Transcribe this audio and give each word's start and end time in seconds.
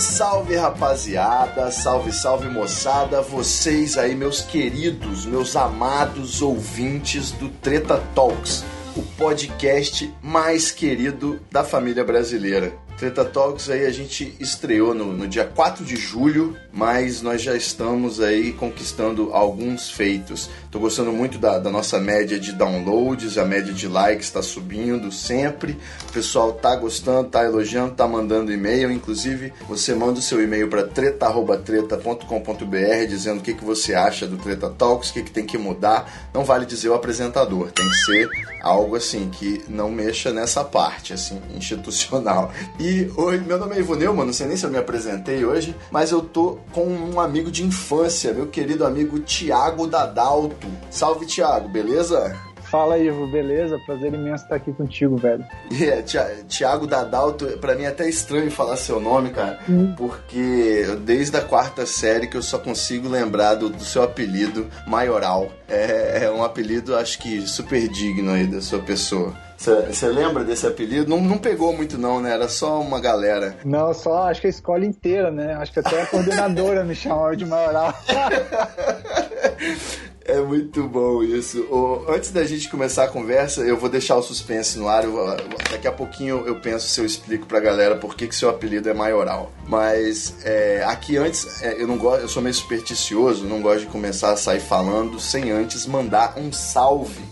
Salve, 0.00 0.56
rapaziada, 0.56 1.70
salve, 1.70 2.10
salve 2.10 2.48
moçada, 2.48 3.20
vocês 3.20 3.98
aí, 3.98 4.14
meus 4.14 4.40
queridos, 4.40 5.26
meus 5.26 5.54
amados 5.54 6.40
ouvintes 6.40 7.32
do 7.32 7.50
Treta 7.50 8.02
Talks, 8.14 8.64
o 8.96 9.02
podcast 9.18 10.10
mais 10.22 10.70
querido 10.70 11.38
da 11.50 11.62
família 11.62 12.02
brasileira. 12.02 12.72
Treta 13.00 13.24
Talks 13.24 13.68
aí 13.70 13.86
a 13.86 13.90
gente 13.90 14.36
estreou 14.38 14.92
no, 14.92 15.14
no 15.14 15.26
dia 15.26 15.46
4 15.46 15.86
de 15.86 15.96
julho, 15.96 16.54
mas 16.70 17.22
nós 17.22 17.40
já 17.40 17.56
estamos 17.56 18.20
aí 18.20 18.52
conquistando 18.52 19.30
alguns 19.32 19.90
feitos. 19.90 20.50
Tô 20.70 20.78
gostando 20.78 21.10
muito 21.10 21.38
da, 21.38 21.58
da 21.58 21.70
nossa 21.70 21.98
média 21.98 22.38
de 22.38 22.52
downloads, 22.52 23.38
a 23.38 23.44
média 23.46 23.72
de 23.72 23.88
likes 23.88 24.26
está 24.26 24.42
subindo 24.42 25.10
sempre. 25.10 25.78
O 26.10 26.12
pessoal 26.12 26.52
tá 26.52 26.76
gostando, 26.76 27.30
tá 27.30 27.42
elogiando, 27.42 27.94
tá 27.94 28.06
mandando 28.06 28.52
e-mail. 28.52 28.92
Inclusive, 28.92 29.50
você 29.66 29.94
manda 29.94 30.18
o 30.18 30.22
seu 30.22 30.44
e-mail 30.44 30.68
para 30.68 30.82
treta.treta.com.br 30.82 33.06
dizendo 33.08 33.38
o 33.38 33.42
que, 33.42 33.54
que 33.54 33.64
você 33.64 33.94
acha 33.94 34.26
do 34.26 34.36
Treta 34.36 34.68
Talks, 34.68 35.08
o 35.08 35.14
que, 35.14 35.22
que 35.22 35.30
tem 35.30 35.46
que 35.46 35.56
mudar. 35.56 36.28
Não 36.34 36.44
vale 36.44 36.66
dizer 36.66 36.90
o 36.90 36.94
apresentador, 36.94 37.72
tem 37.72 37.88
que 37.88 37.96
ser 38.04 38.28
algo 38.62 38.94
assim 38.94 39.30
que 39.30 39.64
não 39.70 39.90
mexa 39.90 40.34
nessa 40.34 40.62
parte 40.62 41.14
assim 41.14 41.40
institucional. 41.56 42.52
E 42.78 42.89
oi, 43.16 43.38
meu 43.38 43.58
nome 43.58 43.76
é 43.76 43.78
Ivo 43.80 43.94
Neumann, 43.94 44.26
não 44.26 44.32
sei 44.32 44.46
nem 44.46 44.56
se 44.56 44.64
eu 44.64 44.70
me 44.70 44.78
apresentei 44.78 45.44
hoje, 45.44 45.74
mas 45.90 46.10
eu 46.10 46.22
tô 46.22 46.58
com 46.72 46.86
um 46.86 47.20
amigo 47.20 47.50
de 47.50 47.64
infância, 47.64 48.32
meu 48.32 48.46
querido 48.46 48.86
amigo 48.86 49.18
Tiago 49.20 49.86
Dadalto. 49.86 50.66
Salve 50.90 51.26
Tiago, 51.26 51.68
beleza? 51.68 52.36
Fala, 52.70 52.98
Ivo, 52.98 53.26
beleza? 53.26 53.80
Prazer 53.84 54.14
imenso 54.14 54.44
estar 54.44 54.54
aqui 54.54 54.72
contigo, 54.72 55.16
velho. 55.16 55.44
Yeah, 55.72 56.04
Tiago 56.46 56.86
Dadalto, 56.86 57.44
pra 57.58 57.74
mim 57.74 57.82
é 57.82 57.88
até 57.88 58.08
estranho 58.08 58.48
falar 58.48 58.76
seu 58.76 59.00
nome, 59.00 59.30
cara, 59.30 59.58
hum. 59.68 59.92
porque 59.96 60.86
desde 61.00 61.36
a 61.36 61.40
quarta 61.40 61.84
série 61.84 62.28
que 62.28 62.36
eu 62.36 62.42
só 62.42 62.58
consigo 62.58 63.08
lembrar 63.08 63.56
do, 63.56 63.70
do 63.70 63.82
seu 63.82 64.04
apelido, 64.04 64.68
Maioral. 64.86 65.50
É, 65.68 66.24
é 66.24 66.30
um 66.30 66.44
apelido, 66.44 66.96
acho 66.96 67.18
que 67.18 67.42
super 67.42 67.88
digno 67.88 68.32
aí 68.32 68.46
da 68.46 68.60
sua 68.60 68.78
pessoa. 68.78 69.34
Você 69.56 70.06
lembra 70.06 70.42
desse 70.42 70.66
apelido? 70.66 71.10
Não, 71.10 71.20
não 71.20 71.36
pegou 71.36 71.76
muito 71.76 71.98
não, 71.98 72.20
né? 72.20 72.32
Era 72.32 72.48
só 72.48 72.80
uma 72.80 72.98
galera. 72.98 73.56
Não, 73.64 73.92
só 73.92 74.28
acho 74.28 74.40
que 74.40 74.46
a 74.46 74.50
escola 74.50 74.86
inteira, 74.86 75.30
né? 75.30 75.54
Acho 75.54 75.72
que 75.72 75.80
até 75.80 76.00
a 76.00 76.06
coordenadora 76.06 76.82
me 76.82 76.94
chamava 76.94 77.36
de 77.36 77.44
maioral. 77.44 77.92
É 80.30 80.40
muito 80.40 80.86
bom 80.86 81.24
isso. 81.24 81.66
antes 82.08 82.30
da 82.30 82.44
gente 82.44 82.68
começar 82.68 83.02
a 83.02 83.08
conversa, 83.08 83.62
eu 83.62 83.76
vou 83.76 83.90
deixar 83.90 84.14
o 84.14 84.22
suspense 84.22 84.78
no 84.78 84.88
ar. 84.88 85.04
Vou, 85.04 85.26
daqui 85.68 85.88
a 85.88 85.92
pouquinho 85.92 86.46
eu 86.46 86.60
penso 86.60 86.86
se 86.86 87.00
eu 87.00 87.04
explico 87.04 87.46
pra 87.46 87.58
galera 87.58 87.96
por 87.96 88.14
que, 88.14 88.28
que 88.28 88.34
seu 88.36 88.48
apelido 88.48 88.88
é 88.88 88.94
maioral. 88.94 89.50
Mas 89.66 90.36
é, 90.44 90.84
aqui 90.86 91.16
antes, 91.16 91.60
é, 91.62 91.82
eu 91.82 91.88
não 91.88 91.98
gosto, 91.98 92.22
eu 92.22 92.28
sou 92.28 92.40
meio 92.40 92.54
supersticioso, 92.54 93.44
não 93.44 93.60
gosto 93.60 93.80
de 93.80 93.86
começar 93.86 94.30
a 94.30 94.36
sair 94.36 94.60
falando 94.60 95.18
sem 95.18 95.50
antes 95.50 95.84
mandar 95.84 96.34
um 96.38 96.52
salve 96.52 97.24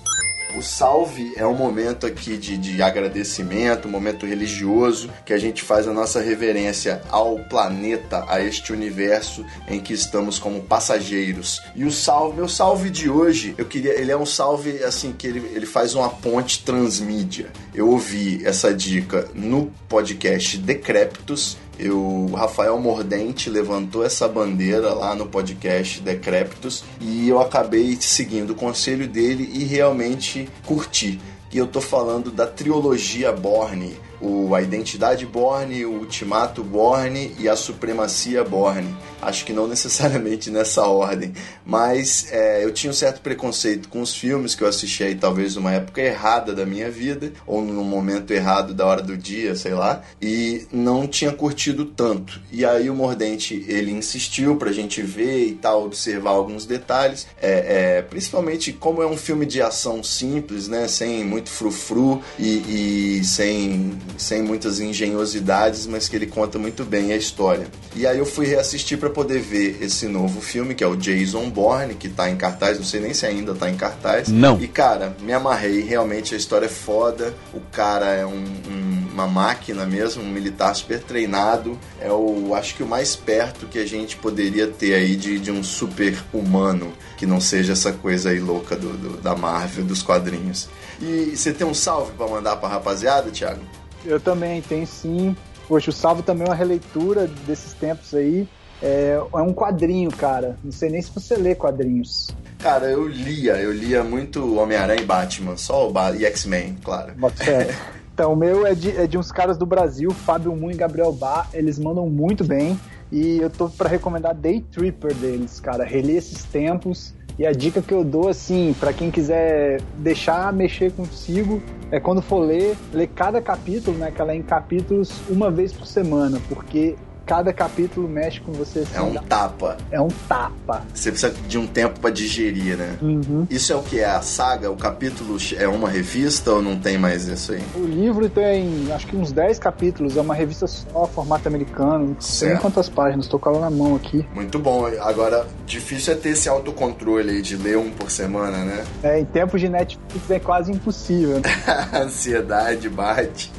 o 0.59 0.63
salve 0.63 1.33
é 1.37 1.47
um 1.47 1.55
momento 1.55 2.05
aqui 2.05 2.37
de, 2.37 2.59
de 2.59 2.83
agradecimento, 2.83 3.87
um 3.87 3.91
momento 3.91 4.27
religioso, 4.27 5.09
que 5.25 5.33
a 5.33 5.39
gente 5.39 5.63
faz 5.63 5.87
a 5.87 5.93
nossa 5.93 6.21
reverência 6.21 7.01
ao 7.09 7.39
planeta, 7.45 8.25
a 8.29 8.43
este 8.43 8.73
universo 8.73 9.47
em 9.69 9.79
que 9.79 9.93
estamos 9.93 10.39
como 10.39 10.61
passageiros. 10.61 11.63
E 11.77 11.85
o 11.85 11.93
salve, 11.93 12.37
meu 12.37 12.49
salve 12.49 12.91
de 12.91 13.09
hoje, 13.09 13.55
eu 13.57 13.67
queria, 13.67 13.93
ele 13.93 14.11
é 14.11 14.17
um 14.17 14.27
salve 14.27 14.83
assim 14.83 15.13
que 15.13 15.29
ele, 15.29 15.39
ele 15.55 15.67
faz 15.67 15.95
uma 15.95 16.09
ponte 16.09 16.65
transmídia. 16.65 17.53
Eu 17.79 17.91
ouvi 17.91 18.45
essa 18.45 18.75
dica 18.75 19.29
no 19.37 19.71
podcast 19.89 20.59
Decréptos 20.59 21.57
eu, 21.79 21.97
o 21.97 22.35
Rafael 22.35 22.77
Mordente 22.81 23.49
levantou 23.49 24.05
essa 24.05 24.27
bandeira 24.27 24.93
lá 24.93 25.15
no 25.15 25.27
podcast 25.27 26.01
Decréptos 26.01 26.83
e 27.01 27.29
eu 27.29 27.41
acabei 27.41 27.97
seguindo 28.01 28.51
o 28.51 28.57
conselho 28.57 29.07
dele 29.07 29.49
e 29.55 29.63
realmente 29.63 30.49
curti. 30.67 31.21
E 31.53 31.57
eu 31.57 31.69
tô 31.69 31.81
falando 31.81 32.33
da 32.33 32.49
trilogia 32.49 33.31
Borne 33.31 33.97
o 34.21 34.55
A 34.55 34.63
Identidade 34.63 35.25
Borne, 35.27 35.85
o 35.85 35.93
Ultimato 35.93 36.63
Borne 36.63 37.35
e 37.39 37.49
a 37.49 37.57
Supremacia 37.57 38.45
Borne. 38.45 38.95
Acho 39.21 39.45
que 39.45 39.53
não 39.53 39.67
necessariamente 39.67 40.51
nessa 40.51 40.87
ordem, 40.87 41.33
mas 41.67 42.29
é, 42.31 42.65
eu 42.65 42.73
tinha 42.73 42.91
um 42.91 42.95
certo 42.95 43.21
preconceito 43.21 43.89
com 43.89 44.01
os 44.01 44.15
filmes 44.15 44.55
que 44.55 44.63
eu 44.63 44.69
assisti 44.69 45.03
aí, 45.03 45.15
talvez 45.15 45.57
numa 45.57 45.73
época 45.73 46.01
errada 46.01 46.55
da 46.55 46.65
minha 46.65 46.91
vida, 46.91 47.33
ou 47.47 47.61
num 47.61 47.83
momento 47.83 48.33
errado 48.33 48.73
da 48.73 48.87
hora 48.87 49.03
do 49.03 49.17
dia, 49.17 49.57
sei 49.57 49.75
lá, 49.75 50.03
e 50.23 50.67
não 50.73 51.07
tinha 51.07 51.33
curtido 51.33 51.85
tanto. 51.85 52.41
E 52.53 52.65
aí 52.65 52.89
o 52.89 52.95
Mordente, 52.95 53.65
ele 53.69 53.91
insistiu 53.91 54.57
pra 54.57 54.71
gente 54.71 55.03
ver 55.03 55.47
e 55.47 55.55
tal, 55.55 55.85
observar 55.85 56.31
alguns 56.31 56.65
detalhes, 56.65 57.27
é, 57.43 57.97
é, 57.99 58.03
principalmente 58.03 58.73
como 58.73 59.03
é 59.03 59.07
um 59.07 59.17
filme 59.17 59.47
de 59.47 59.61
ação 59.61 60.03
simples, 60.03 60.69
né, 60.69 60.87
sem 60.87 61.25
muito 61.25 61.51
frufru 61.51 62.23
e, 62.39 63.19
e 63.19 63.25
sem 63.25 63.99
sem 64.17 64.43
muitas 64.43 64.81
engenhosidades, 64.81 65.87
mas 65.87 66.09
que 66.09 66.17
ele 66.17 66.27
conta 66.27 66.59
muito 66.59 66.85
bem 66.85 67.13
a 67.13 67.17
história. 67.17 67.67
E 67.95 68.07
aí 68.07 68.19
eu 68.19 68.27
fui 68.27 68.47
reassistir 68.47 68.99
para 68.99 69.11
poder 69.11 69.41
ver 69.41 69.79
esse 69.83 70.07
novo 70.07 70.41
filme, 70.41 70.75
que 70.75 70.85
é 70.85 70.87
o 70.87 70.97
Jason 70.97 71.51
Bourne, 71.51 71.95
que 71.95 72.09
tá 72.09 72.31
em 72.31 72.37
cartaz, 72.37 72.79
não 72.79 72.85
sei 72.85 73.01
nem 73.01 73.15
se 73.15 73.27
ainda 73.27 73.55
tá 73.55 73.69
em 73.69 73.77
cartaz. 73.77 74.29
Não. 74.29 74.61
E 74.61 74.69
cara, 74.69 75.17
me 75.21 75.33
amarrei, 75.33 75.81
realmente 75.81 76.35
a 76.35 76.39
história 76.39 76.67
é 76.67 76.71
foda, 76.71 77.35
o 77.53 77.61
cara 77.73 78.07
é 78.07 78.25
um, 78.25 78.45
um, 78.45 79.09
uma 79.13 79.27
máquina 79.27 79.85
mesmo, 79.85 80.23
um 80.23 80.31
militar 80.31 80.75
super 80.75 81.01
treinado, 81.01 81.79
é 82.01 82.11
o, 82.11 82.55
acho 82.55 82.75
que 82.75 82.83
o 82.83 82.87
mais 82.87 83.17
perto 83.17 83.67
que 83.67 83.79
a 83.79 83.87
gente 83.87 84.17
poderia 84.17 84.67
ter 84.67 84.95
aí 84.95 85.17
de, 85.17 85.39
de 85.39 85.51
um 85.51 85.63
super 85.63 86.17
humano, 86.33 86.93
que 87.17 87.27
não 87.27 87.41
seja 87.41 87.73
essa 87.73 87.93
coisa 87.93 88.31
aí 88.31 88.39
louca 88.39 88.77
do, 88.77 88.97
do 88.97 89.17
da 89.21 89.35
Marvel, 89.35 89.85
dos 89.85 90.03
quadrinhos. 90.03 90.69
E 91.01 91.37
você 91.37 91.53
tem 91.53 91.67
um 91.67 91.75
salve 91.75 92.13
para 92.13 92.27
mandar 92.27 92.57
pra 92.57 92.69
rapaziada, 92.69 93.31
Thiago? 93.31 93.61
Eu 94.05 94.21
também 94.21 94.63
tenho 94.63 94.87
sim. 94.87 95.37
Poxa, 95.67 95.91
o 95.91 95.93
Salvo 95.93 96.23
também 96.23 96.47
é 96.47 96.51
uma 96.51 96.55
releitura 96.55 97.27
desses 97.47 97.73
tempos 97.73 98.15
aí. 98.15 98.49
É, 98.83 99.21
é 99.33 99.43
um 99.43 99.53
quadrinho, 99.53 100.11
cara. 100.11 100.57
Não 100.63 100.73
sei 100.73 100.89
nem 100.89 101.03
se 101.03 101.11
você 101.11 101.37
lê 101.37 101.55
quadrinhos. 101.55 102.29
Cara, 102.59 102.87
eu 102.87 103.07
lia, 103.07 103.57
eu 103.57 103.73
lia 103.73 104.03
muito 104.03 104.57
Homem-Aranha 104.59 105.01
e 105.01 105.05
Batman, 105.05 105.57
só 105.57 105.89
o 105.89 105.93
ba 105.93 106.11
e 106.11 106.25
X-Men, 106.25 106.77
claro. 106.83 107.13
então, 108.13 108.33
o 108.33 108.37
meu 108.37 108.67
é 108.67 108.75
de, 108.75 108.97
é 108.97 109.07
de 109.07 109.17
uns 109.17 109.31
caras 109.31 109.57
do 109.57 109.65
Brasil, 109.65 110.11
Fábio 110.11 110.55
Moon 110.57 110.71
e 110.71 110.75
Gabriel 110.75 111.13
Bar, 111.13 111.49
eles 111.53 111.79
mandam 111.79 112.09
muito 112.09 112.45
bem. 112.45 112.79
E 113.11 113.39
eu 113.39 113.49
tô 113.49 113.69
para 113.71 113.89
recomendar 113.89 114.35
Day 114.35 114.61
Tripper 114.61 115.15
deles, 115.15 115.61
cara. 115.61 115.85
Reli 115.85 116.17
esses 116.17 116.45
tempos. 116.45 117.15
E 117.39 117.47
a 117.47 117.53
dica 117.53 117.81
que 117.81 117.95
eu 117.95 118.03
dou, 118.03 118.29
assim, 118.29 118.75
para 118.81 118.93
quem 118.93 119.13
quiser 119.13 119.81
deixar 119.97 120.53
mexer 120.53 120.91
consigo, 120.91 121.63
é 121.91 122.01
quando 122.01 122.21
for 122.21 122.41
ler, 122.41 122.77
ler 122.93 123.07
cada 123.09 123.41
capítulo, 123.41 123.97
né? 123.97 124.11
Que 124.11 124.21
ela 124.21 124.33
é 124.33 124.37
em 124.37 124.43
capítulos 124.43 125.13
uma 125.31 125.49
vez 125.49 125.73
por 125.73 125.87
semana, 125.87 126.41
porque 126.49 126.97
cada 127.29 127.53
capítulo 127.53 128.09
mexe 128.09 128.41
com 128.41 128.53
você. 128.53 128.81
Assim, 128.81 128.97
é 128.97 129.03
um 129.03 129.15
tapa. 129.15 129.77
É 129.91 130.01
um 130.01 130.09
tapa. 130.27 130.83
Você 130.95 131.11
precisa 131.11 131.35
de 131.47 131.59
um 131.59 131.67
tempo 131.67 132.01
para 132.01 132.09
digerir, 132.09 132.79
né? 132.79 132.97
Uhum. 133.03 133.47
Isso 133.51 133.71
é 133.71 133.77
o 133.77 133.83
que 133.83 134.01
é 134.01 134.07
a 134.07 134.23
saga? 134.23 134.71
O 134.71 134.77
capítulo 134.77 135.37
é 135.59 135.69
uma 135.69 135.91
revista 135.91 136.53
ou 136.53 136.63
não 136.63 136.79
tem 136.79 136.97
mais 136.97 137.29
isso 137.29 137.53
aí? 137.53 137.63
O 137.77 137.85
livro 137.85 138.31
tem, 138.31 138.91
acho 138.93 139.07
que 139.07 139.15
uns 139.15 139.31
10 139.31 139.59
capítulos. 139.59 140.17
É 140.17 140.23
uma 140.23 140.35
revista 140.35 140.67
só, 140.67 141.07
formato 141.07 141.47
americano. 141.47 142.07
Não 142.07 142.21
sei 142.21 142.49
nem 142.49 142.59
quantas 142.59 142.89
páginas. 142.89 143.27
Tô 143.29 143.39
com 143.39 143.51
ela 143.51 143.61
na 143.61 143.71
mão 143.71 143.95
aqui. 143.95 144.27
Muito 144.35 144.59
bom. 144.59 144.87
Agora, 145.01 145.47
difícil 145.67 146.15
é 146.15 146.17
ter 146.17 146.31
esse 146.31 146.49
autocontrole 146.49 147.31
aí 147.31 147.43
de 147.43 147.57
ler 147.57 147.77
um 147.77 147.91
por 147.91 148.11
semana, 148.11 148.65
né? 148.65 148.85
É, 149.03 149.21
em 149.21 149.27
tempos 149.27 149.61
de 149.61 149.69
Netflix 149.69 150.31
é 150.31 150.39
quase 150.39 150.73
impossível. 150.73 151.41
Né? 151.41 151.43
a 151.67 151.99
ansiedade 152.09 152.89
bate. 152.89 153.53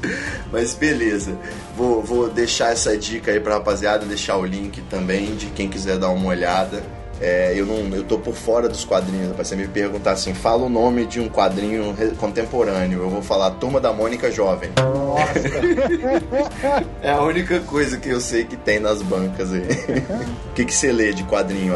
Mas 0.52 0.74
beleza. 0.74 1.38
Vou, 1.78 2.02
vou 2.02 2.30
deixar 2.30 2.72
essa 2.74 2.98
dica 2.98 3.32
aí 3.32 3.40
pra 3.40 3.59
rapaziada, 3.60 4.06
deixar 4.06 4.38
o 4.38 4.46
link 4.46 4.82
também 4.84 5.36
de 5.36 5.48
quem 5.48 5.70
quiser 5.70 5.98
dar 5.98 6.10
uma 6.10 6.30
olhada. 6.30 6.82
É, 7.22 7.54
eu 7.54 7.66
não, 7.66 7.94
eu 7.94 8.06
tô 8.06 8.18
por 8.18 8.34
fora 8.34 8.70
dos 8.70 8.86
quadrinhos. 8.86 9.34
Pra 9.34 9.44
você 9.44 9.56
me 9.56 9.68
perguntar 9.68 10.12
assim, 10.12 10.34
fala 10.34 10.66
o 10.66 10.70
nome 10.70 11.06
de 11.06 11.20
um 11.20 11.28
quadrinho 11.28 11.94
contemporâneo. 12.18 13.00
Eu 13.00 13.10
vou 13.10 13.22
falar 13.22 13.52
Turma 13.52 13.80
da 13.80 13.92
Mônica 13.92 14.32
Jovem. 14.32 14.72
é 17.04 17.12
a 17.12 17.22
única 17.22 17.60
coisa 17.62 17.98
que 17.98 18.10
eu 18.10 18.22
sei 18.22 18.46
que 18.46 18.56
tem 18.56 18.80
nas 18.80 19.02
bancas 19.02 19.52
aí. 19.52 19.68
o 20.50 20.54
que, 20.54 20.64
que 20.64 20.74
você 20.74 20.92
lê 20.94 21.12
de 21.12 21.24
quadrinho 21.26 21.74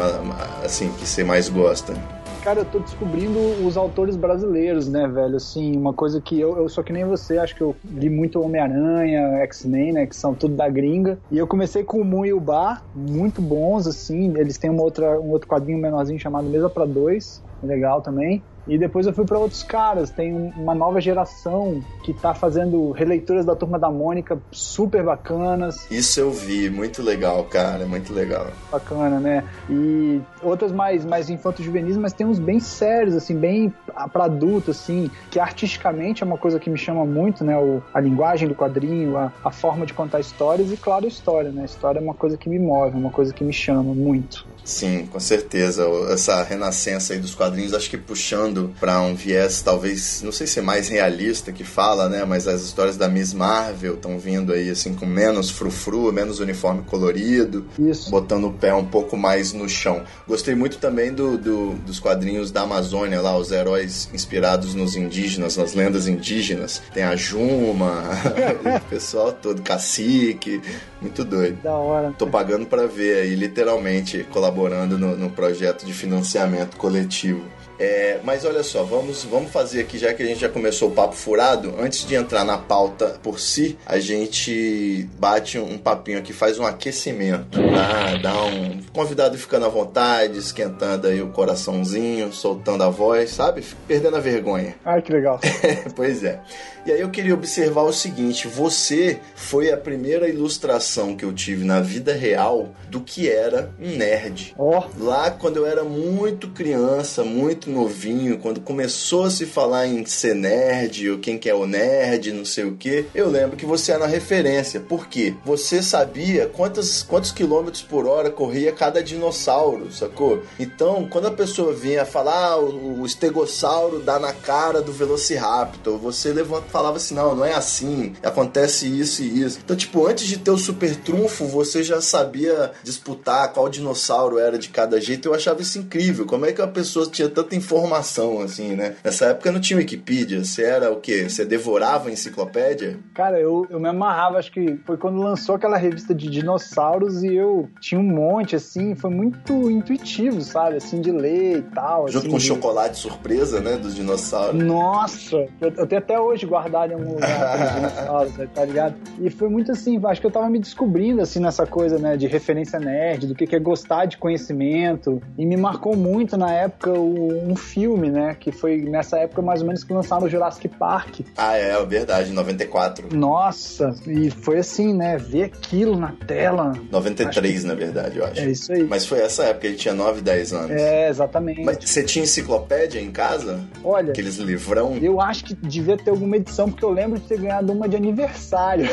assim 0.64 0.90
que 0.98 1.06
você 1.06 1.22
mais 1.22 1.48
gosta? 1.50 1.94
Cara, 2.44 2.60
eu 2.60 2.66
tô 2.66 2.78
descobrindo 2.78 3.38
os 3.66 3.74
autores 3.74 4.16
brasileiros, 4.16 4.86
né, 4.86 5.08
velho? 5.08 5.36
Assim, 5.36 5.74
uma 5.78 5.94
coisa 5.94 6.20
que 6.20 6.38
eu, 6.38 6.58
eu 6.58 6.68
sou 6.68 6.84
que 6.84 6.92
nem 6.92 7.02
você, 7.02 7.38
acho 7.38 7.56
que 7.56 7.62
eu 7.62 7.74
li 7.82 8.10
muito 8.10 8.38
Homem-Aranha, 8.38 9.38
X-Men, 9.44 9.94
né, 9.94 10.06
que 10.06 10.14
são 10.14 10.34
tudo 10.34 10.54
da 10.54 10.68
gringa. 10.68 11.18
E 11.32 11.38
eu 11.38 11.46
comecei 11.46 11.82
com 11.82 12.02
o 12.02 12.04
Moon 12.04 12.26
e 12.26 12.34
o 12.34 12.40
Bar, 12.40 12.84
muito 12.94 13.40
bons, 13.40 13.86
assim. 13.86 14.36
Eles 14.36 14.58
têm 14.58 14.68
uma 14.68 14.82
outra, 14.82 15.18
um 15.18 15.30
outro 15.30 15.48
quadrinho 15.48 15.78
menorzinho 15.78 16.18
chamado 16.18 16.46
Mesa 16.50 16.68
para 16.68 16.84
Dois, 16.84 17.42
legal 17.62 18.02
também. 18.02 18.42
E 18.66 18.78
depois 18.78 19.06
eu 19.06 19.12
fui 19.12 19.24
para 19.24 19.38
outros 19.38 19.62
caras. 19.62 20.10
Tem 20.10 20.32
uma 20.32 20.74
nova 20.74 21.00
geração 21.00 21.82
que 22.02 22.12
tá 22.12 22.34
fazendo 22.34 22.90
releituras 22.92 23.44
da 23.44 23.54
Turma 23.54 23.78
da 23.78 23.90
Mônica 23.90 24.38
super 24.50 25.02
bacanas. 25.02 25.90
Isso 25.90 26.20
eu 26.20 26.30
vi, 26.30 26.70
muito 26.70 27.02
legal, 27.02 27.44
cara, 27.44 27.86
muito 27.86 28.12
legal. 28.12 28.46
Bacana, 28.70 29.20
né? 29.20 29.44
E 29.68 30.20
outras 30.42 30.72
mais, 30.72 31.04
mais 31.04 31.28
infanto-juvenis, 31.28 31.96
mas 31.96 32.12
tem 32.12 32.26
uns 32.26 32.38
bem 32.38 32.60
sérios, 32.60 33.14
assim, 33.14 33.36
bem 33.36 33.72
para 34.12 34.24
adulto, 34.24 34.70
assim, 34.70 35.10
que 35.30 35.38
artisticamente 35.38 36.22
é 36.22 36.26
uma 36.26 36.38
coisa 36.38 36.58
que 36.58 36.70
me 36.70 36.78
chama 36.78 37.04
muito, 37.04 37.44
né? 37.44 37.56
O, 37.58 37.82
a 37.92 38.00
linguagem 38.00 38.48
do 38.48 38.54
quadrinho, 38.54 39.16
a, 39.16 39.32
a 39.44 39.50
forma 39.50 39.84
de 39.86 39.92
contar 39.92 40.20
histórias 40.20 40.72
e, 40.72 40.76
claro, 40.76 41.04
a 41.04 41.08
história, 41.08 41.50
né? 41.50 41.62
A 41.62 41.66
história 41.66 41.98
é 41.98 42.02
uma 42.02 42.14
coisa 42.14 42.36
que 42.36 42.48
me 42.48 42.58
move, 42.58 42.96
uma 42.96 43.10
coisa 43.10 43.32
que 43.32 43.44
me 43.44 43.52
chama 43.52 43.94
muito. 43.94 44.46
Sim, 44.64 45.06
com 45.06 45.20
certeza. 45.20 45.84
Essa 46.10 46.42
renascença 46.42 47.12
aí 47.12 47.18
dos 47.18 47.34
quadrinhos, 47.34 47.74
acho 47.74 47.90
que 47.90 47.98
puxando 47.98 48.53
para 48.80 49.00
um 49.00 49.14
viés 49.14 49.62
talvez, 49.62 50.22
não 50.22 50.32
sei 50.32 50.46
se 50.46 50.58
é 50.58 50.62
mais 50.62 50.88
realista 50.88 51.52
que 51.52 51.64
fala, 51.64 52.08
né? 52.08 52.24
Mas 52.24 52.46
as 52.46 52.62
histórias 52.62 52.96
da 52.96 53.08
Miss 53.08 53.32
Marvel 53.32 53.94
estão 53.94 54.18
vindo 54.18 54.52
aí 54.52 54.70
assim 54.70 54.94
com 54.94 55.06
menos 55.06 55.50
frufru, 55.50 56.12
menos 56.12 56.40
uniforme 56.40 56.82
colorido, 56.82 57.66
Isso. 57.78 58.10
botando 58.10 58.48
o 58.48 58.52
pé 58.52 58.74
um 58.74 58.84
pouco 58.84 59.16
mais 59.16 59.52
no 59.52 59.68
chão. 59.68 60.02
Gostei 60.26 60.54
muito 60.54 60.78
também 60.78 61.12
do, 61.12 61.36
do, 61.36 61.74
dos 61.86 61.98
quadrinhos 61.98 62.50
da 62.50 62.62
Amazônia 62.62 63.20
lá, 63.20 63.36
os 63.36 63.50
heróis 63.50 64.08
inspirados 64.12 64.74
nos 64.74 64.96
indígenas, 64.96 65.56
nas 65.56 65.74
lendas 65.74 66.06
indígenas. 66.06 66.82
Tem 66.92 67.02
a 67.02 67.16
Juma, 67.16 68.04
o 68.84 68.88
pessoal 68.88 69.32
todo, 69.32 69.62
cacique, 69.62 70.60
muito 71.00 71.24
doido. 71.24 71.60
Da 71.62 71.74
hora. 71.74 72.14
Tô 72.16 72.26
pagando 72.26 72.66
para 72.66 72.86
ver 72.86 73.22
aí, 73.22 73.34
literalmente, 73.34 74.24
colaborando 74.30 74.98
no, 74.98 75.16
no 75.16 75.30
projeto 75.30 75.84
de 75.84 75.92
financiamento 75.92 76.76
coletivo. 76.76 77.42
É, 77.78 78.20
mas 78.22 78.44
olha 78.44 78.62
só, 78.62 78.84
vamos, 78.84 79.24
vamos 79.24 79.50
fazer 79.50 79.80
aqui, 79.80 79.98
já 79.98 80.12
que 80.14 80.22
a 80.22 80.26
gente 80.26 80.40
já 80.40 80.48
começou 80.48 80.88
o 80.88 80.92
papo 80.92 81.14
furado, 81.14 81.74
antes 81.78 82.06
de 82.06 82.14
entrar 82.14 82.44
na 82.44 82.58
pauta 82.58 83.18
por 83.22 83.40
si, 83.40 83.78
a 83.84 83.98
gente 83.98 85.08
bate 85.18 85.58
um 85.58 85.78
papinho 85.78 86.18
aqui, 86.18 86.32
faz 86.32 86.58
um 86.58 86.64
aquecimento, 86.64 87.58
dá, 87.60 88.16
dá 88.16 88.44
um 88.44 88.80
convidado 88.92 89.36
ficando 89.36 89.66
à 89.66 89.68
vontade, 89.68 90.38
esquentando 90.38 91.08
aí 91.08 91.20
o 91.20 91.28
coraçãozinho, 91.28 92.32
soltando 92.32 92.84
a 92.84 92.88
voz, 92.88 93.30
sabe? 93.30 93.64
Perdendo 93.86 94.16
a 94.16 94.20
vergonha. 94.20 94.74
Ai, 94.84 95.02
que 95.02 95.12
legal. 95.12 95.40
pois 95.96 96.22
é. 96.22 96.40
E 96.86 96.92
aí 96.92 97.00
eu 97.00 97.08
queria 97.08 97.32
observar 97.32 97.82
o 97.82 97.92
seguinte: 97.92 98.46
você 98.46 99.18
foi 99.34 99.72
a 99.72 99.76
primeira 99.76 100.28
ilustração 100.28 101.16
que 101.16 101.24
eu 101.24 101.32
tive 101.32 101.64
na 101.64 101.80
vida 101.80 102.12
real 102.12 102.74
do 102.90 103.00
que 103.00 103.28
era 103.28 103.72
um 103.80 103.96
nerd. 103.96 104.54
Ó. 104.58 104.84
Lá 104.98 105.30
quando 105.30 105.56
eu 105.56 105.66
era 105.66 105.82
muito 105.82 106.48
criança, 106.48 107.24
muito 107.24 107.70
novinho, 107.70 108.38
quando 108.38 108.60
começou 108.60 109.24
a 109.24 109.30
se 109.30 109.46
falar 109.46 109.86
em 109.86 110.04
ser 110.04 110.34
nerd, 110.34 111.10
ou 111.10 111.18
quem 111.18 111.38
que 111.38 111.48
é 111.48 111.54
o 111.54 111.66
nerd, 111.66 112.32
não 112.32 112.44
sei 112.44 112.64
o 112.64 112.76
que, 112.76 113.06
eu 113.14 113.28
lembro 113.28 113.56
que 113.56 113.66
você 113.66 113.92
era 113.92 114.02
uma 114.02 114.08
referência. 114.08 114.78
Por 114.78 115.08
quê? 115.08 115.34
Você 115.44 115.82
sabia 115.82 116.46
quantos, 116.46 117.02
quantos 117.02 117.32
quilômetros 117.32 117.82
por 117.82 118.06
hora 118.06 118.30
corria 118.30 118.72
cada 118.72 119.02
dinossauro, 119.02 119.90
sacou? 119.90 120.42
Então, 120.58 121.08
quando 121.08 121.28
a 121.28 121.30
pessoa 121.30 121.72
vinha 121.72 122.04
falar 122.04 122.34
ah, 122.34 122.58
o, 122.58 123.00
o 123.00 123.06
estegossauro 123.06 124.00
dá 124.00 124.18
na 124.18 124.32
cara 124.32 124.82
do 124.82 124.92
Velociraptor, 124.92 125.96
você 125.96 126.32
levanta, 126.32 126.66
falava 126.74 126.96
assim, 126.96 127.14
não, 127.14 127.36
não 127.36 127.44
é 127.44 127.54
assim, 127.54 128.14
acontece 128.20 128.88
isso 128.88 129.22
e 129.22 129.42
isso. 129.42 129.60
Então, 129.64 129.76
tipo, 129.76 130.08
antes 130.08 130.26
de 130.26 130.38
ter 130.38 130.50
o 130.50 130.58
super 130.58 130.96
trunfo, 130.96 131.46
você 131.46 131.84
já 131.84 132.00
sabia 132.00 132.72
disputar 132.82 133.52
qual 133.52 133.68
dinossauro 133.68 134.40
era 134.40 134.58
de 134.58 134.70
cada 134.70 135.00
jeito. 135.00 135.28
Eu 135.28 135.34
achava 135.34 135.62
isso 135.62 135.78
incrível. 135.78 136.26
Como 136.26 136.44
é 136.44 136.52
que 136.52 136.60
a 136.60 136.66
pessoa 136.66 137.06
tinha 137.06 137.28
tanta 137.28 137.54
informação, 137.54 138.40
assim, 138.40 138.74
né? 138.74 138.96
Nessa 139.04 139.26
época 139.26 139.52
não 139.52 139.60
tinha 139.60 139.78
Wikipedia. 139.78 140.44
Você 140.44 140.64
era 140.64 140.90
o 140.90 140.96
quê? 140.96 141.28
Você 141.28 141.44
devorava 141.44 142.08
a 142.08 142.12
enciclopédia? 142.12 142.98
Cara, 143.14 143.38
eu, 143.38 143.68
eu 143.70 143.78
me 143.78 143.88
amarrava, 143.88 144.38
acho 144.38 144.50
que 144.50 144.76
foi 144.84 144.96
quando 144.96 145.22
lançou 145.22 145.54
aquela 145.54 145.76
revista 145.76 146.12
de 146.12 146.28
dinossauros 146.28 147.22
e 147.22 147.36
eu 147.36 147.70
tinha 147.80 148.00
um 148.00 148.02
monte, 148.02 148.56
assim, 148.56 148.96
foi 148.96 149.10
muito 149.10 149.70
intuitivo, 149.70 150.40
sabe? 150.40 150.78
Assim, 150.78 151.00
de 151.00 151.12
ler 151.12 151.58
e 151.58 151.62
tal. 151.62 152.08
Junto 152.08 152.18
assim, 152.18 152.30
com 152.30 152.36
o 152.36 152.40
de... 152.40 152.46
chocolate 152.46 152.98
surpresa, 152.98 153.60
né? 153.60 153.76
Dos 153.76 153.94
dinossauros. 153.94 154.60
Nossa! 154.60 155.36
Eu, 155.60 155.72
eu 155.76 155.86
tenho 155.86 156.02
até 156.02 156.18
hoje 156.18 156.44
guardado 156.44 156.63
em 156.90 156.94
algum 156.94 157.14
lugar 157.14 158.26
tá 158.54 158.64
ligado? 158.64 158.94
E 159.20 159.30
foi 159.30 159.48
muito 159.48 159.72
assim, 159.72 160.00
acho 160.04 160.20
que 160.20 160.26
eu 160.26 160.30
tava 160.30 160.48
me 160.48 160.58
descobrindo, 160.58 161.20
assim, 161.22 161.40
nessa 161.40 161.66
coisa, 161.66 161.98
né, 161.98 162.16
de 162.16 162.26
referência 162.26 162.78
nerd, 162.78 163.26
do 163.26 163.34
que 163.34 163.46
que 163.46 163.56
é 163.56 163.58
gostar 163.58 164.06
de 164.06 164.16
conhecimento. 164.16 165.20
E 165.38 165.44
me 165.46 165.56
marcou 165.56 165.96
muito 165.96 166.36
na 166.36 166.52
época 166.52 166.90
o, 166.92 167.50
um 167.50 167.56
filme, 167.56 168.10
né, 168.10 168.36
que 168.38 168.52
foi 168.52 168.78
nessa 168.82 169.18
época 169.18 169.42
mais 169.42 169.60
ou 169.60 169.66
menos 169.66 169.84
que 169.84 169.92
lançaram 169.92 170.24
o 170.26 170.28
Jurassic 170.28 170.68
Park. 170.68 171.20
Ah, 171.36 171.56
é, 171.56 171.70
é 171.70 171.86
verdade, 171.86 172.32
94. 172.32 173.14
Nossa, 173.16 173.94
e 174.06 174.30
foi 174.30 174.58
assim, 174.58 174.92
né, 174.94 175.16
ver 175.16 175.44
aquilo 175.44 175.96
na 175.98 176.12
tela. 176.26 176.72
93, 176.90 177.60
que- 177.62 177.66
na 177.66 177.74
verdade, 177.74 178.18
eu 178.18 178.24
acho. 178.24 178.40
É 178.40 178.46
isso 178.50 178.72
aí. 178.72 178.84
Mas 178.84 179.06
foi 179.06 179.20
essa 179.20 179.44
época, 179.44 179.66
ele 179.66 179.76
tinha 179.76 179.94
9, 179.94 180.20
10 180.20 180.52
anos. 180.52 180.70
É, 180.70 181.08
exatamente. 181.08 181.62
Mas 181.64 181.78
você 181.84 182.02
tinha 182.02 182.24
enciclopédia 182.24 183.00
em 183.00 183.10
casa? 183.10 183.60
Olha, 183.82 184.10
Aqueles 184.10 184.36
livrão? 184.36 184.96
eu 185.00 185.20
acho 185.20 185.44
que 185.44 185.54
devia 185.54 185.96
ter 185.96 186.10
alguma 186.10 186.36
edição, 186.36 186.53
porque 186.70 186.84
eu 186.84 186.90
lembro 186.90 187.18
de 187.18 187.26
ter 187.26 187.38
ganhado 187.40 187.72
uma 187.72 187.88
de 187.88 187.96
aniversário. 187.96 188.88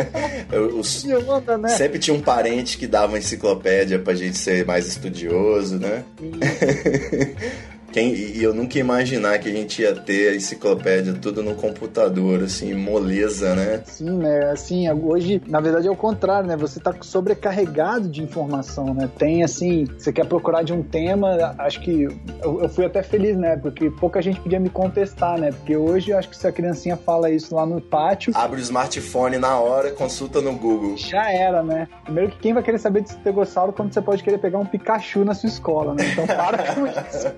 Eu- 0.50 0.78
os- 0.78 1.04
onda, 1.28 1.56
né? 1.58 1.68
Sempre 1.70 1.98
tinha 1.98 2.16
um 2.16 2.20
parente 2.20 2.76
que 2.78 2.86
dava 2.86 3.16
enciclopédia 3.18 3.98
pra 3.98 4.14
gente 4.14 4.36
ser 4.38 4.64
mais 4.66 4.86
estudioso, 4.86 5.78
né? 5.78 6.02
Quem, 7.94 8.12
e 8.12 8.42
eu 8.42 8.52
nunca 8.52 8.76
ia 8.76 8.80
imaginar 8.80 9.38
que 9.38 9.48
a 9.48 9.52
gente 9.52 9.80
ia 9.80 9.94
ter 9.94 10.30
a 10.30 10.34
enciclopédia 10.34 11.14
tudo 11.14 11.44
no 11.44 11.54
computador, 11.54 12.42
assim, 12.42 12.74
moleza, 12.74 13.54
né? 13.54 13.82
Sim, 13.84 14.18
né? 14.18 14.50
Assim, 14.50 14.90
hoje, 14.90 15.40
na 15.46 15.60
verdade, 15.60 15.86
é 15.86 15.90
o 15.92 15.94
contrário, 15.94 16.48
né? 16.48 16.56
Você 16.56 16.80
tá 16.80 16.92
sobrecarregado 17.02 18.08
de 18.08 18.20
informação, 18.20 18.92
né? 18.92 19.08
Tem, 19.16 19.44
assim, 19.44 19.84
você 19.96 20.12
quer 20.12 20.26
procurar 20.26 20.64
de 20.64 20.72
um 20.72 20.82
tema, 20.82 21.54
acho 21.56 21.80
que 21.82 22.02
eu, 22.42 22.62
eu 22.62 22.68
fui 22.68 22.84
até 22.84 23.00
feliz, 23.00 23.36
né? 23.36 23.56
Porque 23.56 23.88
pouca 23.88 24.20
gente 24.20 24.40
podia 24.40 24.58
me 24.58 24.70
contestar, 24.70 25.38
né? 25.38 25.52
Porque 25.52 25.76
hoje, 25.76 26.10
eu 26.10 26.18
acho 26.18 26.28
que 26.28 26.36
se 26.36 26.48
a 26.48 26.50
criancinha 26.50 26.96
fala 26.96 27.30
isso 27.30 27.54
lá 27.54 27.64
no 27.64 27.80
pátio, 27.80 28.32
Abre 28.34 28.58
o 28.58 28.62
smartphone 28.62 29.38
na 29.38 29.60
hora, 29.60 29.92
consulta 29.92 30.40
no 30.40 30.52
Google. 30.58 30.96
já 30.96 31.30
era, 31.30 31.62
né? 31.62 31.86
Primeiro 32.02 32.32
que 32.32 32.38
quem 32.40 32.52
vai 32.52 32.62
querer 32.64 32.78
saber 32.78 33.02
de 33.02 33.10
estegossauro 33.10 33.72
quando 33.72 33.94
você 33.94 34.02
pode 34.02 34.20
querer 34.24 34.38
pegar 34.38 34.58
um 34.58 34.66
Pikachu 34.66 35.24
na 35.24 35.32
sua 35.32 35.48
escola, 35.48 35.94
né? 35.94 36.04
Então 36.10 36.26
para 36.26 36.74
com 36.74 36.86
isso. 36.90 37.32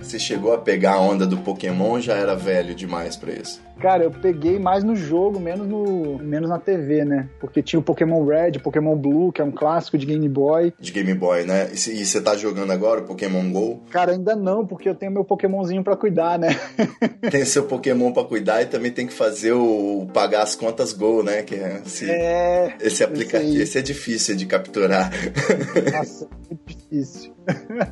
Você 0.00 0.18
chegou 0.18 0.52
a 0.52 0.58
pegar 0.58 0.94
a 0.94 1.00
onda 1.00 1.26
do 1.26 1.38
Pokémon, 1.38 2.00
já 2.00 2.14
era 2.14 2.34
velho 2.36 2.74
demais 2.74 3.16
pra 3.16 3.32
isso. 3.32 3.60
Cara, 3.80 4.04
eu 4.04 4.10
peguei 4.10 4.58
mais 4.58 4.82
no 4.82 4.96
jogo, 4.96 5.38
menos, 5.38 5.66
no, 5.68 6.16
menos 6.18 6.48
na 6.48 6.58
TV, 6.58 7.04
né? 7.04 7.28
Porque 7.38 7.62
tinha 7.62 7.78
o 7.78 7.82
Pokémon 7.82 8.24
Red, 8.24 8.52
Pokémon 8.52 8.96
Blue, 8.96 9.30
que 9.30 9.42
é 9.42 9.44
um 9.44 9.50
clássico 9.50 9.98
de 9.98 10.06
Game 10.06 10.26
Boy. 10.28 10.72
De 10.80 10.90
Game 10.92 11.12
Boy, 11.12 11.44
né? 11.44 11.68
E 11.72 11.76
você 12.06 12.20
tá 12.20 12.34
jogando 12.36 12.70
agora 12.72 13.00
o 13.02 13.04
Pokémon 13.04 13.50
GO? 13.52 13.82
Cara, 13.90 14.12
ainda 14.12 14.34
não, 14.34 14.66
porque 14.66 14.88
eu 14.88 14.94
tenho 14.94 15.12
meu 15.12 15.24
Pokémonzinho 15.24 15.84
pra 15.84 15.94
cuidar, 15.94 16.38
né? 16.38 16.48
Tem 17.30 17.44
seu 17.44 17.64
Pokémon 17.64 18.12
pra 18.12 18.24
cuidar 18.24 18.62
e 18.62 18.66
também 18.66 18.90
tem 18.90 19.06
que 19.06 19.12
fazer 19.12 19.52
o, 19.52 20.02
o 20.02 20.06
pagar 20.06 20.42
as 20.42 20.54
contas 20.54 20.92
Go, 20.92 21.22
né? 21.22 21.42
Que 21.42 21.56
é 21.56 21.82
esse, 21.84 22.10
É. 22.10 22.74
esse 22.80 23.04
aplicativo. 23.04 23.60
Esse 23.60 23.78
é 23.78 23.82
difícil 23.82 24.36
de 24.36 24.46
capturar. 24.46 25.10
Nossa, 25.92 26.24
é 26.24 26.28
muito 26.54 26.66
difícil. 26.66 27.35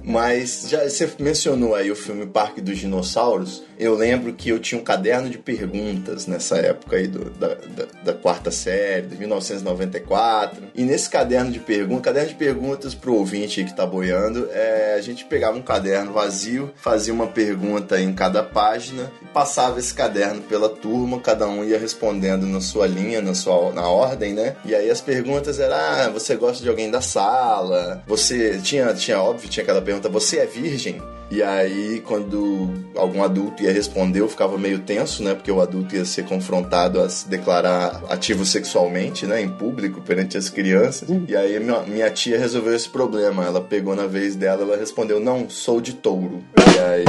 Mas 0.02 0.66
já 0.68 0.88
você 0.88 1.10
mencionou 1.18 1.74
aí 1.74 1.90
o 1.90 1.96
filme 1.96 2.26
Parque 2.26 2.60
dos 2.60 2.78
Dinossauros. 2.78 3.62
Eu 3.78 3.94
lembro 3.96 4.32
que 4.32 4.48
eu 4.48 4.58
tinha 4.60 4.80
um 4.80 4.84
caderno 4.84 5.28
de 5.28 5.38
perguntas 5.38 6.26
nessa 6.26 6.56
época 6.58 6.96
aí 6.96 7.06
do- 7.08 7.30
da, 7.30 7.48
da- 7.48 7.86
da 8.04 8.12
quarta 8.12 8.50
série, 8.50 9.06
de 9.08 9.16
1994. 9.16 10.62
E 10.74 10.84
nesse 10.84 11.08
caderno 11.10 11.50
de 11.50 11.58
perguntas, 11.58 12.04
caderno 12.04 12.28
de 12.28 12.34
perguntas 12.34 12.94
pro 12.94 13.14
ouvinte 13.14 13.60
aí 13.60 13.66
que 13.66 13.74
tá 13.74 13.84
boiando, 13.86 14.48
é, 14.52 14.94
a 14.96 15.00
gente 15.00 15.24
pegava 15.24 15.56
um 15.58 15.62
caderno 15.62 16.12
vazio, 16.12 16.70
fazia 16.76 17.12
uma 17.12 17.26
pergunta 17.26 18.00
em 18.00 18.12
cada 18.12 18.42
página 18.42 19.10
e 19.22 19.26
passava 19.26 19.78
esse 19.78 19.92
caderno 19.92 20.42
pela 20.42 20.68
turma, 20.68 21.20
cada 21.20 21.46
um 21.48 21.64
ia 21.64 21.78
respondendo 21.78 22.46
na 22.46 22.60
sua 22.60 22.86
linha, 22.86 23.20
na 23.20 23.34
sua 23.34 23.72
na 23.72 23.88
ordem, 23.88 24.32
né? 24.34 24.54
E 24.64 24.74
aí 24.74 24.90
as 24.90 25.00
perguntas 25.00 25.58
eram: 25.58 25.74
ah, 25.76 26.10
você 26.12 26.36
gosta 26.36 26.62
de 26.62 26.68
alguém 26.68 26.90
da 26.90 27.00
sala? 27.00 28.02
Você 28.06 28.58
tinha, 28.62 28.92
tinha 28.94 29.20
óbvio, 29.20 29.43
tinha 29.48 29.62
aquela 29.62 29.82
pergunta: 29.82 30.08
você 30.08 30.38
é 30.38 30.46
virgem? 30.46 31.00
E 31.30 31.42
aí, 31.42 32.02
quando 32.06 32.70
algum 32.94 33.22
adulto 33.22 33.62
ia 33.62 33.72
responder, 33.72 34.20
eu 34.20 34.28
ficava 34.28 34.56
meio 34.58 34.78
tenso, 34.80 35.22
né? 35.22 35.34
Porque 35.34 35.50
o 35.50 35.60
adulto 35.60 35.96
ia 35.96 36.04
ser 36.04 36.24
confrontado 36.24 37.00
a 37.00 37.08
se 37.08 37.28
declarar 37.28 38.02
ativo 38.08 38.44
sexualmente, 38.44 39.26
né? 39.26 39.42
Em 39.42 39.48
público, 39.48 40.00
perante 40.00 40.36
as 40.36 40.48
crianças. 40.48 41.08
E 41.26 41.36
aí, 41.36 41.58
minha, 41.58 41.80
minha 41.82 42.10
tia 42.10 42.38
resolveu 42.38 42.74
esse 42.74 42.88
problema. 42.88 43.44
Ela 43.44 43.60
pegou 43.60 43.96
na 43.96 44.06
vez 44.06 44.36
dela, 44.36 44.62
ela 44.62 44.76
respondeu: 44.76 45.18
Não, 45.18 45.48
sou 45.48 45.80
de 45.80 45.94
touro. 45.94 46.44
E 46.56 46.78
aí, 46.78 47.04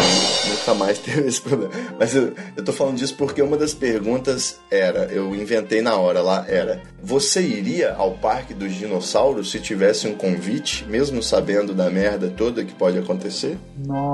nunca 0.50 0.74
mais 0.74 0.98
teve 1.00 1.28
esse 1.28 1.42
problema. 1.42 1.72
Mas 2.00 2.16
eu, 2.16 2.34
eu 2.56 2.64
tô 2.64 2.72
falando 2.72 2.98
disso 2.98 3.16
porque 3.16 3.42
uma 3.42 3.58
das 3.58 3.74
perguntas 3.74 4.60
era: 4.72 5.06
eu 5.12 5.36
inventei 5.36 5.82
na 5.82 5.96
hora 5.98 6.22
lá, 6.22 6.46
era: 6.48 6.82
Você 7.04 7.42
iria 7.42 7.94
ao 7.94 8.12
Parque 8.12 8.54
dos 8.54 8.74
Dinossauros 8.74 9.52
se 9.52 9.60
tivesse 9.60 10.08
um 10.08 10.16
convite, 10.16 10.86
mesmo 10.86 11.22
sabendo 11.22 11.74
da 11.74 11.90
merda 11.90 12.30
toda 12.30 12.64
que 12.64 12.74
pode 12.74 12.98
acontecer? 12.98 13.58
Nossa, 13.86 14.05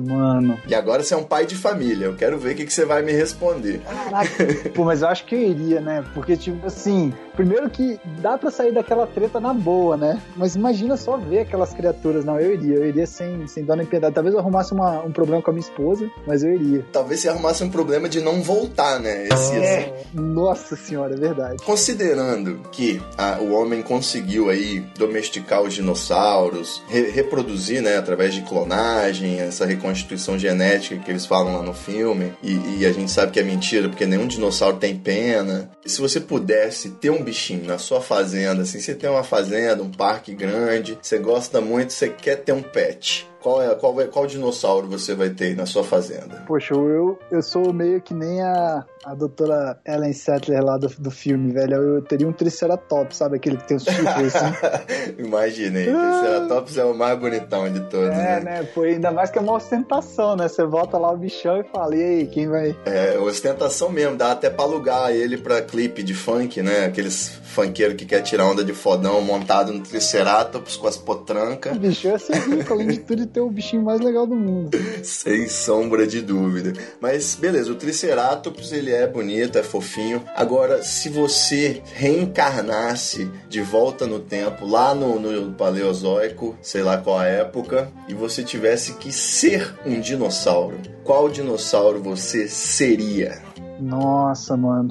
mano. 0.00 0.58
E 0.66 0.74
agora 0.74 1.02
você 1.02 1.14
é 1.14 1.16
um 1.16 1.24
pai 1.24 1.46
de 1.46 1.56
família. 1.56 2.06
Eu 2.06 2.16
quero 2.16 2.38
ver 2.38 2.52
o 2.52 2.56
que, 2.56 2.66
que 2.66 2.72
você 2.72 2.84
vai 2.84 3.02
me 3.02 3.12
responder. 3.12 3.80
Caraca, 3.80 4.70
pô, 4.74 4.84
mas 4.84 5.02
eu 5.02 5.08
acho 5.08 5.24
que 5.24 5.34
eu 5.34 5.40
iria, 5.40 5.80
né? 5.80 6.04
Porque, 6.14 6.36
tipo 6.36 6.66
assim, 6.66 7.12
primeiro 7.40 7.70
que 7.70 7.98
dá 8.20 8.36
pra 8.36 8.50
sair 8.50 8.70
daquela 8.70 9.06
treta 9.06 9.40
na 9.40 9.54
boa, 9.54 9.96
né? 9.96 10.20
Mas 10.36 10.56
imagina 10.56 10.94
só 10.98 11.16
ver 11.16 11.38
aquelas 11.38 11.72
criaturas. 11.72 12.22
Não, 12.22 12.38
eu 12.38 12.52
iria, 12.52 12.76
eu 12.76 12.86
iria 12.86 13.06
sem, 13.06 13.46
sem 13.46 13.64
dó 13.64 13.74
nem 13.74 13.86
piedade. 13.86 14.14
Talvez 14.14 14.34
eu 14.34 14.40
arrumasse 14.40 14.74
uma, 14.74 15.00
um 15.02 15.10
problema 15.10 15.40
com 15.40 15.50
a 15.50 15.54
minha 15.54 15.64
esposa, 15.64 16.06
mas 16.26 16.42
eu 16.42 16.52
iria. 16.52 16.84
Talvez 16.92 17.20
você 17.20 17.30
arrumasse 17.30 17.64
um 17.64 17.70
problema 17.70 18.10
de 18.10 18.20
não 18.20 18.42
voltar, 18.42 19.00
né? 19.00 19.26
Esse, 19.32 19.56
É, 19.56 19.78
assim, 19.78 20.20
nossa 20.20 20.76
senhora, 20.76 21.14
é 21.14 21.16
verdade. 21.16 21.62
Considerando 21.64 22.60
que 22.70 23.00
ah, 23.16 23.38
o 23.40 23.52
homem 23.54 23.80
conseguiu 23.80 24.50
aí 24.50 24.80
domesticar 24.98 25.62
os 25.62 25.72
dinossauros, 25.72 26.82
re- 26.88 27.10
reproduzir, 27.10 27.80
né, 27.80 27.96
através 27.96 28.34
de 28.34 28.42
clonagem, 28.42 29.40
essa 29.40 29.64
reconstituição 29.64 30.38
genética 30.38 30.96
que 31.02 31.10
eles 31.10 31.24
falam 31.24 31.56
lá 31.56 31.62
no 31.62 31.72
filme, 31.72 32.34
e, 32.42 32.80
e 32.80 32.86
a 32.86 32.92
gente 32.92 33.10
sabe 33.10 33.32
que 33.32 33.40
é 33.40 33.42
mentira, 33.42 33.88
porque 33.88 34.04
nenhum 34.04 34.26
dinossauro 34.26 34.76
tem 34.76 34.94
pena. 34.94 35.70
Se 35.86 36.00
você 36.02 36.20
pudesse 36.20 36.90
ter 36.90 37.08
um 37.10 37.22
bichinho 37.30 37.64
na 37.64 37.78
sua 37.78 38.00
fazenda, 38.00 38.62
assim, 38.62 38.80
você 38.80 38.94
tem 38.94 39.08
uma 39.08 39.22
fazenda, 39.22 39.82
um 39.82 39.90
parque 39.90 40.34
grande, 40.34 40.98
você 41.00 41.18
gosta 41.18 41.60
muito, 41.60 41.92
você 41.92 42.08
quer 42.08 42.36
ter 42.36 42.52
um 42.52 42.62
pet. 42.62 43.29
Qual, 43.42 43.62
é, 43.62 43.74
qual, 43.74 43.94
vai- 43.94 44.06
qual 44.06 44.26
dinossauro 44.26 44.86
você 44.86 45.14
vai 45.14 45.30
ter 45.30 45.56
na 45.56 45.64
sua 45.66 45.82
fazenda? 45.82 46.44
Poxa, 46.46 46.74
eu, 46.74 47.18
eu 47.30 47.42
sou 47.42 47.72
meio 47.72 48.00
que 48.00 48.12
nem 48.12 48.42
a, 48.42 48.84
a 49.04 49.14
doutora 49.14 49.78
Ellen 49.86 50.12
Sattler 50.12 50.62
lá 50.62 50.76
do, 50.76 50.88
do 50.98 51.10
filme, 51.10 51.50
velho. 51.52 51.74
Eu 51.74 52.02
teria 52.02 52.28
um 52.28 52.32
Triceratops, 52.32 53.16
sabe? 53.16 53.36
Aquele 53.36 53.56
que 53.56 53.66
tem 53.68 53.76
os 53.78 53.84
chifres 53.84 54.34
assim. 54.36 54.54
Imaginei, 55.18 55.88
o 55.88 55.98
Triceratops 55.98 56.76
é 56.76 56.84
o 56.84 56.94
mais 56.94 57.18
bonitão 57.18 57.70
de 57.72 57.80
todos, 57.80 58.08
É, 58.10 58.40
né? 58.40 58.40
né? 58.40 58.62
Pô, 58.74 58.82
ainda 58.82 59.10
mais 59.10 59.30
que 59.30 59.38
é 59.38 59.40
uma 59.40 59.54
ostentação, 59.54 60.36
né? 60.36 60.48
Você 60.48 60.64
volta 60.64 60.98
lá 60.98 61.10
o 61.10 61.16
bichão 61.16 61.58
e 61.60 61.64
fala, 61.64 61.96
e 61.96 62.02
aí, 62.02 62.26
quem 62.26 62.48
vai. 62.48 62.76
É, 62.84 63.18
ostentação 63.18 63.88
mesmo, 63.90 64.16
dá 64.16 64.32
até 64.32 64.50
pra 64.50 64.64
alugar 64.64 65.10
ele 65.12 65.38
pra 65.38 65.62
clipe 65.62 66.02
de 66.02 66.14
funk, 66.14 66.62
né? 66.62 66.84
Aqueles 66.84 67.28
funkeiros 67.44 67.96
que 67.96 68.04
quer 68.04 68.20
tirar 68.22 68.44
onda 68.44 68.62
de 68.62 68.72
fodão 68.72 69.20
montado 69.22 69.72
no 69.72 69.80
Triceratops 69.80 70.76
com 70.76 70.86
as 70.86 70.96
O 70.96 71.02
potrancas, 71.02 71.76
bichão 71.78 72.10
ia 72.12 72.18
ser 72.18 72.36
rico, 72.36 72.72
além 72.72 72.88
de 72.88 72.98
tudo, 73.00 73.22
e 73.22 73.26
ter 73.32 73.40
o 73.40 73.50
bichinho 73.50 73.82
mais 73.82 74.00
legal 74.00 74.26
do 74.26 74.34
mundo. 74.34 74.76
sem 75.02 75.48
sombra 75.48 76.06
de 76.06 76.20
dúvida. 76.20 76.72
Mas 77.00 77.34
beleza, 77.34 77.72
o 77.72 77.74
Triceratops 77.74 78.72
ele 78.72 78.92
é 78.92 79.06
bonito, 79.06 79.58
é 79.58 79.62
fofinho. 79.62 80.22
Agora, 80.34 80.82
se 80.82 81.08
você 81.08 81.82
reencarnasse 81.94 83.30
de 83.48 83.60
volta 83.60 84.06
no 84.06 84.20
tempo, 84.20 84.66
lá 84.66 84.94
no, 84.94 85.18
no 85.18 85.52
Paleozoico, 85.52 86.56
sei 86.60 86.82
lá 86.82 86.98
qual 86.98 87.18
a 87.18 87.26
época, 87.26 87.90
e 88.08 88.14
você 88.14 88.42
tivesse 88.42 88.94
que 88.94 89.12
ser 89.12 89.74
um 89.84 90.00
dinossauro, 90.00 90.78
qual 91.04 91.28
dinossauro 91.28 92.02
você 92.02 92.48
seria? 92.48 93.42
Nossa, 93.80 94.56
mano. 94.56 94.90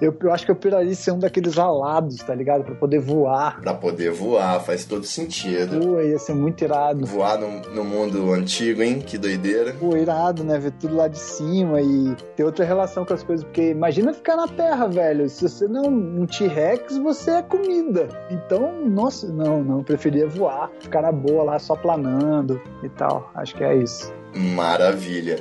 Eu, 0.00 0.16
eu 0.20 0.32
acho 0.32 0.44
que 0.44 0.50
eu 0.50 0.56
piraria 0.56 0.94
ser 0.94 1.12
um 1.12 1.18
daqueles 1.18 1.58
alados, 1.58 2.16
tá 2.16 2.34
ligado? 2.34 2.64
Pra 2.64 2.74
poder 2.74 2.98
voar. 2.98 3.60
Pra 3.60 3.74
poder 3.74 4.10
voar, 4.10 4.60
faz 4.60 4.84
todo 4.84 5.04
sentido. 5.04 5.78
Pô, 5.80 6.00
ia 6.00 6.18
ser 6.18 6.34
muito 6.34 6.64
irado. 6.64 7.06
Voar 7.06 7.38
no, 7.38 7.60
no 7.72 7.84
mundo 7.84 8.32
antigo, 8.32 8.82
hein? 8.82 9.00
Que 9.00 9.16
doideira. 9.16 9.72
Pô, 9.74 9.96
irado, 9.96 10.42
né? 10.44 10.58
Ver 10.58 10.72
tudo 10.72 10.96
lá 10.96 11.08
de 11.08 11.18
cima 11.18 11.80
e 11.80 12.14
ter 12.36 12.44
outra 12.44 12.64
relação 12.64 13.04
com 13.04 13.14
as 13.14 13.22
coisas. 13.22 13.44
Porque 13.44 13.70
imagina 13.70 14.12
ficar 14.12 14.36
na 14.36 14.48
Terra, 14.48 14.86
velho. 14.88 15.28
Se 15.28 15.48
você 15.48 15.68
não 15.68 15.84
um 15.84 16.26
T-Rex, 16.26 16.98
você 16.98 17.30
é 17.32 17.42
comida. 17.42 18.08
Então, 18.30 18.84
nossa, 18.86 19.28
não, 19.28 19.62
não. 19.62 19.78
Eu 19.78 19.84
preferia 19.84 20.26
voar. 20.26 20.70
Ficar 20.80 21.02
na 21.02 21.12
boa 21.12 21.44
lá, 21.44 21.58
só 21.58 21.76
planando 21.76 22.60
e 22.82 22.88
tal. 22.88 23.30
Acho 23.34 23.54
que 23.54 23.64
é 23.64 23.76
isso. 23.76 24.12
Maravilha. 24.34 25.38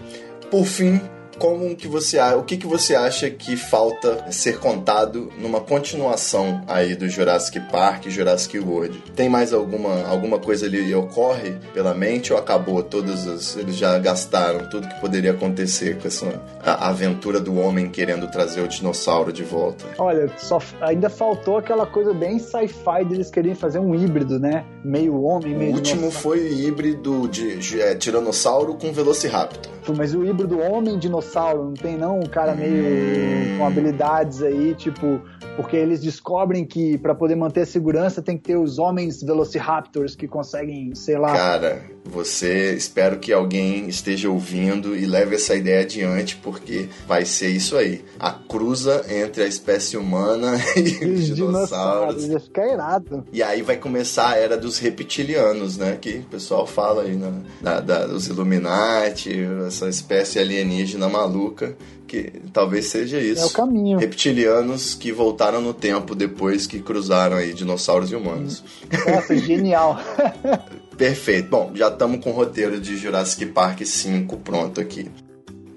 Por 0.52 0.66
fim, 0.66 1.02
como 1.38 1.76
que 1.76 1.88
você 1.88 2.20
o 2.20 2.44
que, 2.44 2.58
que 2.58 2.68
você 2.68 2.96
acha 2.96 3.30
que 3.30 3.56
falta 3.56 4.32
ser 4.32 4.60
contado 4.60 5.32
numa 5.38 5.60
continuação 5.60 6.64
aí 6.68 6.96
do 6.96 7.08
Jurassic 7.10 7.60
Park 7.72 8.08
Jurassic 8.08 8.60
World? 8.60 8.98
Tem 9.16 9.30
mais 9.30 9.54
alguma 9.54 10.08
alguma 10.08 10.40
coisa 10.40 10.66
ali 10.66 10.94
ocorre 10.94 11.58
pela 11.74 11.94
mente 11.94 12.32
ou 12.32 12.40
acabou 12.40 12.82
todas 12.84 13.28
as 13.28 13.56
eles 13.56 13.76
já 13.76 13.98
gastaram 14.00 14.70
tudo 14.70 14.88
que 14.88 15.00
poderia 15.00 15.32
acontecer 15.32 15.98
com 15.98 16.08
essa 16.08 16.42
aventura 16.64 17.40
do 17.40 17.58
homem 17.58 17.90
querendo 17.90 18.30
trazer 18.30 18.62
o 18.62 18.68
dinossauro 18.68 19.32
de 19.32 19.44
volta? 19.44 19.86
Olha, 19.98 20.32
só 20.38 20.60
ainda 20.82 21.10
faltou 21.10 21.58
aquela 21.58 21.86
coisa 21.86 22.14
bem 22.14 22.40
sci-fi 22.40 23.04
deles 23.08 23.30
quererem 23.30 23.56
fazer 23.56 23.80
um 23.80 23.96
híbrido, 23.96 24.40
né? 24.40 24.66
Meio 24.84 25.22
homem, 25.22 25.56
O 25.56 25.60
meio 25.60 25.74
último 25.76 26.02
dinossauro. 26.02 26.38
foi 26.38 26.40
o 26.40 26.54
híbrido 26.68 27.28
de, 27.28 27.58
de 27.58 27.82
é, 27.82 27.96
tiranossauro 27.96 28.76
com 28.76 28.92
velociraptor. 28.92 29.72
Mas 29.98 30.14
o 30.16 30.24
híbrido 30.26 30.60
homem-dinossauro, 30.60 31.66
não 31.66 31.74
tem 31.74 31.98
não? 31.98 32.20
Um 32.20 32.26
cara 32.26 32.56
meio 32.56 33.58
com 33.58 33.66
habilidades 33.66 34.42
aí, 34.42 34.74
tipo, 34.76 35.20
porque 35.58 35.76
eles 35.76 36.00
descobrem 36.00 36.66
que 36.66 36.98
pra 36.98 37.14
poder 37.14 37.36
manter 37.36 37.62
a 37.62 37.66
segurança 37.66 38.22
tem 38.22 38.38
que 38.38 38.44
ter 38.44 38.56
os 38.58 38.80
homens 38.80 39.22
velociraptors 39.22 40.16
que 40.16 40.26
conseguem, 40.28 40.96
sei 40.96 41.18
lá. 41.18 41.34
Cara, 41.34 41.84
você 42.06 42.74
espero 42.74 43.20
que 43.20 43.34
alguém 43.34 43.88
esteja 43.90 44.30
ouvindo 44.30 44.96
e 44.96 45.06
leve 45.06 45.36
essa 45.36 45.54
ideia 45.54 45.82
adiante, 45.82 46.38
porque 46.38 46.88
vai 47.06 47.26
ser 47.26 47.50
isso 47.50 47.76
aí. 47.76 48.04
A 48.18 48.32
cruza 48.32 49.04
entre 49.10 49.44
a 49.44 49.48
espécie 49.48 49.98
humana 49.98 50.56
e 50.78 50.80
e 51.04 51.06
os 51.12 51.30
os 51.30 51.36
dinossauros. 51.36 52.16
dinossauros, 52.24 52.46
ficar 52.46 52.68
irado. 52.68 53.26
E 53.34 53.44
aí 53.44 53.62
vai 53.62 53.76
começar 53.76 54.30
a 54.30 54.38
era 54.38 54.58
dos 54.58 54.73
reptilianos, 54.80 55.78
né? 55.78 55.98
Que 56.00 56.18
o 56.20 56.24
pessoal 56.24 56.66
fala 56.68 57.04
aí, 57.04 57.14
né? 57.16 57.32
Da, 57.62 57.80
da- 57.80 58.06
dos 58.08 58.28
Illuminati, 58.28 59.34
essa 59.68 59.88
espécie 59.90 60.40
alienígena 60.40 61.08
maluca, 61.10 61.76
que 62.08 62.32
talvez 62.52 62.88
seja 62.88 63.20
isso. 63.20 63.42
É 63.42 63.46
o 63.46 63.50
caminho. 63.50 63.98
Reptilianos 64.00 64.94
que 64.94 65.12
voltaram 65.12 65.62
no 65.62 65.74
tempo 65.74 66.14
depois 66.16 66.68
que 66.68 66.80
cruzaram 66.80 67.38
aí 67.38 67.54
dinossauros 67.54 68.12
e 68.12 68.16
humanos. 68.16 68.64
Nossa, 69.08 69.36
genial. 69.38 70.00
Perfeito. 70.98 71.50
Bom, 71.50 71.72
já 71.74 71.88
estamos 71.88 72.24
com 72.24 72.30
o 72.30 72.34
roteiro 72.34 72.80
de 72.80 72.96
Jurassic 72.98 73.48
Park 73.48 73.82
5 73.84 74.38
pronto 74.38 74.80
aqui. 74.80 75.10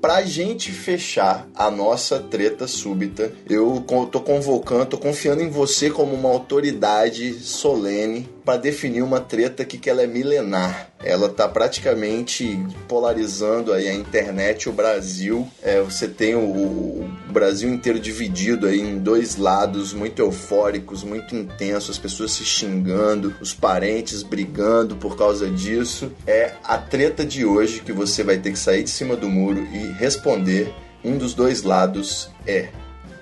Pra 0.00 0.22
gente 0.22 0.70
fechar 0.72 1.48
a 1.54 1.70
nossa 1.70 2.20
treta 2.20 2.66
súbita, 2.66 3.32
eu 3.48 3.84
tô 4.10 4.20
convocando, 4.20 4.86
tô 4.86 4.98
confiando 4.98 5.42
em 5.42 5.48
você 5.48 5.90
como 5.90 6.14
uma 6.14 6.28
autoridade 6.28 7.34
solene 7.34 8.28
para 8.44 8.58
definir 8.58 9.02
uma 9.02 9.20
treta 9.20 9.62
aqui 9.62 9.78
que 9.78 9.90
ela 9.90 10.02
é 10.02 10.06
milenar. 10.06 10.95
Ela 11.06 11.28
tá 11.28 11.48
praticamente 11.48 12.58
polarizando 12.88 13.72
aí 13.72 13.86
a 13.86 13.94
internet 13.94 14.68
o 14.68 14.72
Brasil. 14.72 15.48
É, 15.62 15.80
você 15.80 16.08
tem 16.08 16.34
o, 16.34 16.40
o 16.40 17.08
Brasil 17.28 17.72
inteiro 17.72 18.00
dividido 18.00 18.66
aí 18.66 18.80
em 18.80 18.98
dois 18.98 19.36
lados 19.36 19.92
muito 19.92 20.20
eufóricos, 20.20 21.04
muito 21.04 21.36
intensos, 21.36 21.90
as 21.90 21.98
pessoas 21.98 22.32
se 22.32 22.44
xingando, 22.44 23.34
os 23.40 23.54
parentes 23.54 24.22
brigando 24.22 24.96
por 24.96 25.16
causa 25.16 25.48
disso. 25.48 26.10
É 26.26 26.54
a 26.64 26.76
treta 26.76 27.24
de 27.24 27.44
hoje 27.44 27.80
que 27.80 27.92
você 27.92 28.24
vai 28.24 28.38
ter 28.38 28.50
que 28.50 28.58
sair 28.58 28.82
de 28.82 28.90
cima 28.90 29.14
do 29.14 29.28
muro 29.28 29.66
e 29.72 29.92
responder. 29.92 30.74
Um 31.04 31.16
dos 31.16 31.34
dois 31.34 31.62
lados 31.62 32.28
é 32.46 32.70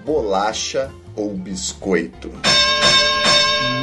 bolacha 0.04 0.90
ou 1.14 1.34
biscoito. 1.34 2.30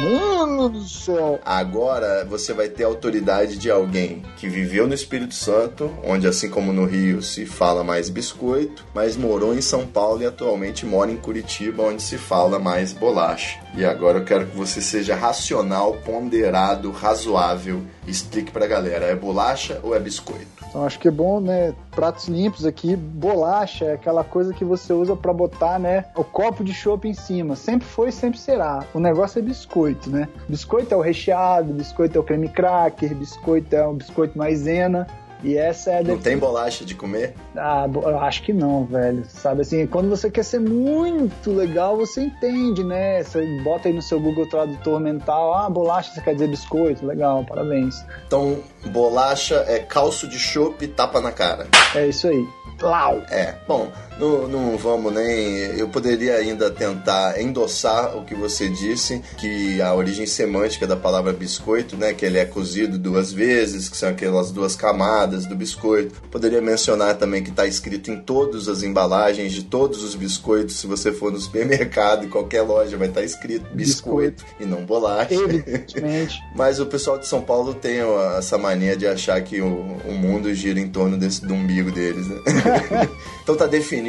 Mano 0.02 0.68
do 0.68 0.82
céu. 0.82 1.38
Agora 1.44 2.24
você 2.24 2.52
vai 2.52 2.68
ter 2.68 2.82
a 2.82 2.88
autoridade 2.88 3.56
de 3.56 3.70
alguém 3.70 4.22
que 4.36 4.48
viveu 4.48 4.86
no 4.86 4.94
Espírito 4.94 5.34
Santo, 5.34 5.90
onde 6.02 6.26
assim 6.26 6.50
como 6.50 6.72
no 6.72 6.84
Rio 6.84 7.22
se 7.22 7.46
fala 7.46 7.84
mais 7.84 8.08
biscoito, 8.10 8.84
mas 8.92 9.16
morou 9.16 9.54
em 9.54 9.60
São 9.60 9.86
Paulo 9.86 10.22
e 10.22 10.26
atualmente 10.26 10.84
mora 10.84 11.10
em 11.10 11.16
Curitiba, 11.16 11.84
onde 11.84 12.02
se 12.02 12.18
fala 12.18 12.58
mais 12.58 12.92
bolacha. 12.92 13.60
E 13.76 13.84
agora 13.84 14.18
eu 14.18 14.24
quero 14.24 14.46
que 14.46 14.56
você 14.56 14.80
seja 14.80 15.14
racional, 15.14 15.94
ponderado, 16.04 16.90
razoável. 16.90 17.82
Explique 18.06 18.50
pra 18.50 18.66
galera, 18.66 19.06
é 19.06 19.14
bolacha 19.14 19.78
ou 19.82 19.94
é 19.94 20.00
biscoito? 20.00 20.62
Então 20.68 20.84
acho 20.84 20.98
que 20.98 21.06
é 21.06 21.10
bom, 21.10 21.40
né? 21.40 21.74
Pratos 21.92 22.26
limpos 22.26 22.64
aqui, 22.64 22.96
bolacha 22.96 23.92
aquela 23.92 24.24
coisa 24.24 24.54
que 24.54 24.64
você 24.64 24.92
usa 24.92 25.14
pra 25.14 25.32
botar, 25.32 25.78
né? 25.78 26.06
O 26.16 26.24
copo 26.24 26.64
de 26.64 26.72
chopp 26.72 27.06
em 27.06 27.12
cima. 27.12 27.54
Sempre 27.54 27.86
foi, 27.86 28.10
sempre 28.10 28.38
será. 28.38 28.84
O 28.94 28.98
negócio 28.98 29.38
é 29.38 29.42
biscoito, 29.42 30.10
né? 30.10 30.26
Biscoito 30.48 30.94
é 30.94 30.96
o 30.96 31.00
recheado, 31.00 31.72
biscoito 31.72 32.16
é 32.16 32.20
o 32.20 32.24
creme 32.24 32.48
cracker, 32.48 33.14
biscoito 33.14 33.76
é 33.76 33.86
um 33.86 33.94
biscoito 33.94 34.36
maisena. 34.38 35.06
E 35.42 35.56
essa 35.56 35.90
é 35.90 35.98
a 35.98 36.02
Não 36.02 36.18
tem 36.18 36.38
bolacha 36.38 36.84
de 36.84 36.94
comer? 36.94 37.34
Ah, 37.56 37.88
eu 37.92 38.18
acho 38.20 38.42
que 38.42 38.52
não, 38.52 38.84
velho. 38.84 39.24
Sabe 39.28 39.62
assim, 39.62 39.86
quando 39.86 40.08
você 40.08 40.30
quer 40.30 40.44
ser 40.44 40.60
muito 40.60 41.50
legal, 41.52 41.96
você 41.96 42.22
entende, 42.22 42.84
né? 42.84 43.22
Você 43.22 43.44
bota 43.62 43.88
aí 43.88 43.94
no 43.94 44.02
seu 44.02 44.20
Google 44.20 44.46
Tradutor 44.46 45.00
mental, 45.00 45.54
ah, 45.54 45.68
bolacha, 45.68 46.12
você 46.12 46.20
quer 46.20 46.34
dizer 46.34 46.48
biscoito, 46.48 47.04
legal, 47.04 47.44
parabéns. 47.44 48.04
Então, 48.26 48.58
bolacha 48.86 49.64
é 49.66 49.78
calço 49.78 50.28
de 50.28 50.38
chope 50.38 50.84
e 50.84 50.88
tapa 50.88 51.20
na 51.20 51.32
cara. 51.32 51.66
É 51.94 52.06
isso 52.06 52.28
aí. 52.28 52.46
Lau! 52.80 53.22
É, 53.30 53.54
bom, 53.68 53.88
não, 54.18 54.48
não 54.48 54.76
vamos 54.76 55.12
nem. 55.12 55.78
Eu 55.78 55.88
poderia 55.88 56.36
ainda 56.36 56.70
tentar 56.70 57.40
endossar 57.40 58.16
o 58.16 58.24
que 58.24 58.34
você 58.34 58.68
disse, 58.68 59.22
que 59.38 59.80
a 59.80 59.94
origem 59.94 60.26
semântica 60.26 60.86
da 60.86 60.96
palavra 60.96 61.32
biscoito, 61.32 61.96
né, 61.96 62.12
que 62.12 62.24
ele 62.24 62.38
é 62.38 62.44
cozido 62.44 62.98
duas 62.98 63.32
vezes, 63.32 63.88
que 63.88 63.96
são 63.96 64.08
aquelas 64.08 64.50
duas 64.50 64.76
camadas 64.76 65.46
do 65.46 65.54
biscoito. 65.54 66.20
Poderia 66.30 66.60
mencionar 66.60 67.16
também 67.16 67.42
que 67.42 67.50
está 67.50 67.66
escrito 67.66 68.10
em 68.10 68.20
todas 68.20 68.68
as 68.68 68.82
embalagens 68.82 69.52
de 69.52 69.64
todos 69.64 70.02
os 70.02 70.14
biscoitos, 70.14 70.76
se 70.76 70.86
você 70.86 71.12
for 71.12 71.32
no 71.32 71.38
supermercado, 71.38 72.24
em 72.24 72.28
qualquer 72.28 72.62
loja, 72.62 72.96
vai 72.96 73.08
estar 73.08 73.22
escrito 73.22 73.66
biscoito, 73.74 74.44
e 74.60 74.64
não 74.64 74.84
bolacha. 74.84 75.34
Evidentemente. 75.34 76.38
Mas 76.54 76.80
o 76.80 76.86
pessoal 76.86 77.18
de 77.18 77.26
São 77.26 77.42
Paulo 77.42 77.74
tem 77.74 78.00
essa 78.38 78.58
mania 78.58 78.96
de 78.96 79.06
achar 79.06 79.40
que 79.42 79.60
o, 79.60 79.66
o 79.66 80.12
mundo 80.12 80.52
gira 80.54 80.78
em 80.78 80.88
torno 80.88 81.16
desse, 81.16 81.44
do 81.44 81.54
umbigo 81.54 81.90
deles, 81.90 82.26
né? 82.28 82.40
então 83.42 83.56
tá 83.56 83.66
definido, 83.66 84.01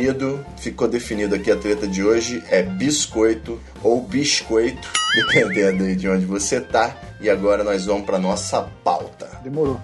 ficou 0.57 0.88
definido 0.88 1.35
aqui 1.35 1.51
a 1.51 1.55
treta 1.55 1.88
de 1.88 2.03
hoje, 2.03 2.43
é 2.50 2.63
biscoito 2.63 3.59
ou 3.81 4.01
biscoito, 4.01 4.89
dependendo 5.15 5.95
de 5.95 6.09
onde 6.09 6.25
você 6.25 6.59
tá. 6.59 6.95
E 7.21 7.29
agora 7.29 7.63
nós 7.63 7.85
vamos 7.85 8.05
pra 8.05 8.19
nossa 8.19 8.62
pauta. 8.83 9.39
Demorou. 9.43 9.79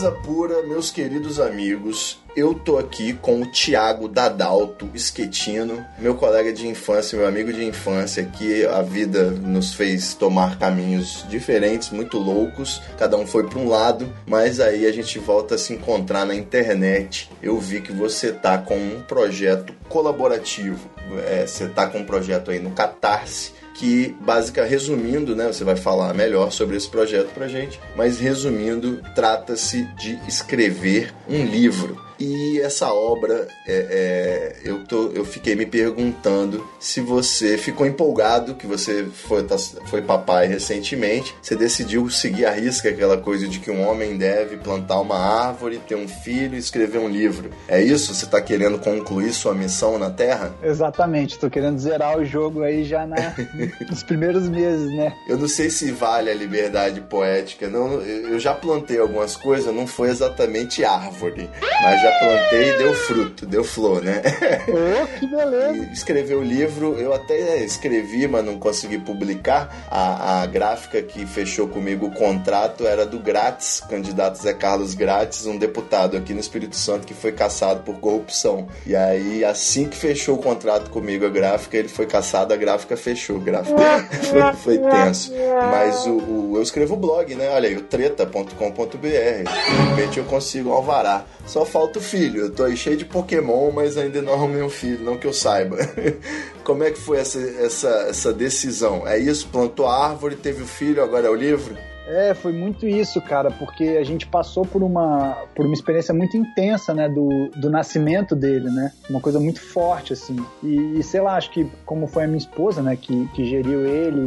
Beleza 0.00 0.16
pura, 0.22 0.62
meus 0.62 0.90
queridos 0.90 1.38
amigos. 1.38 2.18
Eu 2.34 2.54
tô 2.54 2.78
aqui 2.78 3.12
com 3.12 3.42
o 3.42 3.46
Thiago 3.46 4.08
Dadalto 4.08 4.88
Esquetino, 4.94 5.84
meu 5.98 6.14
colega 6.14 6.54
de 6.54 6.66
infância, 6.66 7.18
meu 7.18 7.28
amigo 7.28 7.52
de 7.52 7.62
infância, 7.62 8.24
que 8.24 8.64
a 8.64 8.80
vida 8.80 9.30
nos 9.30 9.74
fez 9.74 10.14
tomar 10.14 10.58
caminhos 10.58 11.26
diferentes, 11.28 11.90
muito 11.90 12.16
loucos. 12.16 12.80
Cada 12.98 13.14
um 13.18 13.26
foi 13.26 13.46
para 13.46 13.58
um 13.58 13.68
lado, 13.68 14.10
mas 14.26 14.58
aí 14.58 14.86
a 14.86 14.92
gente 14.92 15.18
volta 15.18 15.56
a 15.56 15.58
se 15.58 15.74
encontrar 15.74 16.24
na 16.24 16.34
internet. 16.34 17.30
Eu 17.42 17.60
vi 17.60 17.82
que 17.82 17.92
você 17.92 18.32
tá 18.32 18.56
com 18.56 18.78
um 18.78 19.02
projeto 19.02 19.74
colaborativo. 19.86 20.88
É, 21.26 21.46
você 21.46 21.68
tá 21.68 21.86
com 21.86 21.98
um 21.98 22.06
projeto 22.06 22.50
aí 22.50 22.58
no 22.58 22.70
Catarse 22.70 23.59
que 23.74 24.16
básica 24.20 24.64
resumindo, 24.64 25.34
né, 25.34 25.46
você 25.46 25.64
vai 25.64 25.76
falar 25.76 26.12
melhor 26.14 26.50
sobre 26.52 26.76
esse 26.76 26.88
projeto 26.88 27.28
pra 27.32 27.48
gente, 27.48 27.80
mas 27.96 28.18
resumindo, 28.18 29.00
trata-se 29.14 29.84
de 29.94 30.18
escrever 30.28 31.12
um 31.28 31.44
livro. 31.44 32.09
E 32.20 32.60
essa 32.60 32.92
obra, 32.92 33.48
é, 33.66 34.52
é, 34.62 34.68
eu, 34.68 34.84
tô, 34.84 35.08
eu 35.14 35.24
fiquei 35.24 35.54
me 35.54 35.64
perguntando 35.64 36.66
se 36.78 37.00
você 37.00 37.56
ficou 37.56 37.86
empolgado, 37.86 38.54
que 38.54 38.66
você 38.66 39.04
foi, 39.04 39.42
tá- 39.44 39.56
foi 39.86 40.02
papai 40.02 40.46
recentemente, 40.46 41.34
você 41.42 41.56
decidiu 41.56 42.10
seguir 42.10 42.44
a 42.44 42.50
risca 42.52 42.90
aquela 42.90 43.16
coisa 43.16 43.48
de 43.48 43.58
que 43.58 43.70
um 43.70 43.88
homem 43.88 44.18
deve 44.18 44.58
plantar 44.58 45.00
uma 45.00 45.16
árvore, 45.18 45.80
ter 45.88 45.94
um 45.94 46.06
filho 46.06 46.54
e 46.56 46.58
escrever 46.58 46.98
um 46.98 47.08
livro. 47.08 47.50
É 47.66 47.80
isso? 47.82 48.14
Você 48.14 48.26
está 48.26 48.40
querendo 48.40 48.78
concluir 48.78 49.32
sua 49.32 49.54
missão 49.54 49.98
na 49.98 50.10
Terra? 50.10 50.52
Exatamente, 50.62 51.38
tô 51.38 51.48
querendo 51.48 51.78
zerar 51.78 52.18
o 52.18 52.24
jogo 52.24 52.62
aí 52.62 52.84
já 52.84 53.06
na, 53.06 53.16
nos 53.88 54.02
primeiros 54.02 54.46
meses, 54.48 54.94
né? 54.94 55.14
Eu 55.26 55.38
não 55.38 55.48
sei 55.48 55.70
se 55.70 55.90
vale 55.90 56.30
a 56.30 56.34
liberdade 56.34 57.00
poética. 57.00 57.66
Não, 57.68 58.00
eu 58.02 58.38
já 58.38 58.52
plantei 58.52 58.98
algumas 58.98 59.36
coisas, 59.36 59.74
não 59.74 59.86
foi 59.86 60.10
exatamente 60.10 60.84
árvore, 60.84 61.48
mas 61.82 62.02
já 62.02 62.09
plantei 62.18 62.70
e 62.70 62.78
deu 62.78 62.94
fruto, 62.94 63.46
deu 63.46 63.64
flor, 63.64 64.02
né? 64.02 64.22
Ô, 64.68 65.18
que 65.18 65.26
beleza! 65.26 65.76
E 65.76 65.92
escrever 65.92 66.34
o 66.34 66.42
livro, 66.42 66.98
eu 66.98 67.12
até 67.12 67.62
escrevi, 67.64 68.26
mas 68.26 68.44
não 68.44 68.58
consegui 68.58 68.98
publicar. 68.98 69.86
A, 69.90 70.42
a 70.42 70.46
gráfica 70.46 71.02
que 71.02 71.24
fechou 71.26 71.68
comigo 71.68 72.06
o 72.06 72.10
contrato 72.12 72.86
era 72.86 73.04
do 73.06 73.18
Grátis, 73.18 73.80
candidato 73.88 74.40
Zé 74.42 74.52
Carlos 74.52 74.94
Grátis, 74.94 75.46
um 75.46 75.56
deputado 75.58 76.16
aqui 76.16 76.32
no 76.34 76.40
Espírito 76.40 76.76
Santo 76.76 77.06
que 77.06 77.14
foi 77.14 77.32
caçado 77.32 77.82
por 77.82 77.98
corrupção. 78.00 78.68
E 78.86 78.94
aí, 78.96 79.44
assim 79.44 79.86
que 79.88 79.96
fechou 79.96 80.36
o 80.36 80.42
contrato 80.42 80.90
comigo, 80.90 81.24
a 81.26 81.28
gráfica, 81.30 81.76
ele 81.76 81.88
foi 81.88 82.06
caçado, 82.06 82.52
a 82.54 82.56
gráfica 82.56 82.96
fechou. 82.96 83.36
A 83.36 83.40
gráfica 83.40 83.78
foi, 84.54 84.78
foi 84.78 84.78
tenso. 84.78 85.32
Mas 85.70 86.06
o, 86.06 86.10
o- 86.16 86.52
eu 86.56 86.62
escrevo 86.62 86.96
blog, 86.96 87.34
né? 87.34 87.48
Olha 87.50 87.68
aí, 87.68 87.76
o 87.76 87.80
treta.com.br. 87.82 88.96
De 89.00 89.90
repente 89.90 90.18
eu 90.18 90.24
consigo 90.24 90.72
alvará. 90.72 91.24
Só 91.46 91.64
falta 91.64 91.99
o 92.00 92.02
filho. 92.02 92.42
Eu 92.42 92.50
tô 92.50 92.64
aí 92.64 92.76
cheio 92.76 92.96
de 92.96 93.04
Pokémon, 93.04 93.70
mas 93.70 93.96
ainda 93.96 94.20
não 94.22 94.32
arrumei 94.32 94.62
um 94.62 94.70
filho, 94.70 95.04
não 95.04 95.16
que 95.16 95.26
eu 95.26 95.32
saiba. 95.32 95.76
Como 96.64 96.82
é 96.82 96.90
que 96.90 96.98
foi 96.98 97.18
essa, 97.18 97.38
essa, 97.38 97.88
essa 98.08 98.32
decisão? 98.32 99.06
É 99.06 99.18
isso? 99.18 99.48
Plantou 99.48 99.86
a 99.86 100.08
árvore, 100.08 100.36
teve 100.36 100.62
o 100.62 100.66
filho, 100.66 101.02
agora 101.02 101.26
é 101.26 101.30
o 101.30 101.34
livro? 101.34 101.76
É, 102.10 102.34
foi 102.34 102.50
muito 102.52 102.88
isso, 102.88 103.20
cara, 103.20 103.52
porque 103.52 103.84
a 103.84 104.02
gente 104.02 104.26
passou 104.26 104.64
por 104.64 104.82
uma, 104.82 105.44
por 105.54 105.64
uma 105.64 105.74
experiência 105.74 106.12
muito 106.12 106.36
intensa, 106.36 106.92
né, 106.92 107.08
do, 107.08 107.48
do 107.54 107.70
nascimento 107.70 108.34
dele, 108.34 108.68
né? 108.68 108.92
Uma 109.08 109.20
coisa 109.20 109.38
muito 109.38 109.60
forte, 109.60 110.12
assim. 110.12 110.36
E, 110.60 110.98
e, 110.98 111.02
sei 111.04 111.20
lá, 111.20 111.36
acho 111.36 111.52
que 111.52 111.70
como 111.86 112.08
foi 112.08 112.24
a 112.24 112.26
minha 112.26 112.38
esposa, 112.38 112.82
né, 112.82 112.96
que, 113.00 113.28
que 113.28 113.44
geriu 113.44 113.86
ele, 113.86 114.24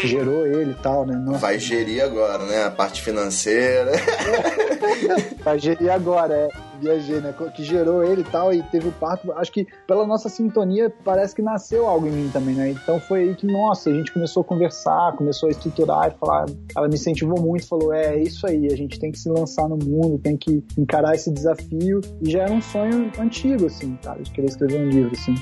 que 0.00 0.06
gerou 0.06 0.46
ele 0.46 0.70
e 0.70 0.82
tal, 0.82 1.04
né? 1.04 1.16
Nossa, 1.16 1.38
Vai 1.38 1.58
gerir 1.58 2.00
agora, 2.00 2.44
né? 2.44 2.62
A 2.62 2.70
parte 2.70 3.02
financeira. 3.02 3.90
Vai 5.42 5.58
gerir 5.58 5.90
agora, 5.90 6.32
é. 6.32 6.48
Viajei, 6.80 7.20
né? 7.20 7.34
Que 7.54 7.62
gerou 7.62 8.02
ele 8.02 8.22
e 8.22 8.24
tal, 8.24 8.52
e 8.52 8.62
teve 8.64 8.88
o 8.88 8.92
parto. 8.92 9.32
Acho 9.32 9.52
que 9.52 9.66
pela 9.86 10.06
nossa 10.06 10.28
sintonia, 10.28 10.92
parece 11.04 11.34
que 11.34 11.42
nasceu 11.42 11.86
algo 11.86 12.06
em 12.06 12.10
mim 12.10 12.30
também, 12.32 12.54
né? 12.54 12.70
Então 12.70 13.00
foi 13.00 13.22
aí 13.22 13.34
que, 13.34 13.46
nossa, 13.46 13.90
a 13.90 13.92
gente 13.92 14.12
começou 14.12 14.42
a 14.42 14.44
conversar, 14.44 15.14
começou 15.16 15.48
a 15.48 15.50
estruturar 15.50 16.12
e 16.14 16.18
falar. 16.18 16.46
Ela 16.76 16.88
me 16.88 16.94
incentivou 16.94 17.40
muito, 17.40 17.66
falou: 17.66 17.92
é, 17.92 18.16
é 18.16 18.22
isso 18.22 18.46
aí, 18.46 18.66
a 18.66 18.76
gente 18.76 18.98
tem 18.98 19.10
que 19.10 19.18
se 19.18 19.28
lançar 19.28 19.68
no 19.68 19.76
mundo, 19.76 20.18
tem 20.18 20.36
que 20.36 20.62
encarar 20.78 21.14
esse 21.14 21.30
desafio. 21.30 22.00
E 22.22 22.30
já 22.30 22.42
era 22.42 22.52
um 22.52 22.62
sonho 22.62 23.10
antigo, 23.18 23.66
assim, 23.66 23.96
cara, 24.02 24.22
de 24.22 24.30
querer 24.30 24.48
escrever 24.48 24.80
um 24.80 24.88
livro, 24.88 25.12
assim. 25.12 25.34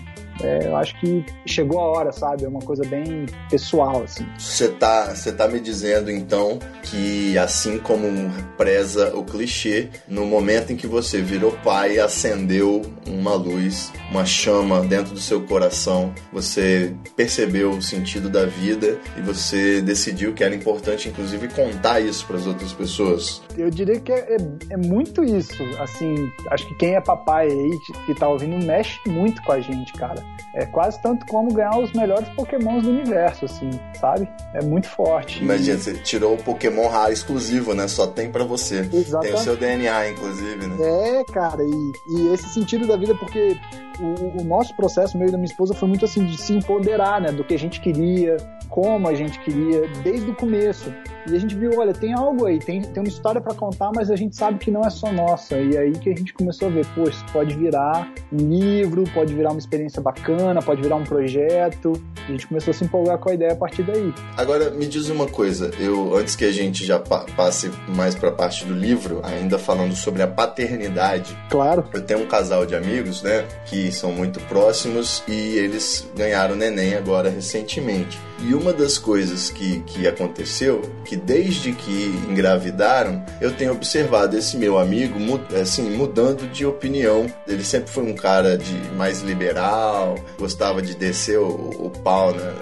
É, 0.43 0.67
eu 0.67 0.77
acho 0.77 0.99
que 1.01 1.25
chegou 1.47 1.81
a 1.81 1.85
hora, 1.85 2.13
sabe? 2.13 2.45
É 2.45 2.49
uma 2.49 2.61
coisa 2.61 2.85
bem 2.85 3.27
pessoal, 3.51 4.03
assim. 4.03 4.27
Você 4.39 4.69
tá, 4.69 5.13
tá 5.37 5.49
me 5.49 5.61
dizendo 5.61 6.11
então 6.11 6.59
que 6.83 7.37
assim 7.39 7.79
como 7.79 8.09
preza 8.57 9.15
o 9.17 9.25
clichê, 9.25 9.89
no 10.09 10.27
momento 10.27 10.73
em 10.73 10.77
que 10.77 10.87
você 10.87 11.21
virou 11.21 11.53
pai, 11.65 11.99
acendeu 11.99 12.83
uma 13.07 13.35
luz, 13.35 13.93
uma 14.11 14.25
chama 14.25 14.81
dentro 14.81 15.15
do 15.15 15.21
seu 15.21 15.43
coração, 15.43 16.13
você 16.33 16.95
percebeu 17.17 17.71
o 17.71 17.83
sentido 17.83 18.29
da 18.29 18.47
vida 18.47 18.99
e 19.17 19.21
você 19.21 19.81
decidiu 19.81 20.33
que 20.33 20.43
era 20.43 20.55
importante, 20.55 21.09
inclusive, 21.09 21.49
contar 21.49 22.01
isso 22.01 22.27
para 22.27 22.37
as 22.37 22.47
outras 22.47 22.73
pessoas. 22.73 23.43
Eu 23.57 23.71
diria 23.71 24.01
que 24.01 24.13
é, 24.13 24.37
é, 24.37 24.37
é 24.71 24.77
muito 24.77 25.23
isso. 25.25 25.63
Assim, 25.79 26.31
acho 26.51 26.67
que 26.69 26.75
quem 26.77 26.95
é 26.95 27.01
papai 27.01 27.49
aí 27.49 27.79
que 28.07 28.15
tá 28.15 28.29
ouvindo 28.29 28.65
mexe 28.65 28.99
muito 29.07 29.43
com 29.43 29.53
a 29.53 29.61
gente, 29.61 29.93
cara. 29.95 30.24
É 30.55 30.65
quase 30.67 31.01
tanto 31.03 31.27
como 31.27 31.53
ganhar 31.53 31.77
os 31.79 31.93
melhores 31.93 32.29
pokémons 32.31 32.85
do 32.85 32.91
universo, 32.91 33.45
assim, 33.45 33.71
sabe? 33.99 34.29
É 34.53 34.63
muito 34.63 34.89
forte. 34.89 35.43
Imagina, 35.43 35.79
você 35.79 35.95
tirou 35.95 36.35
o 36.35 36.43
Pokémon 36.43 36.87
raro 36.87 37.13
exclusivo, 37.13 37.75
né? 37.75 37.89
Só 37.89 38.07
tem 38.07 38.31
para 38.31 38.45
você. 38.45 38.89
Exatamente. 38.93 39.33
Tem 39.33 39.35
o 39.35 39.45
seu 39.45 39.57
DNA, 39.57 40.11
inclusive, 40.11 40.67
né? 40.69 40.77
É, 40.81 41.25
cara, 41.25 41.63
e, 41.63 41.93
e 42.07 42.33
esse 42.33 42.49
sentido 42.51 42.87
da 42.87 42.97
vida, 42.97 43.17
porque 43.17 43.57
o, 43.99 44.43
o 44.43 44.45
nosso 44.45 44.75
processo, 44.77 45.19
meio 45.19 45.33
da 45.33 45.39
minha 45.39 45.51
esposa, 45.51 45.75
foi 45.75 45.89
muito 45.89 46.05
assim 46.05 46.25
de 46.25 46.41
se 46.41 46.53
empoderar, 46.53 47.21
né? 47.21 47.33
Do 47.33 47.43
que 47.43 47.55
a 47.55 47.59
gente 47.59 47.81
queria, 47.81 48.37
como 48.75 49.07
a 49.07 49.15
gente 49.15 49.39
queria 49.39 49.87
desde 50.03 50.29
o 50.29 50.35
começo. 50.35 50.93
E 51.31 51.37
a 51.37 51.39
gente 51.39 51.55
viu, 51.55 51.79
olha, 51.79 51.93
tem 51.93 52.13
algo 52.13 52.45
aí, 52.45 52.59
tem, 52.59 52.83
tem 52.83 53.01
uma 53.01 53.09
história 53.09 53.41
para 53.41 53.55
contar, 53.55 53.93
mas 53.95 54.11
a 54.11 54.17
gente 54.17 54.35
sabe 54.35 54.59
que 54.59 54.69
não 54.69 54.81
é 54.81 54.91
só 54.91 55.13
nossa. 55.13 55.57
E 55.57 55.79
aí 55.79 55.93
que 55.93 56.11
a 56.11 56.17
gente 56.17 56.35
começou 56.35 56.67
a 56.67 56.71
ver, 56.73 56.81
isso 56.81 57.25
pode 57.33 57.55
virar 57.55 58.13
um 58.33 58.37
livro, 58.37 59.05
pode 59.15 59.33
virar 59.33 59.51
uma 59.51 59.61
experiência 59.61 60.03
bacana, 60.03 60.61
pode 60.61 60.83
virar 60.83 60.97
um 60.97 61.05
projeto. 61.05 61.93
A 62.27 62.33
gente 62.33 62.49
começou 62.49 62.73
a 62.73 62.75
se 62.75 62.83
empolgar 62.83 63.17
com 63.19 63.31
a 63.31 63.35
ideia 63.35 63.53
a 63.53 63.57
partir 63.57 63.85
daí. 63.85 64.13
Agora, 64.37 64.69
me 64.71 64.89
diz 64.89 65.09
uma 65.09 65.29
coisa, 65.29 65.71
eu 65.79 66.17
antes 66.17 66.35
que 66.35 66.45
a 66.45 66.53
gente 66.53 66.85
já 66.85 66.99
pa 66.99 67.27
passe 67.37 67.71
mais 67.95 68.17
para 68.17 68.31
a 68.31 68.33
parte 68.33 68.65
do 68.65 68.75
livro, 68.75 69.21
ainda 69.23 69.57
falando 69.57 69.95
sobre 69.95 70.21
a 70.21 70.27
paternidade. 70.27 71.39
Claro. 71.49 71.85
Eu 71.93 72.03
tenho 72.03 72.25
um 72.25 72.27
casal 72.27 72.67
de 72.67 72.75
amigos, 72.75 73.23
né, 73.23 73.45
que 73.67 73.93
são 73.93 74.11
muito 74.11 74.41
próximos 74.41 75.23
e 75.29 75.59
eles 75.59 76.11
ganharam 76.17 76.57
neném 76.57 76.97
agora 76.97 77.31
recentemente. 77.31 78.19
E 78.47 78.55
uma 78.55 78.75
das 78.75 78.99
coisas 78.99 79.49
que, 79.49 79.81
que 79.81 80.07
aconteceu, 80.07 80.83
que 81.05 81.17
desde 81.17 81.73
que 81.73 82.15
engravidaram, 82.29 83.25
eu 83.41 83.51
tenho 83.51 83.73
observado 83.73 84.37
esse 84.37 84.59
meu 84.59 84.79
amigo 84.79 85.15
assim, 85.61 85.97
mudando 85.97 86.47
de 86.53 86.67
opinião. 86.67 87.27
Ele 87.49 87.65
sempre 87.65 87.91
foi 87.91 88.05
um 88.05 88.15
cara 88.15 88.59
de 88.59 88.75
mais 88.97 89.23
liberal, 89.23 90.17
gostava 90.39 90.83
de 90.83 90.95
descer 90.95 91.39
o, 91.39 91.47
o 91.49 91.91
pau 92.03 92.35
na, 92.35 92.53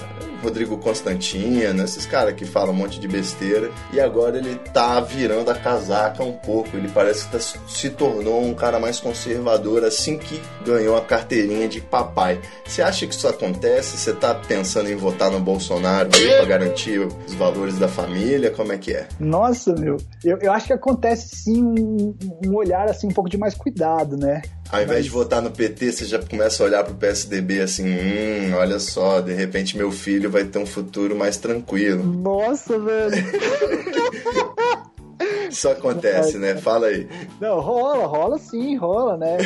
Rodrigo 0.43 0.77
Constantino, 0.79 1.85
esses 1.85 2.07
caras 2.07 2.35
que 2.35 2.45
falam 2.45 2.73
um 2.73 2.77
monte 2.77 2.99
de 2.99 3.07
besteira. 3.07 3.71
E 3.93 4.01
agora 4.01 4.39
ele 4.39 4.57
tá 4.57 5.01
virando 5.01 5.51
a 5.51 5.55
casaca 5.55 6.23
um 6.23 6.33
pouco. 6.33 6.77
Ele 6.77 6.89
parece 6.89 7.27
que 7.27 7.33
tá, 7.33 7.39
se 7.39 7.91
tornou 7.91 8.43
um 8.43 8.55
cara 8.55 8.79
mais 8.79 9.01
conservador 9.01 9.85
assim 9.85 10.19
que 10.19 10.41
ganhou 10.65 10.97
a 10.97 11.01
carteirinha 11.01 11.69
de 11.69 11.81
papai. 11.81 12.41
Você 12.65 12.83
acha 12.83 13.07
que 13.07 13.15
isso 13.15 13.29
acontece? 13.29 13.97
Você 13.97 14.13
tá 14.13 14.35
pensando 14.35 14.91
em 14.91 14.97
votar 14.97 15.31
no 15.31 15.41
Bolsonaro 15.41 16.09
aí 16.15 16.37
pra 16.37 16.45
garantir 16.45 16.99
os 16.99 17.35
valores 17.35 17.79
da 17.79 17.89
família? 17.89 18.51
Como 18.51 18.73
é 18.73 18.79
que 18.79 18.93
é? 18.93 19.09
Nossa, 19.21 19.75
meu. 19.75 19.97
Eu, 20.25 20.39
eu 20.39 20.53
acho 20.53 20.67
que 20.67 20.73
acontece 20.73 21.37
sim 21.37 21.63
um, 21.63 22.15
um 22.47 22.55
olhar 22.55 22.89
assim 22.89 23.07
um 23.07 23.13
pouco 23.13 23.31
de 23.31 23.39
mais 23.39 23.55
cuidado, 23.55 24.17
né? 24.17 24.43
Ao 24.73 24.81
invés 24.81 25.01
Mas... 25.01 25.05
de 25.05 25.11
votar 25.11 25.43
no 25.43 25.51
PT, 25.51 25.93
você 25.93 26.07
já 26.07 26.19
começa 26.19 26.63
a 26.63 26.67
olhar 26.67 26.83
pro 26.83 26.95
PSDB 26.95 27.61
assim, 27.61 27.85
hum, 27.85 28.55
olha 28.55 28.79
só, 28.79 29.21
de 29.21 29.35
repente 29.35 29.77
meu 29.77 29.93
filho 29.93 30.31
vai 30.31 30.45
ter 30.45 30.59
um 30.59 30.65
futuro 30.65 31.15
mais 31.15 31.37
tranquilo. 31.37 32.03
Nossa, 32.03 32.79
velho. 32.79 33.13
Isso 35.51 35.69
acontece, 35.69 36.39
né? 36.39 36.57
Fala 36.57 36.87
aí. 36.87 37.07
Não, 37.39 37.61
rola, 37.61 38.07
rola 38.07 38.39
sim, 38.39 38.75
rola, 38.77 39.19
né? 39.19 39.37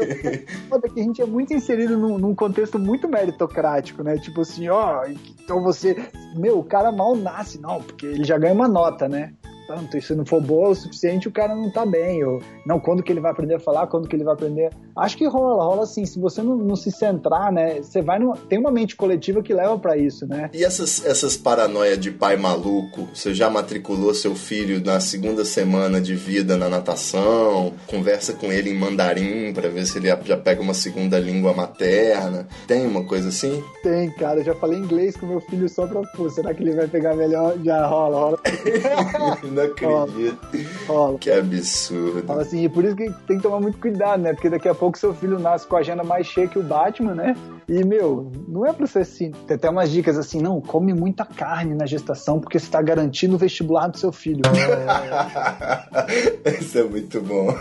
Foda 0.68 0.86
que 0.90 1.00
a 1.00 1.02
gente 1.02 1.22
é 1.22 1.26
muito 1.26 1.54
inserido 1.54 1.96
num, 1.96 2.18
num, 2.18 2.34
contexto 2.34 2.78
muito 2.78 3.08
meritocrático, 3.08 4.02
né? 4.02 4.18
Tipo 4.18 4.42
assim, 4.42 4.68
ó, 4.68 5.06
então 5.06 5.62
você. 5.62 5.96
Meu, 6.36 6.58
o 6.58 6.64
cara 6.64 6.92
mal 6.92 7.16
nasce, 7.16 7.58
não, 7.58 7.82
porque 7.82 8.04
ele 8.04 8.24
já 8.24 8.36
ganha 8.36 8.52
uma 8.52 8.68
nota, 8.68 9.08
né? 9.08 9.32
Tanto, 9.68 9.98
e 9.98 10.02
se 10.02 10.14
não 10.14 10.24
for 10.24 10.40
boa 10.40 10.70
o 10.70 10.74
suficiente, 10.74 11.28
o 11.28 11.30
cara 11.30 11.54
não 11.54 11.70
tá 11.70 11.84
bem. 11.84 12.24
Ou, 12.24 12.40
não, 12.64 12.80
quando 12.80 13.02
que 13.02 13.12
ele 13.12 13.20
vai 13.20 13.30
aprender 13.30 13.56
a 13.56 13.60
falar, 13.60 13.86
quando 13.86 14.08
que 14.08 14.16
ele 14.16 14.24
vai 14.24 14.32
aprender. 14.32 14.70
Acho 14.96 15.16
que 15.16 15.26
rola, 15.26 15.62
rola 15.62 15.82
assim. 15.82 16.06
Se 16.06 16.18
você 16.18 16.42
não, 16.42 16.56
não 16.56 16.74
se 16.74 16.90
centrar, 16.90 17.52
né? 17.52 17.82
Você 17.82 18.00
vai 18.00 18.18
no, 18.18 18.34
Tem 18.34 18.58
uma 18.58 18.70
mente 18.70 18.96
coletiva 18.96 19.42
que 19.42 19.52
leva 19.52 19.78
para 19.78 19.96
isso, 19.96 20.26
né? 20.26 20.50
E 20.54 20.64
essas, 20.64 21.04
essas 21.04 21.36
paranoia 21.36 21.96
de 21.96 22.10
pai 22.10 22.36
maluco? 22.36 23.08
Você 23.12 23.34
já 23.34 23.50
matriculou 23.50 24.14
seu 24.14 24.34
filho 24.34 24.82
na 24.82 24.98
segunda 25.00 25.44
semana 25.44 26.00
de 26.00 26.14
vida 26.14 26.56
na 26.56 26.68
natação? 26.68 27.74
Conversa 27.86 28.32
com 28.32 28.50
ele 28.50 28.70
em 28.70 28.78
mandarim 28.78 29.52
para 29.52 29.68
ver 29.68 29.84
se 29.86 29.98
ele 29.98 30.08
já 30.24 30.36
pega 30.36 30.62
uma 30.62 30.74
segunda 30.74 31.18
língua 31.18 31.52
materna? 31.52 32.48
Tem 32.66 32.86
uma 32.86 33.04
coisa 33.04 33.28
assim? 33.28 33.62
Tem, 33.82 34.10
cara. 34.12 34.40
Eu 34.40 34.44
já 34.44 34.54
falei 34.54 34.78
inglês 34.78 35.14
com 35.16 35.26
meu 35.26 35.40
filho 35.40 35.68
só 35.68 35.86
pra. 35.86 36.00
Pô, 36.16 36.30
será 36.30 36.54
que 36.54 36.62
ele 36.62 36.74
vai 36.74 36.88
pegar 36.88 37.14
melhor? 37.14 37.56
Já 37.62 37.86
rola, 37.86 38.18
rola. 38.18 38.38
não 39.58 40.02
acredito. 40.02 40.38
Rola. 40.86 41.18
Que 41.18 41.30
absurdo. 41.30 42.26
Fala 42.26 42.42
assim, 42.42 42.64
e 42.64 42.68
por 42.68 42.84
isso 42.84 42.96
que 42.96 43.10
tem 43.26 43.36
que 43.36 43.42
tomar 43.42 43.60
muito 43.60 43.78
cuidado, 43.78 44.22
né? 44.22 44.32
Porque 44.32 44.50
daqui 44.50 44.68
a 44.68 44.74
pouco 44.74 44.98
seu 44.98 45.14
filho 45.14 45.38
nasce 45.38 45.66
com 45.66 45.76
a 45.76 45.80
agenda 45.80 46.04
mais 46.04 46.26
cheia 46.26 46.48
que 46.48 46.58
o 46.58 46.62
Batman, 46.62 47.14
né? 47.14 47.36
E, 47.68 47.84
meu, 47.84 48.32
não 48.48 48.64
é 48.64 48.72
pra 48.72 48.86
ser 48.86 49.00
assim. 49.00 49.30
Tem 49.46 49.56
até 49.56 49.68
umas 49.68 49.90
dicas 49.90 50.16
assim, 50.16 50.40
não, 50.40 50.58
come 50.58 50.94
muita 50.94 51.26
carne 51.26 51.74
na 51.74 51.84
gestação, 51.84 52.40
porque 52.40 52.58
você 52.58 52.70
tá 52.70 52.80
garantindo 52.80 53.34
o 53.34 53.38
vestibular 53.38 53.88
do 53.88 53.98
seu 53.98 54.10
filho. 54.10 54.40
Isso 56.60 56.78
é 56.78 56.84
muito 56.84 57.20
bom. 57.20 57.54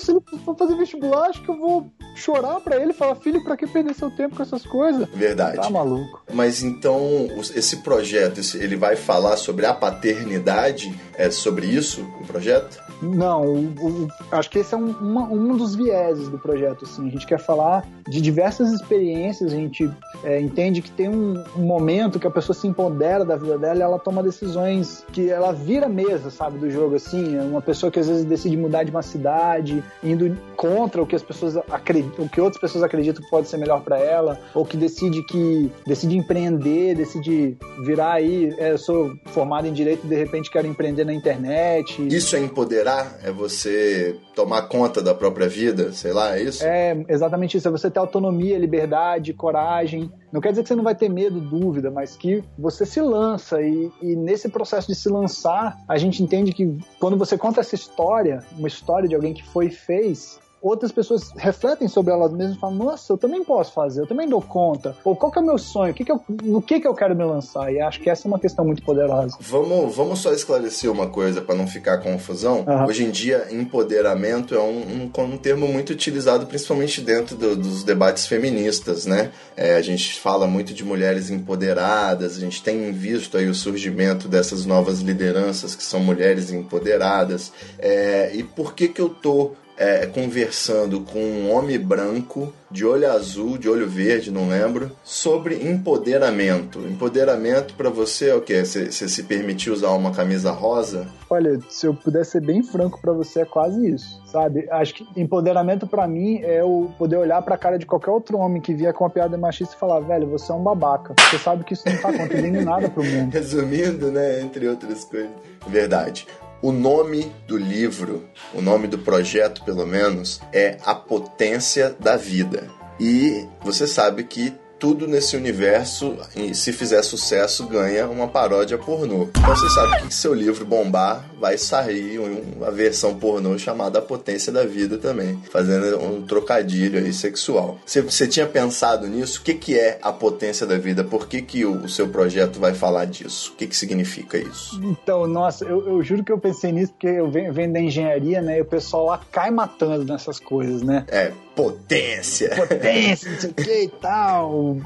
se 0.00 0.10
ele 0.10 0.20
for 0.44 0.56
fazer 0.56 0.76
vestibular, 0.76 1.28
acho 1.28 1.42
que 1.42 1.50
eu 1.50 1.58
vou 1.58 1.86
chorar 2.16 2.58
pra 2.60 2.76
ele 2.76 2.90
e 2.90 2.94
falar, 2.94 3.14
filho, 3.14 3.42
pra 3.44 3.56
que 3.56 3.68
perder 3.68 3.94
seu 3.94 4.10
tempo 4.10 4.34
com 4.34 4.42
essas 4.42 4.66
coisas? 4.66 5.08
Verdade. 5.10 5.56
Tá 5.56 5.70
maluco. 5.70 6.24
Mas 6.32 6.62
então, 6.62 7.28
esse 7.54 7.76
projeto, 7.78 8.40
ele 8.56 8.74
vai 8.74 8.96
falar 8.96 9.36
sobre 9.36 9.64
a 9.64 9.72
paternidade? 9.72 10.92
É 11.14 11.30
sobre 11.30 11.66
isso 11.66 12.04
o 12.20 12.26
projeto? 12.26 12.82
Não, 13.02 13.44
o, 13.44 13.66
o, 13.66 14.08
acho 14.30 14.48
que 14.48 14.60
esse 14.60 14.74
é 14.74 14.76
um, 14.76 14.90
uma, 14.90 15.24
um 15.24 15.56
dos 15.56 15.74
vieses 15.74 16.28
do 16.28 16.38
projeto. 16.38 16.84
Assim. 16.84 17.06
A 17.06 17.10
gente 17.10 17.26
quer 17.26 17.38
falar 17.38 17.84
de 18.08 18.20
diversas 18.20 18.71
experiências, 18.72 19.52
a 19.52 19.56
gente 19.56 19.90
é, 20.24 20.40
entende 20.40 20.82
que 20.82 20.90
tem 20.90 21.08
um, 21.08 21.42
um, 21.56 21.62
momento 21.62 22.18
que 22.18 22.26
a 22.26 22.30
pessoa 22.30 22.54
se 22.54 22.66
empodera 22.66 23.24
da 23.24 23.36
vida 23.36 23.58
dela 23.58 23.78
e 23.78 23.82
ela 23.82 23.98
toma 23.98 24.22
decisões 24.22 25.04
que 25.12 25.30
ela 25.30 25.52
vira 25.52 25.88
mesa, 25.88 26.30
sabe, 26.30 26.58
do 26.58 26.70
jogo. 26.70 26.96
assim. 26.96 27.36
É 27.36 27.42
uma 27.42 27.62
pessoa 27.62 27.90
que 27.90 27.98
às 27.98 28.08
vezes 28.08 28.24
decide 28.24 28.56
mudar 28.56 28.84
de 28.84 28.90
uma 28.90 29.02
cidade, 29.02 29.82
indo 30.02 30.36
contra 30.56 31.02
o 31.02 31.06
que 31.06 31.16
as 31.16 31.22
pessoas 31.22 31.56
acreditam, 31.56 32.24
o 32.24 32.28
que 32.28 32.40
outras 32.40 32.60
pessoas 32.60 32.84
acreditam 32.84 33.22
que 33.22 33.30
pode 33.30 33.48
ser 33.48 33.56
melhor 33.56 33.82
para 33.82 33.98
ela, 33.98 34.38
ou 34.54 34.64
que 34.64 34.76
decide 34.76 35.22
que 35.24 35.70
decide 35.86 36.16
empreender, 36.16 36.94
decide 36.94 37.56
virar 37.84 38.12
aí. 38.12 38.54
É, 38.58 38.72
eu 38.72 38.78
sou 38.78 39.12
formado 39.26 39.66
em 39.66 39.72
direito 39.72 40.04
e 40.04 40.08
de 40.08 40.16
repente 40.16 40.50
quero 40.50 40.66
empreender 40.66 41.04
na 41.04 41.12
internet. 41.12 42.06
Isso 42.08 42.36
é 42.36 42.40
empoderar 42.40 43.18
é 43.22 43.30
você 43.30 44.16
tomar 44.34 44.62
conta 44.62 45.02
da 45.02 45.14
própria 45.14 45.48
vida, 45.48 45.92
sei 45.92 46.12
lá, 46.12 46.36
é 46.36 46.42
isso? 46.42 46.64
É, 46.64 46.96
exatamente 47.08 47.56
isso. 47.56 47.68
É 47.68 47.70
você 47.70 47.90
ter 47.90 47.98
autonomia, 47.98 48.56
liberdade, 48.62 49.34
coragem. 49.34 50.10
Não 50.32 50.40
quer 50.40 50.50
dizer 50.50 50.62
que 50.62 50.68
você 50.68 50.74
não 50.74 50.84
vai 50.84 50.94
ter 50.94 51.08
medo, 51.08 51.40
dúvida, 51.40 51.90
mas 51.90 52.16
que 52.16 52.42
você 52.58 52.86
se 52.86 53.00
lança. 53.00 53.60
E, 53.60 53.90
e 54.00 54.16
nesse 54.16 54.48
processo 54.48 54.88
de 54.88 54.94
se 54.94 55.08
lançar, 55.08 55.76
a 55.86 55.98
gente 55.98 56.22
entende 56.22 56.52
que 56.52 56.78
quando 56.98 57.16
você 57.16 57.36
conta 57.36 57.60
essa 57.60 57.74
história, 57.74 58.42
uma 58.56 58.68
história 58.68 59.08
de 59.08 59.14
alguém 59.14 59.34
que 59.34 59.44
foi 59.44 59.66
e 59.66 59.70
fez, 59.70 60.40
outras 60.62 60.92
pessoas 60.92 61.32
refletem 61.36 61.88
sobre 61.88 62.12
elas 62.12 62.32
mesmas 62.32 62.56
e 62.56 62.60
falam, 62.60 62.76
nossa, 62.76 63.12
eu 63.12 63.18
também 63.18 63.42
posso 63.42 63.72
fazer, 63.72 64.00
eu 64.00 64.06
também 64.06 64.28
dou 64.28 64.40
conta. 64.40 64.96
Ou 65.04 65.16
qual 65.16 65.32
que 65.32 65.38
é 65.38 65.42
o 65.42 65.44
meu 65.44 65.58
sonho? 65.58 65.90
O 65.90 65.94
que 65.94 66.04
que 66.04 66.12
eu, 66.12 66.20
no 66.42 66.62
que, 66.62 66.78
que 66.78 66.86
eu 66.86 66.94
quero 66.94 67.16
me 67.16 67.24
lançar? 67.24 67.72
E 67.72 67.80
acho 67.80 68.00
que 68.00 68.08
essa 68.08 68.26
é 68.26 68.28
uma 68.28 68.38
questão 68.38 68.64
muito 68.64 68.82
poderosa. 68.82 69.36
Vamos, 69.40 69.96
vamos 69.96 70.20
só 70.20 70.32
esclarecer 70.32 70.90
uma 70.90 71.08
coisa 71.08 71.40
para 71.42 71.56
não 71.56 71.66
ficar 71.66 71.98
confusão. 71.98 72.64
Uhum. 72.66 72.86
Hoje 72.86 73.04
em 73.04 73.10
dia, 73.10 73.48
empoderamento 73.50 74.54
é 74.54 74.60
um, 74.60 75.10
um, 75.18 75.22
um 75.24 75.36
termo 75.36 75.66
muito 75.66 75.90
utilizado 75.90 76.46
principalmente 76.46 77.00
dentro 77.00 77.34
do, 77.34 77.56
dos 77.56 77.82
debates 77.82 78.26
feministas, 78.26 79.04
né? 79.04 79.32
É, 79.56 79.74
a 79.74 79.82
gente 79.82 80.20
fala 80.20 80.46
muito 80.46 80.72
de 80.72 80.84
mulheres 80.84 81.28
empoderadas, 81.28 82.36
a 82.36 82.40
gente 82.40 82.62
tem 82.62 82.92
visto 82.92 83.36
aí 83.36 83.48
o 83.48 83.54
surgimento 83.54 84.28
dessas 84.28 84.64
novas 84.64 85.00
lideranças 85.00 85.74
que 85.74 85.82
são 85.82 85.98
mulheres 85.98 86.52
empoderadas. 86.52 87.52
É, 87.78 88.30
e 88.32 88.44
por 88.44 88.74
que 88.74 88.86
que 88.86 89.00
eu 89.00 89.08
tô 89.08 89.52
é, 89.76 90.06
conversando 90.06 91.00
com 91.00 91.18
um 91.18 91.52
homem 91.52 91.78
branco, 91.78 92.52
de 92.70 92.86
olho 92.86 93.10
azul, 93.10 93.58
de 93.58 93.68
olho 93.68 93.88
verde, 93.88 94.30
não 94.30 94.48
lembro, 94.48 94.90
sobre 95.04 95.68
empoderamento. 95.68 96.78
Empoderamento 96.80 97.74
para 97.74 97.90
você 97.90 98.30
é 98.30 98.34
o 98.34 98.40
quê? 98.40 98.64
Você 98.64 98.90
se 98.90 99.22
permitir 99.24 99.70
usar 99.70 99.90
uma 99.90 100.10
camisa 100.10 100.50
rosa? 100.50 101.06
Olha, 101.28 101.58
se 101.68 101.86
eu 101.86 101.94
puder 101.94 102.24
ser 102.24 102.40
bem 102.40 102.62
franco 102.62 102.98
para 103.00 103.12
você, 103.12 103.40
é 103.40 103.44
quase 103.44 103.90
isso, 103.90 104.22
sabe? 104.26 104.66
Acho 104.70 104.94
que 104.94 105.20
empoderamento 105.20 105.86
para 105.86 106.06
mim 106.08 106.40
é 106.42 106.62
o 106.64 106.90
poder 106.98 107.16
olhar 107.16 107.42
para 107.42 107.54
a 107.54 107.58
cara 107.58 107.78
de 107.78 107.86
qualquer 107.86 108.10
outro 108.10 108.38
homem 108.38 108.60
que 108.60 108.74
via 108.74 108.92
com 108.92 109.04
uma 109.04 109.10
piada 109.10 109.36
machista 109.36 109.74
e 109.74 109.78
falar, 109.78 110.00
velho, 110.00 110.26
você 110.28 110.50
é 110.50 110.54
um 110.54 110.62
babaca. 110.62 111.14
Você 111.18 111.38
sabe 111.38 111.64
que 111.64 111.74
isso 111.74 111.84
não 111.86 111.96
tá 111.98 112.12
contribuindo 112.12 112.62
nada 112.62 112.88
pro 112.88 113.04
mundo. 113.04 113.32
Resumindo, 113.34 114.10
né, 114.10 114.40
entre 114.40 114.68
outras 114.68 115.04
coisas. 115.04 115.30
Verdade. 115.66 116.26
O 116.62 116.70
nome 116.70 117.32
do 117.48 117.58
livro, 117.58 118.30
o 118.54 118.62
nome 118.62 118.86
do 118.86 118.96
projeto, 118.96 119.64
pelo 119.64 119.84
menos, 119.84 120.40
é 120.52 120.78
A 120.86 120.94
Potência 120.94 121.90
da 121.98 122.16
Vida. 122.16 122.70
E 123.00 123.48
você 123.64 123.84
sabe 123.84 124.22
que 124.22 124.54
tudo 124.82 125.06
nesse 125.06 125.36
universo, 125.36 126.16
se 126.54 126.72
fizer 126.72 127.00
sucesso, 127.04 127.68
ganha 127.68 128.08
uma 128.08 128.26
paródia 128.26 128.76
pornô. 128.76 129.28
Então 129.28 129.54
você 129.54 129.70
sabe 129.70 130.02
que 130.02 130.12
se 130.12 130.22
seu 130.22 130.34
livro 130.34 130.64
bombar, 130.64 131.24
vai 131.38 131.56
sair 131.56 132.18
uma 132.18 132.68
versão 132.72 133.14
pornô 133.14 133.56
chamada 133.56 134.00
A 134.00 134.02
Potência 134.02 134.50
da 134.52 134.64
Vida 134.64 134.98
também, 134.98 135.40
fazendo 135.52 136.02
um 136.02 136.22
trocadilho 136.22 136.98
aí 136.98 137.12
sexual. 137.12 137.78
Você, 137.86 138.02
você 138.02 138.26
tinha 138.26 138.44
pensado 138.44 139.06
nisso? 139.06 139.40
O 139.40 139.44
que, 139.44 139.54
que 139.54 139.78
é 139.78 140.00
a 140.02 140.12
potência 140.12 140.66
da 140.66 140.76
vida? 140.76 141.04
Por 141.04 141.28
que, 141.28 141.42
que 141.42 141.64
o, 141.64 141.84
o 141.84 141.88
seu 141.88 142.08
projeto 142.08 142.58
vai 142.58 142.74
falar 142.74 143.04
disso? 143.04 143.52
O 143.52 143.56
que, 143.56 143.68
que 143.68 143.76
significa 143.76 144.36
isso? 144.36 144.80
Então, 144.82 145.28
nossa, 145.28 145.64
eu, 145.64 145.86
eu 145.86 146.02
juro 146.02 146.24
que 146.24 146.32
eu 146.32 146.38
pensei 146.38 146.72
nisso 146.72 146.92
porque 146.92 147.06
eu 147.06 147.30
venho, 147.30 147.52
venho 147.52 147.72
da 147.72 147.80
engenharia, 147.80 148.42
né? 148.42 148.58
E 148.58 148.62
o 148.62 148.64
pessoal 148.64 149.06
lá 149.06 149.20
cai 149.30 149.52
matando 149.52 150.04
nessas 150.04 150.40
coisas, 150.40 150.82
né? 150.82 151.04
É, 151.08 151.30
potência. 151.54 152.50
Potência, 152.54 153.30
não 153.30 153.38
sei 153.40 153.50
o 153.50 153.54
que 153.54 153.82
e 153.82 153.88
tal. 153.88 154.76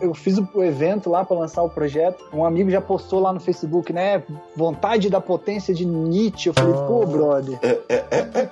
eu 0.00 0.14
fiz 0.14 0.38
o 0.38 0.62
evento 0.62 1.10
lá 1.10 1.24
para 1.24 1.38
lançar 1.38 1.62
o 1.62 1.70
projeto. 1.70 2.24
Um 2.32 2.44
amigo 2.44 2.70
já 2.70 2.80
postou 2.80 3.20
lá 3.20 3.32
no 3.32 3.40
Facebook, 3.40 3.92
né? 3.92 4.22
Vontade 4.56 5.08
da 5.10 5.20
potência 5.20 5.74
de 5.74 5.84
Nietzsche. 5.84 6.48
Eu 6.48 6.54
falei, 6.54 6.74
pô, 6.74 7.06
brother. 7.06 7.58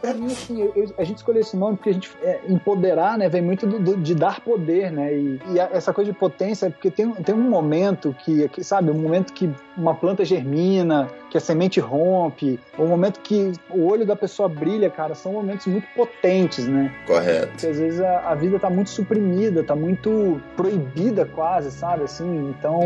pra 0.01 0.15
mim, 0.15 0.27
assim, 0.27 0.63
eu, 0.63 0.93
a 0.99 1.05
gente 1.05 1.19
escolheu 1.19 1.41
esse 1.41 1.57
nome 1.57 1.77
porque 1.77 1.91
a 1.91 1.95
gente 1.95 2.11
é, 2.23 2.41
empoderar, 2.49 3.19
né? 3.19 3.29
Vem 3.29 3.43
muito 3.43 3.67
do, 3.67 3.79
do, 3.79 3.97
de 3.97 4.15
dar 4.15 4.41
poder, 4.41 4.91
né? 4.91 5.13
E, 5.15 5.41
e, 5.53 5.59
essa 5.59 5.93
coisa 5.93 6.13
de 6.13 6.19
potência 6.19 6.67
é 6.67 6.71
porque 6.71 6.91
tem, 6.91 7.11
tem 7.13 7.35
um 7.35 7.49
momento 7.49 8.15
que, 8.25 8.49
que, 8.49 8.63
sabe, 8.63 8.91
um 8.91 8.95
momento 8.95 9.33
que 9.33 9.51
uma 9.77 9.95
planta 9.95 10.25
germina, 10.25 11.09
que 11.33 11.39
a 11.39 11.41
semente 11.41 11.81
rompe, 11.81 12.61
um 12.79 12.87
momento 12.87 13.21
que 13.21 13.53
o 13.71 13.87
olho 13.87 14.05
da 14.05 14.15
pessoa 14.15 14.51
brilha, 14.51 14.91
cara, 14.91 15.15
são 15.15 15.33
momentos 15.33 15.67
muito 15.67 15.89
potentes, 15.97 16.67
né? 16.69 16.95
Correto. 17.07 17.49
Porque 17.53 17.69
às 17.69 17.79
vezes 17.79 18.01
a, 18.03 18.19
a 18.29 18.35
vida 18.35 18.59
tá 18.59 18.69
muito 18.69 18.91
suprimida, 18.91 19.65
tá 19.65 19.75
muito 19.75 20.39
proibida 20.55 21.25
quase, 21.25 21.71
sabe? 21.71 22.05
Assim, 22.05 22.51
então 22.51 22.83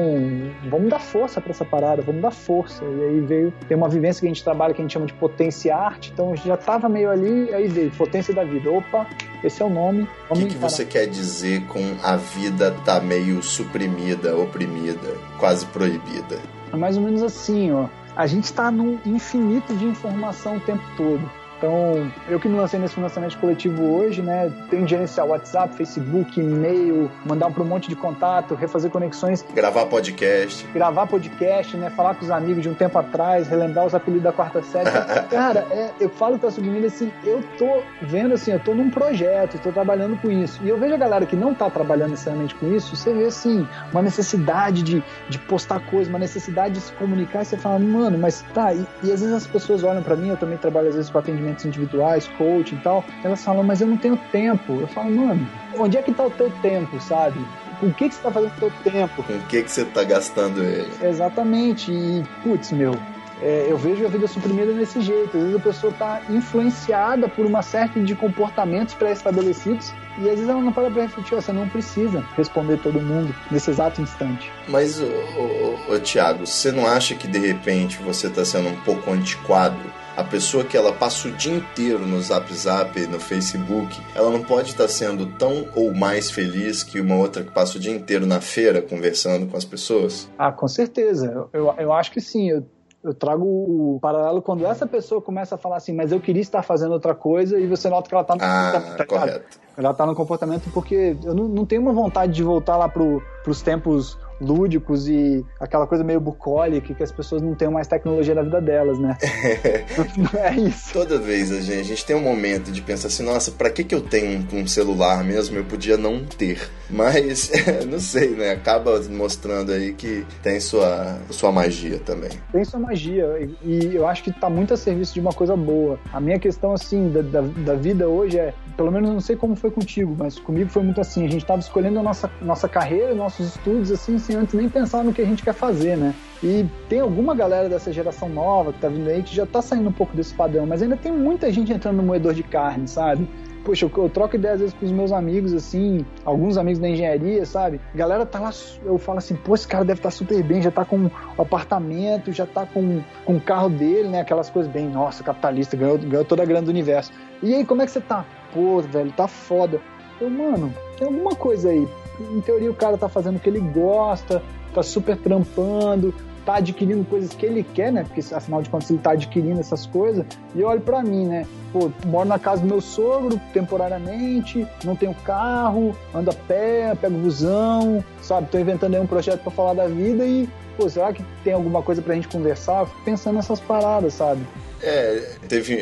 vamos 0.70 0.88
dar 0.88 1.00
força 1.00 1.40
para 1.40 1.50
essa 1.50 1.64
parada, 1.64 2.02
vamos 2.02 2.22
dar 2.22 2.30
força. 2.30 2.84
E 2.84 3.02
aí 3.02 3.20
veio, 3.20 3.52
tem 3.66 3.76
uma 3.76 3.88
vivência 3.88 4.20
que 4.20 4.26
a 4.26 4.30
gente 4.30 4.44
trabalha 4.44 4.72
que 4.72 4.80
a 4.80 4.84
gente 4.84 4.92
chama 4.92 5.06
de 5.06 5.14
potência 5.14 5.74
arte, 5.74 6.12
então 6.12 6.36
já 6.36 6.56
tava 6.56 6.88
meio 6.88 7.10
ali, 7.10 7.52
aí 7.52 7.66
veio 7.66 7.90
potência 7.90 8.32
da 8.32 8.44
vida. 8.44 8.70
Opa, 8.70 9.08
esse 9.42 9.60
é 9.60 9.64
o 9.64 9.70
nome. 9.70 10.08
O 10.30 10.34
que, 10.34 10.46
que 10.46 10.56
você 10.56 10.84
quer 10.84 11.08
dizer 11.08 11.66
com 11.66 11.96
a 12.00 12.14
vida 12.16 12.70
tá 12.84 13.00
meio 13.00 13.42
suprimida, 13.42 14.36
oprimida, 14.36 15.16
quase 15.36 15.66
proibida? 15.66 16.38
É 16.72 16.76
mais 16.76 16.96
ou 16.96 17.02
menos 17.02 17.24
assim, 17.24 17.72
ó. 17.72 17.86
A 18.16 18.26
gente 18.26 18.44
está 18.44 18.70
num 18.70 18.98
infinito 19.04 19.76
de 19.76 19.84
informação 19.84 20.56
o 20.56 20.60
tempo 20.60 20.82
todo. 20.96 21.30
Então, 21.58 22.10
eu 22.28 22.38
que 22.38 22.48
me 22.48 22.56
lancei 22.56 22.78
nesse 22.78 22.94
financiamento 22.94 23.38
coletivo 23.38 23.82
hoje, 23.82 24.20
né? 24.20 24.52
Tenho 24.68 24.84
que 24.84 24.90
gerenciar 24.90 25.26
WhatsApp, 25.26 25.74
Facebook, 25.74 26.38
e-mail, 26.38 27.10
mandar 27.24 27.50
para 27.50 27.62
um 27.62 27.66
monte 27.66 27.88
de 27.88 27.96
contato, 27.96 28.54
refazer 28.54 28.90
conexões. 28.90 29.44
Gravar 29.54 29.86
podcast. 29.86 30.66
Gravar 30.74 31.06
podcast, 31.06 31.76
né? 31.76 31.90
Falar 31.90 32.14
com 32.14 32.24
os 32.24 32.30
amigos 32.30 32.62
de 32.62 32.68
um 32.68 32.74
tempo 32.74 32.98
atrás, 32.98 33.48
relembrar 33.48 33.86
os 33.86 33.94
apelidos 33.94 34.24
da 34.24 34.32
quarta 34.32 34.62
série. 34.62 34.90
Cara, 35.30 35.66
é, 35.70 35.90
eu 35.98 36.10
falo 36.10 36.38
com 36.38 36.46
a 36.46 36.50
submilha 36.50 36.88
assim, 36.88 37.10
eu 37.24 37.42
tô 37.58 37.82
vendo 38.02 38.34
assim, 38.34 38.52
eu 38.52 38.60
tô 38.60 38.74
num 38.74 38.90
projeto, 38.90 39.56
estou 39.56 39.72
trabalhando 39.72 40.20
com 40.20 40.30
isso. 40.30 40.60
E 40.62 40.68
eu 40.68 40.78
vejo 40.78 40.94
a 40.94 40.98
galera 40.98 41.24
que 41.24 41.36
não 41.36 41.54
tá 41.54 41.70
trabalhando 41.70 42.10
necessariamente 42.10 42.54
com 42.54 42.74
isso, 42.74 42.94
você 42.94 43.14
vê 43.14 43.24
assim, 43.24 43.66
uma 43.92 44.02
necessidade 44.02 44.82
de, 44.82 45.02
de 45.28 45.38
postar 45.38 45.80
coisa, 45.80 46.10
uma 46.10 46.18
necessidade 46.18 46.74
de 46.74 46.80
se 46.80 46.92
comunicar, 46.92 47.42
e 47.42 47.44
você 47.46 47.56
fala, 47.56 47.78
mano, 47.78 48.18
mas 48.18 48.44
tá, 48.52 48.74
e, 48.74 48.86
e 49.02 49.12
às 49.12 49.20
vezes 49.20 49.32
as 49.32 49.46
pessoas 49.46 49.82
olham 49.82 50.02
para 50.02 50.16
mim, 50.16 50.28
eu 50.28 50.36
também 50.36 50.58
trabalho 50.58 50.88
às 50.88 50.94
vezes 50.94 51.10
com 51.10 51.18
atendimento 51.18 51.45
atendimentos 51.46 51.64
individuais, 51.64 52.28
coaching 52.38 52.76
e 52.76 52.80
tal, 52.80 53.04
elas 53.22 53.42
falam, 53.44 53.62
mas 53.62 53.80
eu 53.80 53.86
não 53.86 53.96
tenho 53.96 54.16
tempo. 54.32 54.80
Eu 54.80 54.88
falo, 54.88 55.10
mano, 55.10 55.48
onde 55.78 55.96
é 55.96 56.02
que 56.02 56.12
tá 56.12 56.24
o 56.24 56.30
teu 56.30 56.50
tempo, 56.62 57.00
sabe? 57.00 57.38
Com 57.80 57.86
o 57.86 57.94
que, 57.94 58.08
que 58.08 58.14
você 58.14 58.22
tá 58.22 58.30
fazendo 58.30 58.50
com 58.58 58.66
o 58.66 58.70
teu 58.70 58.92
tempo? 58.92 59.22
Com 59.22 59.32
o 59.34 59.42
que, 59.46 59.62
que 59.62 59.70
você 59.70 59.84
tá 59.84 60.02
gastando 60.02 60.62
ele? 60.62 60.90
Exatamente. 61.02 61.92
E, 61.92 62.24
putz, 62.42 62.72
meu, 62.72 62.94
é, 63.42 63.66
eu 63.68 63.76
vejo 63.76 64.04
a 64.04 64.08
vida 64.08 64.26
suprimida 64.26 64.72
nesse 64.72 65.00
jeito. 65.00 65.36
Às 65.36 65.42
vezes 65.42 65.56
a 65.56 65.60
pessoa 65.60 65.92
está 65.92 66.22
influenciada 66.30 67.28
por 67.28 67.44
uma 67.44 67.62
série 67.62 68.02
de 68.02 68.14
comportamentos 68.14 68.94
pré-estabelecidos 68.94 69.92
e 70.18 70.22
às 70.30 70.36
vezes 70.36 70.48
ela 70.48 70.62
não 70.62 70.72
para 70.72 70.90
para 70.90 71.02
refletir, 71.02 71.34
você 71.34 71.52
não 71.52 71.68
precisa 71.68 72.24
responder 72.36 72.78
todo 72.78 73.00
mundo 73.00 73.34
nesse 73.50 73.70
exato 73.70 74.00
instante. 74.00 74.50
Mas, 74.66 74.98
ô, 74.98 75.04
ô, 75.04 75.92
ô, 75.92 75.98
Tiago, 75.98 76.46
você 76.46 76.72
não 76.72 76.86
acha 76.86 77.14
que 77.14 77.28
de 77.28 77.38
repente 77.38 77.98
você 77.98 78.28
está 78.28 78.44
sendo 78.44 78.70
um 78.70 78.80
pouco 78.80 79.12
antiquado? 79.12 79.76
A 80.16 80.24
pessoa 80.24 80.64
que 80.64 80.76
ela 80.76 80.92
passa 80.92 81.28
o 81.28 81.30
dia 81.32 81.54
inteiro 81.54 82.06
no 82.06 82.20
Zap 82.22 82.52
Zap, 82.54 83.06
no 83.06 83.20
Facebook, 83.20 84.00
ela 84.14 84.30
não 84.30 84.42
pode 84.42 84.70
estar 84.70 84.88
sendo 84.88 85.26
tão 85.36 85.68
ou 85.74 85.92
mais 85.92 86.30
feliz 86.30 86.82
que 86.82 87.00
uma 87.00 87.16
outra 87.16 87.44
que 87.44 87.50
passa 87.50 87.76
o 87.76 87.80
dia 87.80 87.94
inteiro 87.94 88.24
na 88.24 88.40
feira 88.40 88.80
conversando 88.80 89.46
com 89.46 89.56
as 89.56 89.64
pessoas? 89.64 90.28
Ah, 90.38 90.50
com 90.50 90.66
certeza. 90.66 91.48
Eu, 91.52 91.74
eu 91.76 91.92
acho 91.92 92.10
que 92.12 92.20
sim. 92.20 92.48
Eu 92.48 92.64
eu 93.06 93.14
trago 93.14 93.44
o 93.44 94.00
paralelo 94.00 94.42
quando 94.42 94.66
essa 94.66 94.84
pessoa 94.84 95.22
começa 95.22 95.54
a 95.54 95.58
falar 95.58 95.76
assim, 95.76 95.92
mas 95.92 96.10
eu 96.10 96.20
queria 96.20 96.42
estar 96.42 96.62
fazendo 96.62 96.90
outra 96.90 97.14
coisa, 97.14 97.56
e 97.56 97.64
você 97.64 97.88
nota 97.88 98.08
que 98.08 98.14
ela 98.14 98.24
tá 98.24 98.34
no 98.34 98.42
ah, 98.42 98.94
tá, 98.98 99.06
correto. 99.06 99.60
Ela 99.76 99.94
tá 99.94 100.04
no 100.04 100.14
comportamento 100.14 100.68
porque 100.74 101.16
eu 101.22 101.32
não, 101.32 101.44
não 101.46 101.64
tenho 101.64 101.82
uma 101.82 101.92
vontade 101.92 102.32
de 102.32 102.42
voltar 102.42 102.76
lá 102.76 102.88
pro, 102.88 103.22
pros 103.44 103.62
tempos 103.62 104.18
lúdicos 104.40 105.08
e 105.08 105.44
aquela 105.60 105.86
coisa 105.86 106.04
meio 106.04 106.20
bucólica 106.20 106.94
que 106.94 107.02
as 107.02 107.12
pessoas 107.12 107.42
não 107.42 107.54
têm 107.54 107.68
mais 107.68 107.86
tecnologia 107.86 108.34
na 108.34 108.42
vida 108.42 108.60
delas, 108.60 108.98
né? 108.98 109.16
é 110.38 110.54
isso. 110.54 110.92
Toda 110.92 111.18
vez 111.18 111.52
a 111.52 111.60
gente, 111.60 111.80
a 111.80 111.84
gente 111.84 112.04
tem 112.04 112.16
um 112.16 112.22
momento 112.22 112.70
de 112.70 112.82
pensar 112.82 113.08
assim, 113.08 113.22
nossa, 113.22 113.50
para 113.50 113.70
que 113.70 113.84
que 113.84 113.94
eu 113.94 114.00
tenho 114.00 114.46
um, 114.52 114.66
celular 114.66 115.24
mesmo? 115.24 115.56
Eu 115.56 115.64
podia 115.64 115.96
não 115.96 116.24
ter. 116.24 116.68
Mas, 116.90 117.50
não 117.90 117.98
sei, 117.98 118.30
né? 118.30 118.50
Acaba 118.52 119.00
mostrando 119.10 119.72
aí 119.72 119.92
que 119.92 120.24
tem 120.42 120.60
sua, 120.60 121.18
sua 121.30 121.52
magia 121.52 121.98
também. 121.98 122.30
Tem 122.52 122.64
sua 122.64 122.80
magia 122.80 123.48
e, 123.62 123.90
e 123.90 123.96
eu 123.96 124.06
acho 124.06 124.22
que 124.22 124.32
tá 124.32 124.50
muito 124.50 124.74
a 124.74 124.76
serviço 124.76 125.14
de 125.14 125.20
uma 125.20 125.32
coisa 125.32 125.56
boa. 125.56 125.98
A 126.12 126.20
minha 126.20 126.38
questão, 126.38 126.72
assim, 126.72 127.10
da, 127.10 127.22
da, 127.22 127.40
da 127.40 127.74
vida 127.74 128.08
hoje 128.08 128.38
é, 128.38 128.54
pelo 128.76 128.90
menos 128.90 129.10
não 129.10 129.20
sei 129.20 129.36
como 129.36 129.56
foi 129.56 129.70
contigo, 129.70 130.14
mas 130.18 130.38
comigo 130.38 130.70
foi 130.70 130.82
muito 130.82 131.00
assim, 131.00 131.24
a 131.24 131.28
gente 131.28 131.44
tava 131.44 131.60
escolhendo 131.60 131.98
a 131.98 132.02
nossa, 132.02 132.30
nossa 132.40 132.68
carreira, 132.68 133.14
nossos 133.14 133.48
estudos, 133.48 133.90
assim, 133.90 134.18
assim, 134.26 134.34
antes 134.34 134.54
nem 134.54 134.68
pensar 134.68 135.04
no 135.04 135.12
que 135.12 135.22
a 135.22 135.24
gente 135.24 135.42
quer 135.42 135.54
fazer, 135.54 135.96
né? 135.96 136.14
E 136.42 136.66
tem 136.88 137.00
alguma 137.00 137.34
galera 137.34 137.68
dessa 137.68 137.92
geração 137.92 138.28
nova 138.28 138.72
que 138.72 138.80
tá 138.80 138.88
vindo 138.88 139.08
aí 139.08 139.22
que 139.22 139.34
já 139.34 139.46
tá 139.46 139.62
saindo 139.62 139.88
um 139.88 139.92
pouco 139.92 140.14
desse 140.16 140.34
padrão, 140.34 140.66
mas 140.66 140.82
ainda 140.82 140.96
tem 140.96 141.12
muita 141.12 141.50
gente 141.52 141.72
entrando 141.72 141.96
no 141.96 142.02
moedor 142.02 142.34
de 142.34 142.42
carne, 142.42 142.88
sabe? 142.88 143.28
Poxa, 143.64 143.86
eu, 143.86 144.04
eu 144.04 144.08
troco 144.08 144.36
ideia 144.36 144.54
às 144.54 144.60
vezes 144.60 144.74
com 144.74 144.84
os 144.84 144.92
meus 144.92 145.10
amigos, 145.12 145.52
assim, 145.52 146.04
alguns 146.24 146.56
amigos 146.56 146.78
da 146.78 146.88
engenharia, 146.88 147.44
sabe? 147.46 147.80
A 147.94 147.96
galera 147.96 148.26
tá 148.26 148.38
lá, 148.38 148.50
eu 148.84 148.98
falo 148.98 149.18
assim, 149.18 149.34
pô, 149.34 149.54
esse 149.54 149.66
cara 149.66 149.84
deve 149.84 149.98
estar 149.98 150.10
tá 150.10 150.14
super 150.14 150.40
bem, 150.42 150.60
já 150.60 150.70
tá 150.70 150.84
com 150.84 150.96
um 150.98 151.10
apartamento, 151.38 152.32
já 152.32 152.46
tá 152.46 152.66
com, 152.66 153.00
com 153.24 153.36
o 153.36 153.40
carro 153.40 153.68
dele, 153.68 154.08
né? 154.08 154.20
Aquelas 154.20 154.50
coisas 154.50 154.70
bem, 154.70 154.88
nossa, 154.88 155.24
capitalista, 155.24 155.76
ganhou, 155.76 155.98
ganhou 155.98 156.24
toda 156.24 156.42
a 156.42 156.46
grana 156.46 156.62
do 156.62 156.70
universo. 156.70 157.12
E 157.42 157.54
aí, 157.54 157.64
como 157.64 157.82
é 157.82 157.86
que 157.86 157.92
você 157.92 158.00
tá? 158.00 158.24
Pô, 158.52 158.80
velho, 158.80 159.12
tá 159.12 159.26
foda. 159.26 159.80
Eu, 160.20 160.30
mano, 160.30 160.72
tem 160.96 161.06
alguma 161.06 161.34
coisa 161.34 161.70
aí 161.70 161.86
em 162.20 162.40
teoria 162.40 162.70
o 162.70 162.74
cara 162.74 162.96
tá 162.96 163.08
fazendo 163.08 163.36
o 163.36 163.40
que 163.40 163.48
ele 163.48 163.60
gosta, 163.60 164.42
tá 164.74 164.82
super 164.82 165.16
trampando, 165.16 166.14
tá 166.46 166.56
adquirindo 166.56 167.04
coisas 167.04 167.34
que 167.34 167.44
ele 167.44 167.64
quer, 167.64 167.92
né? 167.92 168.04
Porque 168.04 168.22
afinal 168.32 168.62
de 168.62 168.70
contas 168.70 168.88
ele 168.88 169.00
tá 169.00 169.10
adquirindo 169.10 169.58
essas 169.58 169.84
coisas. 169.84 170.24
E 170.54 170.60
eu 170.60 170.68
olho 170.68 170.80
para 170.80 171.02
mim, 171.02 171.26
né? 171.26 171.44
Pô, 171.72 171.90
moro 172.06 172.28
na 172.28 172.38
casa 172.38 172.62
do 172.62 172.68
meu 172.68 172.80
sogro 172.80 173.38
temporariamente, 173.52 174.66
não 174.84 174.94
tenho 174.94 175.14
carro, 175.24 175.94
ando 176.14 176.30
a 176.30 176.34
pé, 176.34 176.94
pego 176.94 177.18
busão, 177.18 178.02
sabe? 178.22 178.48
Tô 178.48 178.58
inventando 178.58 178.94
aí 178.94 179.00
um 179.00 179.06
projeto 179.06 179.42
para 179.42 179.50
falar 179.50 179.74
da 179.74 179.88
vida 179.88 180.24
e, 180.24 180.48
pô, 180.76 180.88
será 180.88 181.12
que 181.12 181.24
tem 181.42 181.52
alguma 181.52 181.82
coisa 181.82 182.00
pra 182.00 182.14
gente 182.14 182.28
conversar? 182.28 182.80
Eu 182.80 182.86
fico 182.86 183.00
pensando 183.04 183.34
nessas 183.34 183.58
paradas, 183.58 184.14
sabe? 184.14 184.40
É, 184.82 185.36
teve 185.48 185.78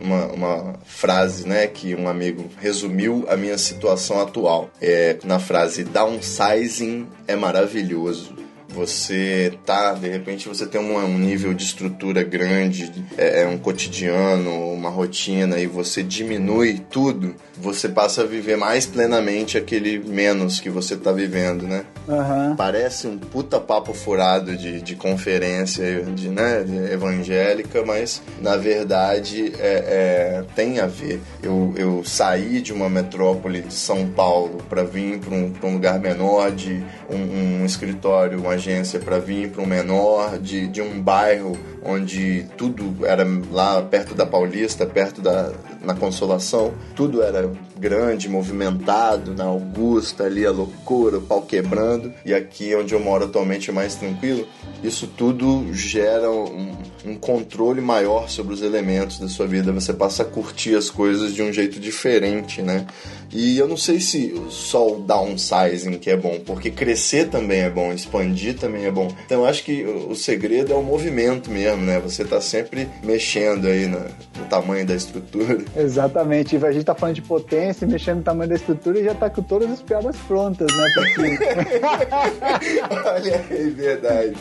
uma, 0.00 0.26
uma, 0.26 0.74
frase, 0.84 1.48
né, 1.48 1.66
que 1.66 1.94
um 1.94 2.08
amigo 2.08 2.50
resumiu 2.60 3.24
a 3.28 3.36
minha 3.36 3.56
situação 3.56 4.20
atual. 4.20 4.70
É, 4.80 5.18
na 5.24 5.38
frase 5.38 5.82
downsizing 5.84 7.08
é 7.26 7.34
maravilhoso 7.34 8.43
você 8.74 9.52
tá, 9.64 9.92
de 9.92 10.08
repente 10.08 10.48
você 10.48 10.66
tem 10.66 10.80
um, 10.80 10.96
um 10.96 11.18
nível 11.18 11.54
de 11.54 11.62
estrutura 11.62 12.22
grande, 12.22 12.92
é, 13.16 13.42
é, 13.42 13.46
um 13.46 13.56
cotidiano, 13.56 14.50
uma 14.72 14.90
rotina 14.90 15.58
e 15.58 15.66
você 15.66 16.02
diminui 16.02 16.80
tudo, 16.90 17.34
você 17.56 17.88
passa 17.88 18.22
a 18.22 18.26
viver 18.26 18.56
mais 18.56 18.84
plenamente 18.84 19.56
aquele 19.56 19.98
menos 19.98 20.58
que 20.58 20.68
você 20.68 20.96
tá 20.96 21.12
vivendo, 21.12 21.66
né? 21.66 21.84
Uhum. 22.08 22.56
Parece 22.56 23.06
um 23.06 23.16
puta 23.16 23.60
papo 23.60 23.94
furado 23.94 24.56
de, 24.56 24.82
de 24.82 24.96
conferência 24.96 26.02
de, 26.02 26.28
né, 26.28 26.62
de 26.64 26.92
evangélica, 26.92 27.82
mas 27.84 28.20
na 28.40 28.56
verdade 28.56 29.52
é, 29.58 30.40
é, 30.40 30.44
tem 30.54 30.80
a 30.80 30.86
ver. 30.86 31.20
Eu, 31.42 31.72
eu 31.76 32.02
saí 32.04 32.60
de 32.60 32.72
uma 32.72 32.90
metrópole 32.90 33.62
de 33.62 33.72
São 33.72 34.06
Paulo 34.08 34.58
para 34.68 34.82
vir 34.82 35.18
para 35.18 35.34
um, 35.34 35.52
um 35.62 35.72
lugar 35.74 36.00
menor, 36.00 36.50
de 36.50 36.82
um, 37.08 37.62
um 37.62 37.64
escritório, 37.64 38.38
uma 38.40 38.58
agência 38.64 38.98
para 38.98 39.18
vir 39.18 39.50
para 39.50 39.62
um 39.62 39.66
menor, 39.66 40.38
de, 40.38 40.66
de 40.66 40.80
um 40.80 41.00
bairro 41.00 41.58
onde 41.84 42.46
tudo 42.56 43.04
era 43.04 43.26
lá 43.50 43.82
perto 43.82 44.14
da 44.14 44.24
Paulista, 44.24 44.86
perto 44.86 45.20
da 45.20 45.52
na 45.84 45.94
Consolação, 45.94 46.72
tudo 46.96 47.22
era 47.22 47.50
grande, 47.78 48.28
movimentado, 48.28 49.34
na 49.34 49.44
Augusta 49.44 50.24
ali 50.24 50.46
a 50.46 50.50
loucura, 50.50 51.18
o 51.18 51.22
pau 51.22 51.42
quebrando, 51.42 52.12
e 52.24 52.32
aqui 52.32 52.74
onde 52.74 52.94
eu 52.94 53.00
moro 53.00 53.26
atualmente 53.26 53.70
é 53.70 53.72
mais 53.72 53.94
tranquilo. 53.94 54.46
Isso 54.82 55.06
tudo 55.06 55.72
gera 55.72 56.30
um, 56.30 56.76
um 57.04 57.14
controle 57.16 57.80
maior 57.80 58.28
sobre 58.28 58.54
os 58.54 58.62
elementos 58.62 59.18
da 59.18 59.28
sua 59.28 59.46
vida, 59.46 59.72
você 59.72 59.92
passa 59.92 60.22
a 60.22 60.26
curtir 60.26 60.74
as 60.74 60.88
coisas 60.88 61.34
de 61.34 61.42
um 61.42 61.52
jeito 61.52 61.78
diferente, 61.78 62.62
né? 62.62 62.86
E 63.32 63.58
eu 63.58 63.66
não 63.66 63.76
sei 63.76 64.00
se 64.00 64.34
só 64.50 64.88
o 64.88 65.00
downsizing 65.00 65.98
que 65.98 66.10
é 66.10 66.16
bom, 66.16 66.40
porque 66.44 66.70
crescer 66.70 67.28
também 67.28 67.60
é 67.60 67.70
bom, 67.70 67.92
expandir 67.92 68.56
também 68.56 68.84
é 68.84 68.90
bom. 68.90 69.08
Então 69.24 69.40
eu 69.42 69.46
acho 69.46 69.64
que 69.64 69.84
o 69.84 70.14
segredo 70.14 70.72
é 70.72 70.76
o 70.76 70.82
movimento 70.82 71.50
mesmo, 71.50 71.82
né? 71.82 72.00
Você 72.00 72.24
tá 72.24 72.40
sempre 72.40 72.88
mexendo 73.02 73.66
aí 73.66 73.86
no, 73.86 73.98
no 73.98 74.44
tamanho 74.48 74.86
da 74.86 74.94
estrutura. 74.94 75.58
Exatamente. 75.76 76.56
A 76.56 76.72
gente 76.72 76.84
tá 76.84 76.94
falando 76.94 77.16
de 77.16 77.22
potência, 77.22 77.86
mexendo 77.86 78.18
no 78.18 78.22
tamanho 78.22 78.48
da 78.48 78.56
estrutura 78.56 79.00
e 79.00 79.04
já 79.04 79.14
tá 79.14 79.28
com 79.30 79.42
todas 79.42 79.70
as 79.70 79.82
piadas 79.82 80.16
prontas, 80.28 80.66
né? 80.72 80.86
Porque... 80.94 81.20
Olha 83.08 83.44
aí, 83.50 83.70
verdade. 83.70 84.34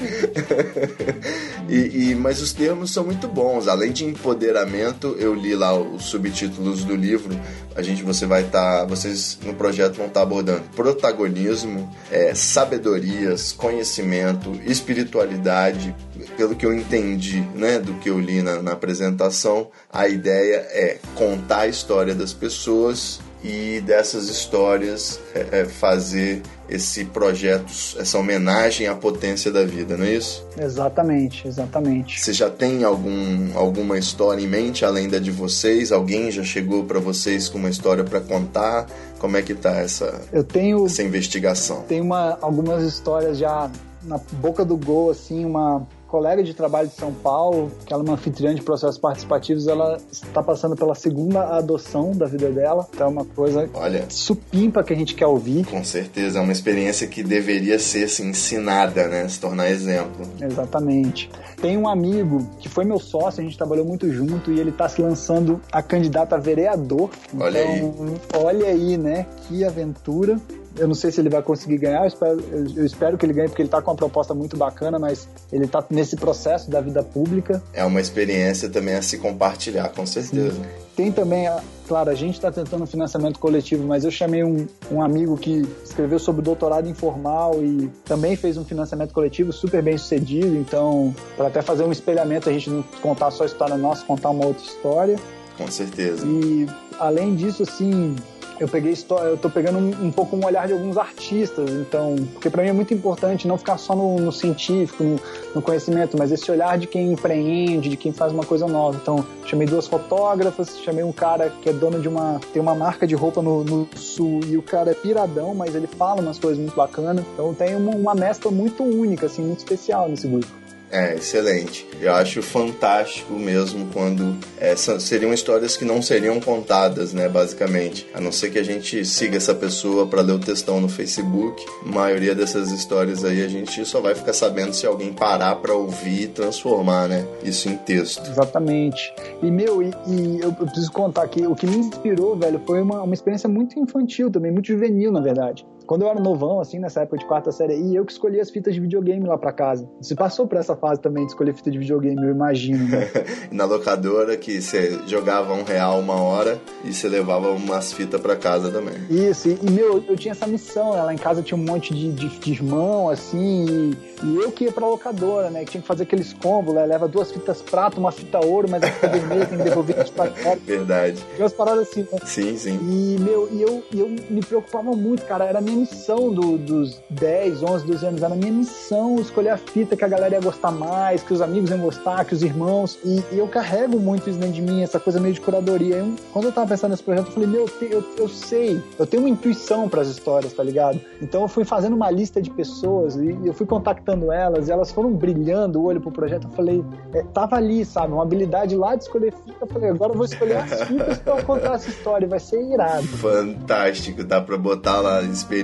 e, 1.70 2.10
e, 2.12 2.16
mas 2.16 2.42
os 2.42 2.54
termos 2.54 2.92
são 2.92 3.04
muito 3.04 3.28
bons. 3.28 3.68
Além 3.68 3.92
de 3.92 4.06
empoderamento, 4.06 5.16
eu 5.20 5.34
li 5.34 5.56
lá 5.56 5.74
os 5.74 6.06
subtítulos 6.06 6.84
do 6.84 6.96
livro. 6.96 7.38
A 7.76 7.82
gente, 7.82 8.04
você 8.04 8.26
vai 8.26 8.44
estar, 8.44 8.62
tá, 8.62 8.73
vocês 8.88 9.38
no 9.44 9.54
projeto 9.54 9.96
vão 9.96 10.08
estar 10.08 10.20
tá 10.20 10.24
abordando 10.26 10.64
protagonismo, 10.76 11.90
é, 12.12 12.34
sabedorias, 12.34 13.52
conhecimento, 13.52 14.60
espiritualidade. 14.66 15.96
Pelo 16.38 16.56
que 16.56 16.66
eu 16.66 16.74
entendi, 16.74 17.42
né, 17.54 17.80
do 17.80 17.94
que 17.96 18.10
eu 18.10 18.20
li 18.20 18.42
na, 18.42 18.62
na 18.62 18.72
apresentação, 18.72 19.70
a 19.92 20.08
ideia 20.08 20.66
é 20.72 20.98
contar 21.16 21.62
a 21.62 21.68
história 21.68 22.16
das 22.16 22.34
pessoas 22.34 23.20
e 23.44 23.82
dessas 23.82 24.30
histórias 24.30 25.20
é, 25.36 25.60
é, 25.60 25.66
fazer 25.66 26.42
esse 26.74 27.06
projeto, 27.06 27.72
essa 28.00 28.18
homenagem 28.18 28.88
à 28.88 28.96
potência 28.96 29.52
da 29.52 29.64
vida, 29.64 29.96
não 29.96 30.06
é 30.06 30.16
isso? 30.16 30.46
Exatamente, 30.58 31.48
exatamente. 31.48 32.20
Você 32.20 32.34
já 32.34 32.50
tem 32.50 32.84
algum, 32.84 33.56
alguma 33.56 33.98
história 33.98 34.42
em 34.42 34.48
mente 34.48 34.84
além 34.84 35.08
da 35.08 35.20
de 35.20 35.32
vocês? 35.32 35.92
Alguém 35.92 36.32
já 36.32 36.44
chegou 36.44 36.84
para 36.84 37.00
vocês 37.00 37.48
com 37.48 37.58
uma 37.60 37.70
história 37.70 38.04
para 38.04 38.20
contar? 38.20 38.88
Como 39.20 39.38
é 39.38 39.42
que 39.42 39.54
tá 39.54 39.78
essa, 39.78 40.22
Eu 40.32 40.44
tenho, 40.44 40.86
essa 40.86 41.04
investigação? 41.04 41.84
Tem 41.84 42.02
uma, 42.02 42.38
algumas 42.42 42.84
histórias 42.84 43.38
já 43.38 43.70
na 44.04 44.20
boca 44.34 44.66
do 44.66 44.76
gol, 44.76 45.12
assim, 45.12 45.46
uma 45.46 45.88
colega 46.14 46.44
de 46.44 46.54
trabalho 46.54 46.88
de 46.88 46.94
São 46.94 47.12
Paulo, 47.12 47.72
que 47.88 47.92
ela 47.92 48.04
é 48.04 48.06
uma 48.06 48.14
anfitriã 48.14 48.54
de 48.54 48.62
processos 48.62 49.00
participativos, 49.00 49.68
ela 49.68 49.98
está 50.12 50.44
passando 50.44 50.76
pela 50.76 50.94
segunda 50.94 51.58
adoção 51.58 52.12
da 52.12 52.28
vida 52.28 52.52
dela. 52.52 52.88
Então 52.94 53.08
é 53.08 53.10
uma 53.10 53.26
coisa 53.26 53.68
Olha, 53.74 54.06
supimpa 54.10 54.84
que 54.84 54.94
a 54.94 54.96
gente 54.96 55.16
quer 55.16 55.26
ouvir. 55.26 55.66
Com 55.66 55.84
certeza, 55.84 56.38
é 56.38 56.42
uma 56.44 56.52
experiência 56.52 57.08
que 57.08 57.24
deveria 57.24 57.80
ser 57.80 58.04
assim, 58.04 58.30
ensinada, 58.30 59.08
né? 59.08 59.28
Se 59.28 59.40
tornar 59.40 59.72
exemplo. 59.72 60.24
Exatamente. 60.40 61.32
Tem 61.60 61.76
um 61.80 61.88
amigo 61.88 62.48
que 62.60 62.70
foi 62.70 62.86
meu 62.86 63.00
sócio, 63.00 63.42
a 63.42 63.44
gente 63.44 63.58
trabalhou 63.58 63.84
muito 63.84 64.08
junto 64.14 64.52
e 64.52 64.60
ele 64.60 64.70
está 64.70 64.88
se 64.88 65.02
lançando 65.02 65.60
a 65.72 65.82
candidata 65.82 66.36
a 66.36 66.40
vereador. 66.40 67.10
Olha 67.40 67.76
então, 67.76 68.06
aí. 68.06 68.44
Olha 68.44 68.68
aí, 68.68 68.98
né? 68.98 69.26
Que 69.48 69.66
aventura. 69.66 70.40
Eu 70.78 70.88
não 70.88 70.96
sei 70.96 71.12
se 71.12 71.22
ele 71.22 71.30
vai 71.30 71.42
conseguir 71.42 71.78
ganhar, 71.78 72.02
eu 72.02 72.08
espero, 72.08 72.44
eu 72.76 72.86
espero 72.86 73.18
que 73.18 73.26
ele 73.26 73.34
ganhe, 73.34 73.48
porque 73.48 73.62
ele 73.62 73.68
está 73.68 73.82
com 73.82 73.92
uma 73.92 73.98
proposta 73.98 74.34
muito 74.34 74.58
bacana, 74.58 74.98
mas 74.98 75.28
ele 75.52 75.66
está 75.66 75.84
nesse 75.90 76.16
processo 76.16 76.70
da 76.70 76.82
vida 76.82 77.04
pública. 77.04 77.62
É 77.74 77.86
uma 77.86 78.02
experiência 78.02 78.70
também 78.70 78.96
a 78.96 79.02
se 79.02 79.18
compartilhar, 79.18 79.90
com 79.90 80.06
certeza. 80.06 80.54
Sim. 80.54 80.84
Tem 80.96 81.12
também, 81.12 81.50
claro, 81.88 82.12
a 82.12 82.16
gente 82.16 82.36
está 82.36 82.52
tentando 82.52 82.86
financiamento 82.86 83.40
coletivo, 83.40 83.86
mas 83.86 84.04
eu 84.04 84.12
chamei 84.12 84.44
um, 84.44 84.68
um 84.92 85.02
amigo 85.02 85.36
que 85.38 85.68
escreveu 85.84 86.20
sobre 86.20 86.44
doutorado 86.44 86.88
informal 86.88 87.64
e 87.64 87.90
também 88.06 88.36
fez 88.36 88.58
um 88.58 88.66
financiamento 88.66 89.12
coletivo 89.12 89.52
super 89.52 89.82
bem 89.82 89.98
sucedido. 89.98 90.56
Então, 90.56 91.14
para 91.36 91.48
até 91.48 91.62
fazer 91.64 91.84
um 91.84 91.92
espelhamento, 91.92 92.48
a 92.48 92.54
gente 92.54 92.70
não 92.70 92.84
contar 93.02 93.32
só 93.32 93.44
a 93.44 93.46
história 93.48 93.76
nossa, 93.76 94.06
contar 94.06 94.30
uma 94.30 94.46
outra 94.46 94.64
história. 94.64 95.16
Com 95.58 95.68
certeza. 95.68 96.26
E 96.28 96.68
além 97.00 97.36
disso, 97.36 97.64
assim, 97.64 98.16
eu 98.64 98.68
peguei 98.68 98.92
história, 98.92 99.28
eu 99.28 99.38
tô 99.38 99.50
pegando 99.50 99.78
um, 99.78 100.08
um, 100.08 100.12
pouco 100.12 100.36
um 100.36 100.46
olhar 100.46 100.68
de 100.68 100.74
alguns 100.74 100.98
artistas, 100.98 101.70
então, 101.70 102.16
porque 102.34 102.50
para 102.50 102.64
mim 102.64 102.70
é 102.70 102.74
muito 102.74 102.94
importante 102.94 103.48
não 103.48 103.58
ficar 103.58 103.78
só 103.78 103.94
no, 103.94 104.16
no 104.18 104.32
científico, 104.32 105.04
no, 105.04 105.20
no, 105.56 105.62
conhecimento, 105.62 106.18
mas 106.18 106.32
esse 106.32 106.50
olhar 106.50 106.78
de 106.78 106.88
quem 106.88 107.12
empreende, 107.12 107.90
de 107.90 107.98
quem 107.98 108.14
faz 108.14 108.32
uma 108.32 108.46
coisa 108.46 108.66
nova. 108.66 108.98
Então, 109.02 109.26
chamei 109.46 109.68
duas 109.68 109.88
fotógrafas, 109.88 110.80
chamei 110.80 111.04
um 111.04 111.12
cara 111.12 111.52
que 111.62 111.70
é 111.70 111.74
dono 111.74 112.00
de 112.00 112.08
uma 112.08 112.40
tem 112.54 112.62
uma 112.62 112.74
marca 112.74 113.06
de 113.06 113.16
roupa 113.16 113.42
no, 113.42 113.64
no 113.64 113.88
sul 113.96 114.40
e 114.48 114.58
o 114.58 114.62
cara 114.62 114.92
é 114.92 114.94
piradão, 114.94 115.54
mas 115.54 115.76
ele 115.76 115.88
fala 115.88 116.22
umas 116.22 116.40
coisas 116.40 116.58
muito 116.58 116.76
bacanas. 116.76 117.26
Então, 117.34 117.54
tem 117.54 117.76
uma, 117.76 117.92
uma 117.92 118.16
mescla 118.16 118.50
muito 118.50 118.82
única, 118.82 119.26
assim, 119.26 119.44
muito 119.44 119.60
especial 119.60 120.08
nesse 120.08 120.28
grupo. 120.28 120.63
É, 120.94 121.16
excelente. 121.16 121.88
Eu 122.00 122.14
acho 122.14 122.44
fantástico 122.44 123.34
mesmo 123.34 123.88
quando 123.92 124.38
é, 124.60 124.76
seriam 124.76 125.34
histórias 125.34 125.76
que 125.76 125.84
não 125.84 126.04
seriam 126.04 126.40
contadas, 126.40 127.14
né, 127.14 127.28
basicamente. 127.28 128.08
A 128.14 128.22
não 128.22 128.32
ser 128.32 128.52
que 128.52 128.60
a 128.60 128.64
gente 128.64 129.04
siga 129.04 129.36
essa 129.36 129.56
pessoa 129.56 130.06
para 130.06 130.22
ler 130.22 130.34
o 130.34 130.40
textão 130.40 130.80
no 130.80 130.88
Facebook. 130.88 131.66
A 131.84 131.92
maioria 131.92 132.36
dessas 132.36 132.70
histórias 132.70 133.26
aí 133.26 133.44
a 133.44 133.48
gente 133.48 133.84
só 133.86 134.00
vai 134.02 134.14
ficar 134.14 134.34
sabendo 134.34 134.72
se 134.74 134.86
alguém 134.86 135.12
parar 135.12 135.56
para 135.56 135.74
ouvir 135.74 136.22
e 136.22 136.28
transformar, 136.28 137.08
né, 137.08 137.26
isso 137.44 137.68
em 137.68 137.76
texto. 137.76 138.30
Exatamente. 138.30 139.12
E, 139.42 139.50
meu, 139.50 139.82
e, 139.82 139.92
e 140.08 140.42
eu, 140.42 140.54
preciso 140.54 140.92
contar 140.92 141.28
que 141.28 141.48
o 141.48 141.56
que 141.56 141.66
me 141.66 141.78
inspirou, 141.78 142.38
velho, 142.38 142.62
foi 142.68 142.80
uma, 142.84 143.02
uma 143.02 143.16
experiência 143.16 143.50
muito 143.50 143.80
infantil 143.80 144.30
também, 144.30 144.52
muito 144.52 144.68
juvenil, 144.68 145.12
na 145.12 145.22
verdade. 145.22 145.66
Quando 145.94 146.02
eu 146.02 146.10
era 146.10 146.20
novão, 146.20 146.60
assim, 146.60 146.80
nessa 146.80 147.02
época 147.02 147.20
de 147.20 147.26
quarta 147.28 147.52
série, 147.52 147.76
e 147.76 147.96
eu 147.96 148.04
que 148.04 148.12
escolhi 148.12 148.40
as 148.40 148.50
fitas 148.50 148.74
de 148.74 148.80
videogame 148.80 149.28
lá 149.28 149.38
pra 149.38 149.54
casa. 149.54 149.88
Você 150.02 150.16
passou 150.16 150.48
por 150.48 150.58
essa 150.58 150.76
fase 150.76 151.00
também 151.00 151.24
de 151.24 151.32
escolher 151.34 151.54
fita 151.54 151.70
de 151.70 151.78
videogame, 151.78 152.18
eu 152.20 152.32
imagino, 152.32 152.90
né? 152.90 153.08
Na 153.54 153.66
locadora, 153.66 154.36
que 154.36 154.60
você 154.60 155.00
jogava 155.06 155.54
um 155.54 155.62
real 155.62 156.00
uma 156.00 156.20
hora 156.20 156.60
e 156.84 156.92
você 156.92 157.08
levava 157.08 157.52
umas 157.52 157.94
fitas 157.94 158.20
pra 158.20 158.36
casa 158.36 158.72
também. 158.72 158.96
Isso, 159.08 159.50
e, 159.50 159.60
e 159.62 159.70
meu, 159.70 160.04
eu 160.08 160.16
tinha 160.16 160.32
essa 160.32 160.48
missão, 160.48 160.94
né? 160.94 161.04
Lá 161.04 161.14
em 161.14 161.18
casa 161.18 161.44
tinha 161.44 161.56
um 161.56 161.64
monte 161.64 161.94
de, 161.94 162.12
de, 162.12 162.40
de 162.40 162.52
irmão, 162.52 163.08
assim, 163.08 163.92
e 163.92 164.14
e 164.24 164.38
eu 164.38 164.52
que 164.54 164.64
ia 164.64 164.72
pra 164.72 164.88
locadora, 164.88 165.50
né? 165.50 165.66
Que 165.66 165.72
tinha 165.72 165.82
que 165.82 165.88
fazer 165.88 166.04
aqueles 166.04 166.32
combos, 166.32 166.74
né? 166.74 166.86
Leva 166.86 167.10
duas 167.10 167.30
fitas 167.30 167.62
prata, 167.62 168.00
uma 168.00 168.12
fita 168.12 168.44
ouro, 168.44 168.70
mas 168.70 168.82
a 168.82 168.90
fita 168.90 169.10
vermelha 169.10 169.46
tem 169.46 169.58
que 169.58 169.64
devolver 169.66 170.12
pra 170.12 170.32
fora. 170.32 170.60
Verdade. 170.66 171.18
Tinha 171.36 171.44
umas 171.44 171.54
paradas 171.54 171.90
assim, 171.90 172.08
né? 172.10 172.20
Sim, 172.24 172.58
sim. 172.58 172.80
E, 172.82 173.20
meu, 173.20 173.50
e 173.52 173.62
eu, 173.62 173.84
e 173.92 174.00
eu 174.00 174.08
me 174.08 174.42
preocupava 174.42 174.92
muito, 174.94 175.26
cara. 175.26 175.44
Era 175.44 175.60
a 175.60 175.62
minha 175.62 175.78
missão 175.84 176.34
do, 176.34 176.58
dos 176.58 177.02
10, 177.10 177.62
11, 177.62 177.86
12 177.86 178.06
anos. 178.06 178.24
Era 178.24 178.36
minha 178.36 178.52
missão 178.52 179.16
escolher 179.18 179.50
a 179.50 179.58
fita 179.58 179.96
que 179.96 180.04
a 180.04 180.08
galera 180.08 180.36
ia 180.36 180.42
gostar 180.42 180.72
mais, 180.72 181.22
que 181.22 181.34
os 181.34 181.42
amigos 181.42 181.70
iam 181.70 181.80
gostar, 181.80 182.26
que 182.26 182.34
os 182.34 182.42
irmãos. 182.42 182.98
E, 183.04 183.24
e 183.32 183.38
eu 183.38 183.48
carrego 183.48 184.00
muito 184.00 184.30
isso 184.30 184.40
dentro 184.40 184.56
de 184.56 184.62
mim, 184.62 184.82
essa 184.82 185.00
coisa 185.00 185.20
meio 185.20 185.34
de 185.34 185.42
curadoria. 185.42 185.98
Eu, 185.98 186.14
quando 186.32 186.46
eu 186.46 186.52
tava 186.52 186.68
pensando 186.68 186.92
nesse 186.92 187.04
projeto, 187.04 187.28
eu 187.28 187.32
falei, 187.34 187.50
meu, 187.50 187.70
eu, 187.82 187.88
eu, 187.90 188.04
eu 188.18 188.30
sei, 188.30 188.82
eu 188.98 189.06
tenho 189.06 189.24
uma 189.24 189.30
intuição 189.30 189.90
para 189.90 190.02
as 190.02 190.08
histórias, 190.08 190.54
tá 190.54 190.64
ligado? 190.64 191.00
Então 191.22 191.42
eu 191.42 191.48
fui 191.48 191.66
fazendo 191.66 191.96
uma 191.96 192.10
lista 192.10 192.42
de 192.42 192.50
pessoas 192.50 193.16
e 193.16 193.38
eu 193.44 193.54
fui 193.54 193.66
contactando 193.66 194.32
elas 194.32 194.70
e 194.70 194.72
elas 194.72 194.92
foram 194.92 195.12
brilhando 195.14 195.80
o 195.80 195.84
olho 195.84 196.00
pro 196.00 196.12
projeto. 196.12 196.48
Eu 196.48 196.52
falei, 196.52 196.84
é, 197.14 197.24
tava 197.34 197.58
ali, 197.58 197.84
sabe? 197.84 198.14
Uma 198.14 198.24
habilidade 198.24 198.76
lá 198.76 198.96
de 198.96 199.04
escolher 199.04 199.34
fita. 199.34 199.58
Eu 199.62 199.68
falei, 199.68 199.90
agora 199.90 200.14
eu 200.14 200.18
vou 200.18 200.26
escolher 200.26 200.58
as 200.58 200.84
fitas 200.84 201.18
pra 201.20 201.42
contar 201.44 201.76
essa 201.76 201.90
história. 201.90 202.28
Vai 202.28 202.40
ser 202.40 202.62
irado. 202.64 203.04
Fantástico. 203.08 204.24
Dá 204.24 204.42
pra 204.42 204.58
botar 204.58 205.02
lá 205.02 205.22
experiência, 205.22 205.63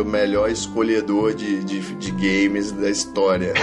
o 0.00 0.04
melhor 0.04 0.50
escolhedor 0.50 1.34
de, 1.34 1.62
de, 1.64 1.80
de 1.96 2.10
games 2.12 2.72
da 2.72 2.90
história. 2.90 3.52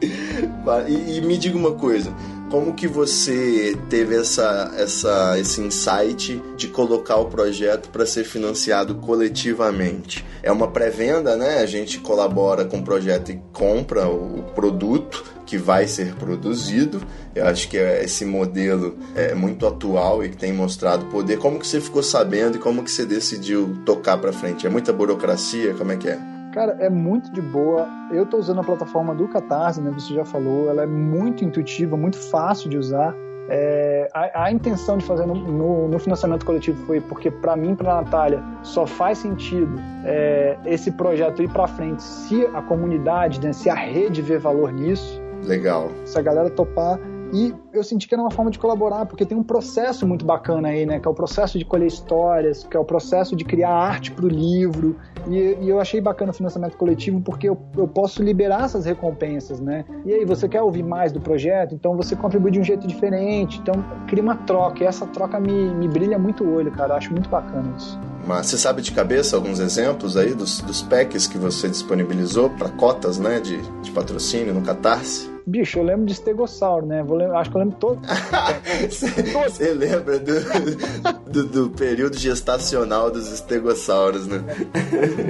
e, 0.88 1.18
e 1.18 1.20
me 1.20 1.36
diga 1.36 1.56
uma 1.56 1.72
coisa 1.72 2.12
como 2.54 2.72
que 2.72 2.86
você 2.86 3.76
teve 3.90 4.16
essa, 4.16 4.72
essa, 4.78 5.36
esse 5.40 5.60
insight 5.60 6.40
de 6.56 6.68
colocar 6.68 7.16
o 7.16 7.24
projeto 7.24 7.88
para 7.88 8.06
ser 8.06 8.22
financiado 8.22 8.94
coletivamente? 8.94 10.24
É 10.40 10.52
uma 10.52 10.68
pré-venda, 10.68 11.34
né? 11.34 11.58
A 11.58 11.66
gente 11.66 11.98
colabora 11.98 12.64
com 12.64 12.78
o 12.78 12.84
projeto 12.84 13.32
e 13.32 13.40
compra 13.52 14.08
o 14.08 14.44
produto 14.54 15.24
que 15.44 15.58
vai 15.58 15.88
ser 15.88 16.14
produzido. 16.14 17.02
Eu 17.34 17.44
acho 17.48 17.68
que 17.68 17.76
esse 17.76 18.24
modelo 18.24 18.96
é 19.16 19.34
muito 19.34 19.66
atual 19.66 20.24
e 20.24 20.28
que 20.28 20.36
tem 20.36 20.52
mostrado 20.52 21.06
poder. 21.06 21.38
Como 21.38 21.58
que 21.58 21.66
você 21.66 21.80
ficou 21.80 22.04
sabendo 22.04 22.56
e 22.56 22.60
como 22.60 22.84
que 22.84 22.90
você 22.92 23.04
decidiu 23.04 23.78
tocar 23.84 24.16
para 24.18 24.32
frente? 24.32 24.64
É 24.64 24.70
muita 24.70 24.92
burocracia? 24.92 25.74
Como 25.74 25.90
é 25.90 25.96
que 25.96 26.08
é? 26.08 26.33
Cara, 26.54 26.76
é 26.78 26.88
muito 26.88 27.32
de 27.32 27.42
boa. 27.42 27.88
Eu 28.12 28.24
tô 28.24 28.36
usando 28.36 28.60
a 28.60 28.64
plataforma 28.64 29.12
do 29.12 29.26
Catarse, 29.26 29.80
né? 29.80 29.90
Você 29.90 30.14
já 30.14 30.24
falou. 30.24 30.70
Ela 30.70 30.84
é 30.84 30.86
muito 30.86 31.44
intuitiva, 31.44 31.96
muito 31.96 32.16
fácil 32.16 32.70
de 32.70 32.78
usar. 32.78 33.12
É, 33.48 34.08
a, 34.14 34.44
a, 34.44 34.52
intenção 34.52 34.96
de 34.96 35.04
fazer 35.04 35.26
no, 35.26 35.34
no, 35.34 35.88
no 35.88 35.98
financiamento 35.98 36.46
coletivo 36.46 36.80
foi 36.86 37.00
porque, 37.00 37.28
para 37.28 37.56
mim, 37.56 37.74
para 37.74 37.96
Natália, 37.96 38.40
só 38.62 38.86
faz 38.86 39.18
sentido 39.18 39.74
é, 40.04 40.56
esse 40.64 40.92
projeto 40.92 41.42
ir 41.42 41.50
para 41.50 41.66
frente 41.66 42.02
se 42.02 42.46
a 42.54 42.62
comunidade, 42.62 43.40
né, 43.40 43.52
se 43.52 43.68
a 43.68 43.74
rede 43.74 44.22
vê 44.22 44.38
valor 44.38 44.72
nisso. 44.72 45.20
Legal. 45.42 45.90
Se 46.06 46.16
a 46.18 46.22
galera 46.22 46.48
topar 46.48 46.98
E 47.34 47.52
eu 47.72 47.82
senti 47.82 48.06
que 48.06 48.14
era 48.14 48.22
uma 48.22 48.30
forma 48.30 48.48
de 48.48 48.60
colaborar, 48.60 49.06
porque 49.06 49.26
tem 49.26 49.36
um 49.36 49.42
processo 49.42 50.06
muito 50.06 50.24
bacana 50.24 50.68
aí, 50.68 50.86
né? 50.86 51.00
Que 51.00 51.08
é 51.08 51.10
o 51.10 51.14
processo 51.14 51.58
de 51.58 51.64
colher 51.64 51.88
histórias, 51.88 52.62
que 52.62 52.76
é 52.76 52.80
o 52.80 52.84
processo 52.84 53.34
de 53.34 53.44
criar 53.44 53.72
arte 53.72 54.12
para 54.12 54.24
o 54.24 54.28
livro. 54.28 54.96
E, 55.28 55.58
e, 55.60 55.68
eu 55.68 55.80
achei 55.80 56.00
bacana 56.00 56.30
o 56.30 56.34
financiamento 56.34 56.76
coletivo 56.76 57.20
porque 57.20 57.48
eu, 57.48 57.58
eu 57.76 57.88
posso 57.88 58.22
liberar 58.22 58.66
essas 58.66 58.84
recompensas, 58.84 59.58
né? 59.58 59.84
E 60.06 60.12
aí, 60.12 60.24
você 60.24 60.48
quer 60.48 60.62
ouvir 60.62 60.84
mais 60.84 61.10
do 61.10 61.20
projeto? 61.20 61.74
Então 61.74 61.96
você 61.96 62.14
contribui 62.14 62.52
de 62.52 62.60
um 62.60 62.64
jeito 62.64 62.86
diferente. 62.86 63.58
Então 63.58 63.74
cria 64.06 64.22
uma 64.22 64.36
troca. 64.36 64.84
E 64.84 64.86
essa 64.86 65.04
troca 65.04 65.40
me, 65.40 65.74
me 65.74 65.88
brilha 65.88 66.20
muito 66.20 66.44
o 66.44 66.54
olho, 66.54 66.70
cara. 66.70 66.92
Eu 66.92 66.98
acho 66.98 67.10
muito 67.10 67.28
bacana 67.28 67.74
isso. 67.76 67.98
Mas 68.24 68.46
você 68.46 68.56
sabe 68.56 68.80
de 68.80 68.92
cabeça 68.92 69.34
alguns 69.34 69.58
exemplos 69.58 70.16
aí 70.16 70.34
dos, 70.34 70.60
dos 70.60 70.82
packs 70.82 71.26
que 71.26 71.36
você 71.36 71.68
disponibilizou 71.68 72.48
para 72.50 72.68
cotas 72.68 73.18
né, 73.18 73.40
de, 73.40 73.60
de 73.82 73.90
patrocínio 73.90 74.54
no 74.54 74.62
Catarse? 74.62 75.33
Bicho, 75.46 75.78
eu 75.78 75.82
lembro 75.82 76.06
de 76.06 76.12
Estegossauro, 76.12 76.86
né? 76.86 77.02
Vou 77.02 77.16
lembrar, 77.16 77.40
acho 77.40 77.50
que 77.50 77.56
eu 77.56 77.60
lembro 77.60 77.76
todo. 77.78 78.00
Você 78.88 79.74
lembra 79.74 80.18
do, 80.18 81.30
do, 81.30 81.44
do, 81.44 81.70
período 81.70 82.16
gestacional 82.16 83.10
dos 83.10 83.30
estegossauros, 83.30 84.26
né? 84.26 84.42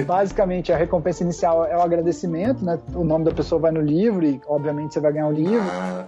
Basicamente, 0.05 0.71
a 0.71 0.77
recompensa 0.77 1.23
inicial 1.23 1.65
é 1.65 1.75
o 1.75 1.81
agradecimento, 1.81 2.63
né? 2.63 2.79
O 2.93 3.03
nome 3.03 3.25
da 3.25 3.31
pessoa 3.31 3.59
vai 3.59 3.71
no 3.71 3.81
livro 3.81 4.25
e, 4.25 4.39
obviamente, 4.47 4.93
você 4.93 4.99
vai 5.01 5.11
ganhar 5.11 5.27
o 5.27 5.33
livro. 5.33 5.67
Ah 5.69 6.05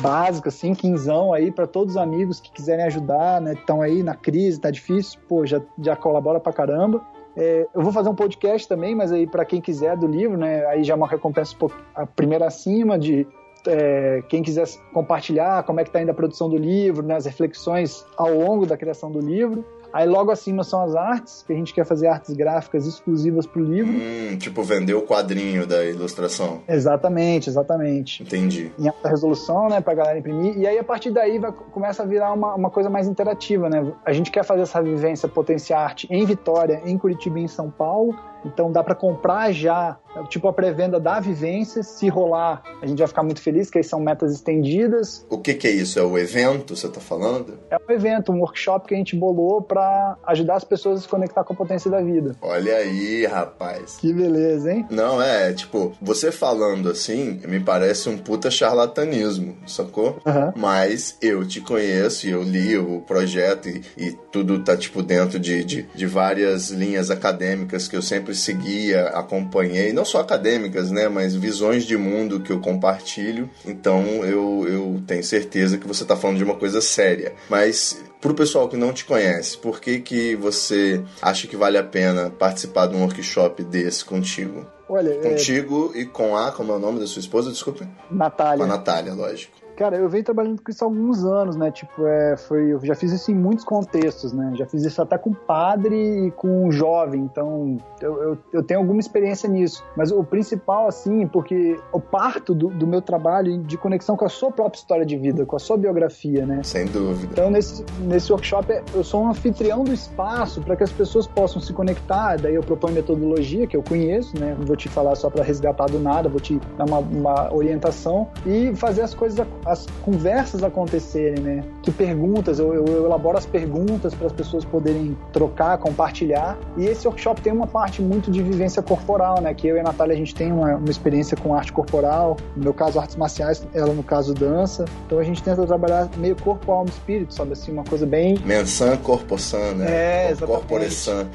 básico, 0.00 0.48
assim, 0.48 0.74
quinzão 0.74 1.32
aí 1.32 1.50
para 1.50 1.66
todos 1.66 1.94
os 1.94 2.00
amigos 2.00 2.40
que 2.40 2.50
quiserem 2.50 2.84
ajudar, 2.86 3.40
né? 3.40 3.52
Estão 3.52 3.82
aí 3.82 4.02
na 4.02 4.14
crise, 4.14 4.60
tá 4.60 4.70
difícil, 4.70 5.18
pô, 5.28 5.46
já, 5.46 5.60
já 5.78 5.94
colabora 5.94 6.40
pra 6.40 6.52
caramba. 6.52 7.04
É, 7.36 7.66
eu 7.74 7.82
vou 7.82 7.92
fazer 7.92 8.08
um 8.08 8.14
podcast 8.14 8.66
também, 8.66 8.94
mas 8.94 9.12
aí 9.12 9.26
para 9.26 9.44
quem 9.44 9.60
quiser 9.60 9.96
do 9.96 10.06
livro, 10.06 10.36
né? 10.36 10.64
Aí 10.66 10.82
já 10.82 10.94
é 10.94 10.96
uma 10.96 11.06
recompensa 11.06 11.54
a 11.94 12.06
primeira 12.06 12.46
acima 12.46 12.98
de 12.98 13.26
é, 13.66 14.22
quem 14.28 14.42
quiser 14.42 14.66
compartilhar 14.92 15.62
como 15.64 15.80
é 15.80 15.82
que 15.82 15.88
está 15.88 16.00
indo 16.00 16.10
a 16.10 16.14
produção 16.14 16.48
do 16.48 16.56
livro, 16.56 17.04
né, 17.04 17.16
as 17.16 17.26
reflexões 17.26 18.04
ao 18.16 18.32
longo 18.32 18.66
da 18.66 18.76
criação 18.76 19.10
do 19.10 19.20
livro. 19.20 19.64
Aí 19.92 20.06
logo 20.06 20.30
acima 20.30 20.62
são 20.62 20.82
as 20.82 20.94
artes, 20.94 21.42
que 21.46 21.52
a 21.52 21.56
gente 21.56 21.72
quer 21.72 21.86
fazer 21.86 22.08
artes 22.08 22.34
gráficas 22.34 22.86
exclusivas 22.86 23.46
para 23.46 23.62
o 23.62 23.64
livro. 23.64 23.92
Hum, 23.92 24.36
tipo 24.36 24.62
vender 24.62 24.92
o 24.92 25.00
quadrinho 25.00 25.66
da 25.66 25.84
ilustração. 25.86 26.60
Exatamente, 26.68 27.48
exatamente. 27.48 28.22
Entendi. 28.22 28.70
Em 28.78 28.88
alta 28.88 29.08
resolução, 29.08 29.68
né, 29.68 29.80
pra 29.80 29.94
galera 29.94 30.18
imprimir. 30.18 30.58
E 30.58 30.66
aí 30.66 30.78
a 30.78 30.84
partir 30.84 31.10
daí 31.10 31.38
vai, 31.38 31.50
começa 31.50 32.02
a 32.02 32.06
virar 32.06 32.32
uma, 32.34 32.54
uma 32.54 32.68
coisa 32.68 32.90
mais 32.90 33.08
interativa, 33.08 33.70
né? 33.70 33.90
A 34.04 34.12
gente 34.12 34.30
quer 34.30 34.44
fazer 34.44 34.62
essa 34.62 34.82
vivência 34.82 35.28
Potenciar 35.28 35.80
Arte 35.80 36.06
em 36.10 36.26
Vitória, 36.26 36.82
em 36.84 36.98
Curitiba 36.98 37.38
e 37.38 37.44
em 37.44 37.48
São 37.48 37.70
Paulo. 37.70 38.14
Então 38.46 38.70
dá 38.70 38.82
para 38.82 38.94
comprar 38.94 39.52
já, 39.52 39.98
tipo 40.28 40.48
a 40.48 40.52
pré-venda 40.52 40.98
da 41.00 41.20
vivência. 41.20 41.82
Se 41.82 42.08
rolar, 42.08 42.62
a 42.80 42.86
gente 42.86 42.98
vai 42.98 43.08
ficar 43.08 43.22
muito 43.22 43.40
feliz, 43.40 43.70
que 43.70 43.78
aí 43.78 43.84
são 43.84 44.00
metas 44.00 44.32
estendidas. 44.32 45.26
O 45.28 45.38
que, 45.38 45.54
que 45.54 45.66
é 45.66 45.70
isso? 45.70 45.98
É 45.98 46.02
o 46.02 46.16
evento, 46.16 46.76
você 46.76 46.88
tá 46.88 47.00
falando? 47.00 47.58
É 47.70 47.76
um 47.76 47.92
evento, 47.92 48.32
um 48.32 48.40
workshop 48.40 48.86
que 48.88 48.94
a 48.94 48.96
gente 48.96 49.16
bolou 49.16 49.60
para 49.60 50.16
ajudar 50.26 50.56
as 50.56 50.64
pessoas 50.64 51.00
a 51.00 51.02
se 51.02 51.08
conectar 51.08 51.42
com 51.44 51.52
a 51.52 51.56
potência 51.56 51.90
da 51.90 52.00
vida. 52.00 52.36
Olha 52.40 52.76
aí, 52.76 53.26
rapaz. 53.26 53.96
Que 53.96 54.12
beleza, 54.12 54.72
hein? 54.72 54.86
Não, 54.90 55.20
é, 55.20 55.52
tipo, 55.52 55.92
você 56.00 56.30
falando 56.30 56.88
assim, 56.88 57.40
me 57.46 57.60
parece 57.60 58.08
um 58.08 58.16
puta 58.16 58.50
charlatanismo, 58.50 59.56
sacou? 59.66 60.18
Uhum. 60.24 60.52
Mas 60.56 61.16
eu 61.20 61.46
te 61.46 61.60
conheço 61.60 62.26
e 62.26 62.30
eu 62.30 62.42
li 62.42 62.78
o 62.78 63.00
projeto 63.00 63.68
e, 63.68 63.82
e 63.96 64.12
tudo 64.30 64.62
tá, 64.62 64.76
tipo, 64.76 65.02
dentro 65.02 65.38
de, 65.38 65.64
de, 65.64 65.82
de 65.94 66.06
várias 66.06 66.70
linhas 66.70 67.10
acadêmicas 67.10 67.88
que 67.88 67.96
eu 67.96 68.02
sempre 68.02 68.34
seguia, 68.36 69.08
acompanhei, 69.08 69.92
não 69.92 70.04
só 70.04 70.20
acadêmicas, 70.20 70.90
né, 70.90 71.08
mas 71.08 71.34
visões 71.34 71.84
de 71.84 71.96
mundo 71.96 72.40
que 72.40 72.52
eu 72.52 72.60
compartilho. 72.60 73.48
Então 73.64 74.02
eu, 74.24 74.66
eu 74.68 75.02
tenho 75.06 75.24
certeza 75.24 75.78
que 75.78 75.86
você 75.86 76.02
está 76.02 76.16
falando 76.16 76.38
de 76.38 76.44
uma 76.44 76.56
coisa 76.56 76.80
séria. 76.80 77.34
Mas 77.48 78.02
para 78.20 78.32
o 78.32 78.34
pessoal 78.34 78.68
que 78.68 78.76
não 78.76 78.92
te 78.92 79.04
conhece, 79.04 79.56
por 79.58 79.80
que, 79.80 80.00
que 80.00 80.34
você 80.36 81.02
acha 81.20 81.46
que 81.46 81.56
vale 81.56 81.78
a 81.78 81.84
pena 81.84 82.30
participar 82.30 82.86
de 82.86 82.96
um 82.96 83.02
workshop 83.02 83.62
desse 83.64 84.04
contigo? 84.04 84.66
Olha, 84.88 85.10
é 85.10 85.16
contigo 85.16 85.92
é... 85.94 86.00
e 86.00 86.06
com 86.06 86.36
a, 86.36 86.52
como 86.52 86.72
é 86.72 86.76
o 86.76 86.78
nome 86.78 87.00
da 87.00 87.06
sua 87.06 87.20
esposa, 87.20 87.50
desculpe? 87.50 87.86
Natália. 88.10 88.58
Com 88.58 88.64
a 88.64 88.76
Natália, 88.76 89.14
lógico. 89.14 89.65
Cara, 89.76 89.96
eu 89.96 90.08
venho 90.08 90.24
trabalhando 90.24 90.62
com 90.62 90.70
isso 90.70 90.82
há 90.82 90.86
alguns 90.86 91.22
anos, 91.22 91.54
né? 91.54 91.70
Tipo, 91.70 92.06
é, 92.06 92.36
foi, 92.36 92.72
eu 92.72 92.80
já 92.82 92.94
fiz 92.94 93.12
isso 93.12 93.30
em 93.30 93.34
muitos 93.34 93.62
contextos, 93.62 94.32
né? 94.32 94.52
Já 94.54 94.64
fiz 94.64 94.82
isso 94.82 95.02
até 95.02 95.18
com 95.18 95.34
padre 95.34 96.26
e 96.26 96.30
com 96.30 96.70
jovem, 96.70 97.20
então 97.20 97.76
eu, 98.00 98.22
eu, 98.22 98.38
eu 98.54 98.62
tenho 98.62 98.80
alguma 98.80 99.00
experiência 99.00 99.48
nisso. 99.48 99.84
Mas 99.94 100.10
o 100.10 100.24
principal, 100.24 100.88
assim, 100.88 101.26
porque 101.26 101.78
eu 101.92 102.00
parto 102.00 102.54
do, 102.54 102.68
do, 102.68 102.86
meu 102.86 103.02
trabalho 103.02 103.58
de 103.58 103.76
conexão 103.76 104.16
com 104.16 104.24
a 104.24 104.28
sua 104.30 104.50
própria 104.50 104.78
história 104.78 105.04
de 105.04 105.16
vida, 105.18 105.44
com 105.44 105.56
a 105.56 105.58
sua 105.58 105.76
biografia, 105.76 106.46
né? 106.46 106.62
Sem 106.62 106.86
dúvida. 106.86 107.28
Então, 107.32 107.50
nesse, 107.50 107.84
nesse 108.00 108.32
workshop, 108.32 108.82
eu 108.94 109.04
sou 109.04 109.24
um 109.24 109.28
anfitrião 109.28 109.84
do 109.84 109.92
espaço 109.92 110.62
para 110.62 110.74
que 110.74 110.84
as 110.84 110.92
pessoas 110.92 111.26
possam 111.26 111.60
se 111.60 111.74
conectar. 111.74 112.36
Daí 112.36 112.54
eu 112.54 112.62
proponho 112.62 112.94
metodologia 112.94 113.66
que 113.66 113.76
eu 113.76 113.82
conheço, 113.82 114.38
né? 114.38 114.56
Não 114.58 114.64
vou 114.64 114.76
te 114.76 114.88
falar 114.88 115.14
só 115.16 115.28
para 115.28 115.44
resgatar 115.44 115.86
do 115.86 115.98
nada, 115.98 116.30
vou 116.30 116.40
te 116.40 116.58
dar 116.78 116.86
uma, 116.86 116.98
uma 116.98 117.54
orientação 117.54 118.28
e 118.46 118.74
fazer 118.74 119.02
as 119.02 119.14
coisas 119.14 119.46
as 119.66 119.86
conversas 120.02 120.62
acontecerem, 120.62 121.42
né? 121.42 121.64
Que 121.82 121.90
perguntas, 121.90 122.58
eu, 122.58 122.72
eu, 122.72 123.04
elaboro 123.04 123.36
as 123.36 123.44
perguntas 123.44 124.14
para 124.14 124.28
as 124.28 124.32
pessoas 124.32 124.64
poderem 124.64 125.16
trocar, 125.32 125.76
compartilhar. 125.78 126.56
E 126.76 126.86
esse 126.86 127.06
workshop 127.06 127.40
tem 127.40 127.52
uma 127.52 127.66
parte 127.66 128.00
muito 128.00 128.30
de 128.30 128.42
vivência 128.42 128.80
corporal, 128.80 129.40
né? 129.40 129.52
Que 129.52 129.66
eu 129.66 129.76
e 129.76 129.80
a 129.80 129.82
Natália 129.82 130.14
a 130.14 130.16
gente 130.16 130.34
tem 130.34 130.52
uma, 130.52 130.76
uma 130.76 130.90
experiência 130.90 131.36
com 131.36 131.54
arte 131.54 131.72
corporal, 131.72 132.36
no 132.56 132.64
meu 132.64 132.74
caso 132.74 132.98
artes 132.98 133.16
marciais, 133.16 133.66
ela 133.74 133.92
no 133.92 134.02
caso 134.02 134.32
dança. 134.32 134.84
Então 135.06 135.18
a 135.18 135.24
gente 135.24 135.42
tenta 135.42 135.66
trabalhar 135.66 136.08
meio 136.16 136.36
corpo, 136.36 136.70
alma 136.70 136.88
e 136.88 136.92
espírito, 136.92 137.34
sabe? 137.34 137.52
Assim, 137.52 137.72
uma 137.72 137.84
coisa 137.84 138.06
bem. 138.06 138.38
Mensan, 138.44 138.96
corpo 138.98 139.38
san, 139.38 139.74
né? 139.74 139.86
É, 139.88 140.30
exatamente. 140.30 140.60
Corpore 140.60 140.90
san. 140.90 141.26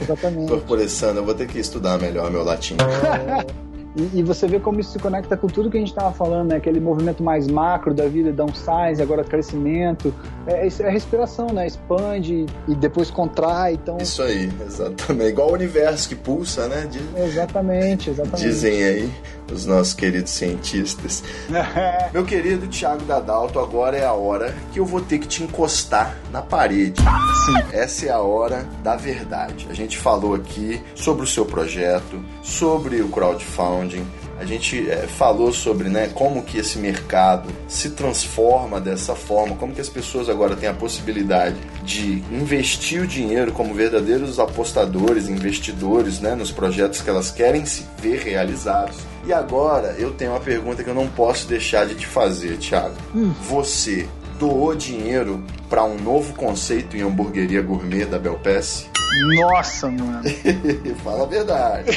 Exatamente. 0.00 0.48
corpore 0.50 0.88
san, 0.88 1.14
eu 1.14 1.24
vou 1.24 1.34
ter 1.34 1.46
que 1.46 1.58
estudar 1.58 1.98
melhor 1.98 2.30
meu 2.30 2.42
latim. 2.42 2.76
E, 3.98 4.20
e, 4.20 4.22
você 4.22 4.46
vê 4.46 4.60
como 4.60 4.78
isso 4.78 4.92
se 4.92 4.98
conecta 4.98 5.36
com 5.36 5.48
tudo 5.48 5.68
que 5.68 5.76
a 5.76 5.80
gente 5.80 5.90
estava 5.90 6.12
falando, 6.12 6.50
né? 6.50 6.56
Aquele 6.56 6.78
movimento 6.78 7.20
mais 7.20 7.48
macro 7.48 7.92
da 7.92 8.06
vida, 8.06 8.32
downsize, 8.32 9.02
agora 9.02 9.24
crescimento. 9.24 10.14
É, 10.46 10.66
é, 10.66 10.68
é 10.68 10.90
respiração, 10.90 11.48
né? 11.48 11.66
Expande 11.66 12.46
e 12.68 12.74
depois 12.76 13.10
contrai. 13.10 13.74
Então... 13.74 13.98
Isso 13.98 14.22
aí, 14.22 14.48
exatamente. 14.64 15.30
Igual 15.30 15.50
o 15.50 15.54
universo 15.54 16.08
que 16.08 16.14
pulsa, 16.14 16.68
né? 16.68 16.88
Diz... 16.88 17.02
Exatamente, 17.16 18.10
exatamente. 18.10 18.42
Dizem 18.42 18.84
aí 18.84 19.10
os 19.52 19.66
nossos 19.66 19.94
queridos 19.94 20.30
cientistas. 20.30 21.22
Meu 22.12 22.24
querido 22.24 22.66
Thiago 22.68 23.04
Dadalto, 23.04 23.58
agora 23.58 23.96
é 23.96 24.04
a 24.04 24.12
hora 24.12 24.54
que 24.72 24.78
eu 24.78 24.84
vou 24.84 25.00
ter 25.00 25.18
que 25.18 25.26
te 25.26 25.42
encostar 25.42 26.16
na 26.30 26.42
parede. 26.42 27.00
Sim. 27.00 27.76
Essa 27.76 28.06
é 28.06 28.10
a 28.10 28.20
hora 28.20 28.66
da 28.82 28.96
verdade. 28.96 29.66
A 29.70 29.74
gente 29.74 29.96
falou 29.96 30.34
aqui 30.34 30.80
sobre 30.94 31.24
o 31.24 31.26
seu 31.26 31.44
projeto, 31.44 32.22
sobre 32.42 33.00
o 33.00 33.08
crowdfunding, 33.08 33.87
a 34.38 34.44
gente 34.44 34.88
é, 34.88 35.06
falou 35.06 35.52
sobre 35.52 35.88
né, 35.88 36.10
como 36.14 36.42
que 36.42 36.58
esse 36.58 36.78
mercado 36.78 37.48
se 37.66 37.90
transforma 37.90 38.80
dessa 38.80 39.14
forma, 39.14 39.56
como 39.56 39.74
que 39.74 39.80
as 39.80 39.88
pessoas 39.88 40.28
agora 40.28 40.54
têm 40.54 40.68
a 40.68 40.74
possibilidade 40.74 41.56
de 41.82 42.22
investir 42.30 43.02
o 43.02 43.06
dinheiro 43.06 43.52
como 43.52 43.74
verdadeiros 43.74 44.38
apostadores, 44.38 45.28
investidores 45.28 46.20
né, 46.20 46.34
nos 46.34 46.52
projetos 46.52 47.02
que 47.02 47.10
elas 47.10 47.30
querem 47.30 47.64
se 47.66 47.84
ver 48.00 48.20
realizados. 48.20 48.96
E 49.26 49.32
agora 49.32 49.94
eu 49.98 50.12
tenho 50.12 50.32
uma 50.32 50.40
pergunta 50.40 50.84
que 50.84 50.90
eu 50.90 50.94
não 50.94 51.08
posso 51.08 51.48
deixar 51.48 51.86
de 51.86 51.94
te 51.94 52.06
fazer, 52.06 52.58
Thiago. 52.58 52.94
Hum. 53.14 53.32
Você 53.42 54.08
doou 54.38 54.74
dinheiro 54.74 55.42
para 55.68 55.84
um 55.84 55.98
novo 55.98 56.32
conceito 56.34 56.96
em 56.96 57.02
hamburgueria 57.02 57.60
gourmet 57.60 58.04
da 58.04 58.18
Belpass? 58.18 58.88
Nossa, 59.36 59.88
mano. 59.90 60.22
Fala 61.02 61.24
a 61.24 61.26
verdade. 61.26 61.90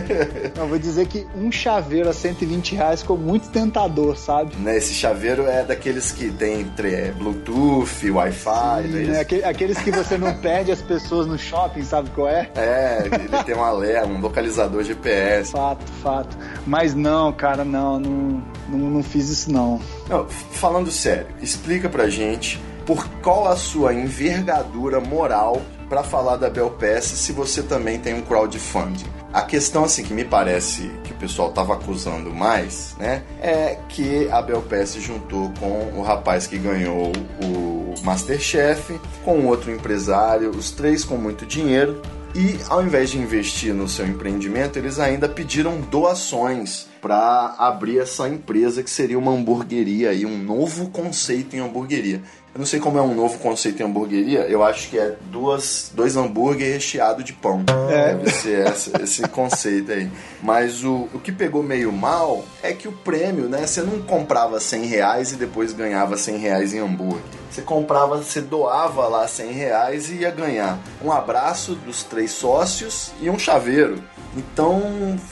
Não, 0.56 0.66
vou 0.66 0.78
dizer 0.78 1.06
que 1.06 1.26
um 1.36 1.50
chaveiro 1.50 2.08
a 2.08 2.12
120 2.12 2.74
reais 2.74 3.00
ficou 3.02 3.16
muito 3.16 3.48
tentador, 3.50 4.16
sabe? 4.16 4.56
Né, 4.56 4.76
esse 4.76 4.94
chaveiro 4.94 5.46
é 5.46 5.62
daqueles 5.64 6.12
que 6.12 6.30
tem 6.30 6.60
entre 6.60 6.94
é, 6.94 7.12
Bluetooth, 7.12 8.10
Wi-Fi. 8.10 8.82
Sim, 8.82 9.04
né? 9.04 9.20
Aqueles 9.44 9.78
que 9.78 9.90
você 9.90 10.16
não 10.16 10.34
perde 10.34 10.72
as 10.72 10.82
pessoas 10.82 11.26
no 11.26 11.38
shopping, 11.38 11.82
sabe 11.82 12.10
qual 12.10 12.28
é? 12.28 12.50
É, 12.54 13.04
ele 13.06 13.44
tem 13.44 13.54
um 13.54 13.62
alerta, 13.62 14.06
um 14.06 14.20
localizador 14.20 14.82
GPS. 14.82 15.52
Fato, 15.52 15.84
fato. 16.02 16.36
Mas 16.66 16.94
não, 16.94 17.32
cara, 17.32 17.64
não, 17.64 17.98
não, 17.98 18.42
não, 18.68 18.78
não 18.78 19.02
fiz 19.02 19.28
isso 19.28 19.52
não. 19.52 19.80
não. 20.08 20.26
Falando 20.28 20.90
sério, 20.90 21.26
explica 21.40 21.88
pra 21.88 22.08
gente 22.08 22.60
por 22.86 23.08
qual 23.22 23.48
a 23.48 23.56
sua 23.56 23.94
envergadura 23.94 25.00
moral 25.00 25.62
para 25.88 26.02
falar 26.02 26.36
da 26.36 26.50
Belpass 26.50 27.04
se 27.04 27.32
você 27.32 27.62
também 27.62 27.98
tem 27.98 28.14
um 28.14 28.22
crowdfunding. 28.22 29.06
A 29.32 29.42
questão 29.42 29.84
assim 29.84 30.04
que 30.04 30.14
me 30.14 30.24
parece 30.24 30.90
que 31.02 31.12
o 31.12 31.16
pessoal 31.16 31.48
estava 31.48 31.74
acusando 31.74 32.32
mais, 32.32 32.94
né, 32.98 33.22
é 33.42 33.78
que 33.88 34.28
a 34.30 34.40
Belpass 34.40 34.94
juntou 34.94 35.52
com 35.58 35.98
o 35.98 36.02
rapaz 36.02 36.46
que 36.46 36.56
ganhou 36.56 37.12
o 37.42 37.94
MasterChef, 38.02 39.00
com 39.24 39.46
outro 39.46 39.72
empresário, 39.72 40.50
os 40.50 40.70
três 40.70 41.04
com 41.04 41.16
muito 41.16 41.44
dinheiro, 41.44 42.00
E 42.34 42.58
ao 42.68 42.82
invés 42.82 43.10
de 43.10 43.18
investir 43.18 43.72
no 43.72 43.88
seu 43.88 44.04
empreendimento, 44.04 44.76
eles 44.76 44.98
ainda 44.98 45.28
pediram 45.28 45.80
doações 45.80 46.88
para 47.00 47.54
abrir 47.56 48.00
essa 48.00 48.28
empresa 48.28 48.82
que 48.82 48.90
seria 48.90 49.16
uma 49.16 49.30
hamburgueria 49.30 50.12
e 50.12 50.26
um 50.26 50.36
novo 50.36 50.90
conceito 50.90 51.54
em 51.54 51.60
hamburgueria. 51.60 52.22
Eu 52.54 52.60
não 52.60 52.66
sei 52.66 52.78
como 52.78 52.96
é 52.96 53.02
um 53.02 53.12
novo 53.16 53.36
conceito 53.40 53.82
em 53.82 53.84
hamburgueria, 53.86 54.42
eu 54.42 54.62
acho 54.62 54.88
que 54.88 54.96
é 54.96 55.16
duas, 55.28 55.90
dois 55.92 56.16
hambúrguer 56.16 56.74
recheado 56.74 57.24
de 57.24 57.32
pão. 57.32 57.64
É. 57.90 58.14
Deve 58.14 58.30
ser 58.30 58.66
essa- 58.68 59.02
esse 59.02 59.22
conceito 59.28 59.90
aí. 59.90 60.08
Mas 60.40 60.84
o, 60.84 61.08
o 61.12 61.18
que 61.18 61.32
pegou 61.32 61.64
meio 61.64 61.90
mal 61.90 62.44
é 62.62 62.72
que 62.72 62.86
o 62.86 62.92
prêmio, 62.92 63.48
né? 63.48 63.66
Você 63.66 63.82
não 63.82 64.00
comprava 64.02 64.60
100 64.60 64.84
reais 64.84 65.32
e 65.32 65.36
depois 65.36 65.72
ganhava 65.72 66.16
100 66.16 66.36
reais 66.38 66.72
em 66.72 66.78
hambúrguer. 66.78 67.22
Você 67.50 67.60
comprava, 67.60 68.18
você 68.18 68.40
doava 68.40 69.08
lá 69.08 69.26
100 69.26 69.50
reais 69.50 70.08
e 70.10 70.14
ia 70.18 70.30
ganhar 70.30 70.78
um 71.02 71.10
abraço 71.10 71.74
dos 71.74 72.04
três 72.04 72.30
sócios 72.30 73.10
e 73.20 73.28
um 73.28 73.38
chaveiro. 73.38 74.00
Então 74.36 74.80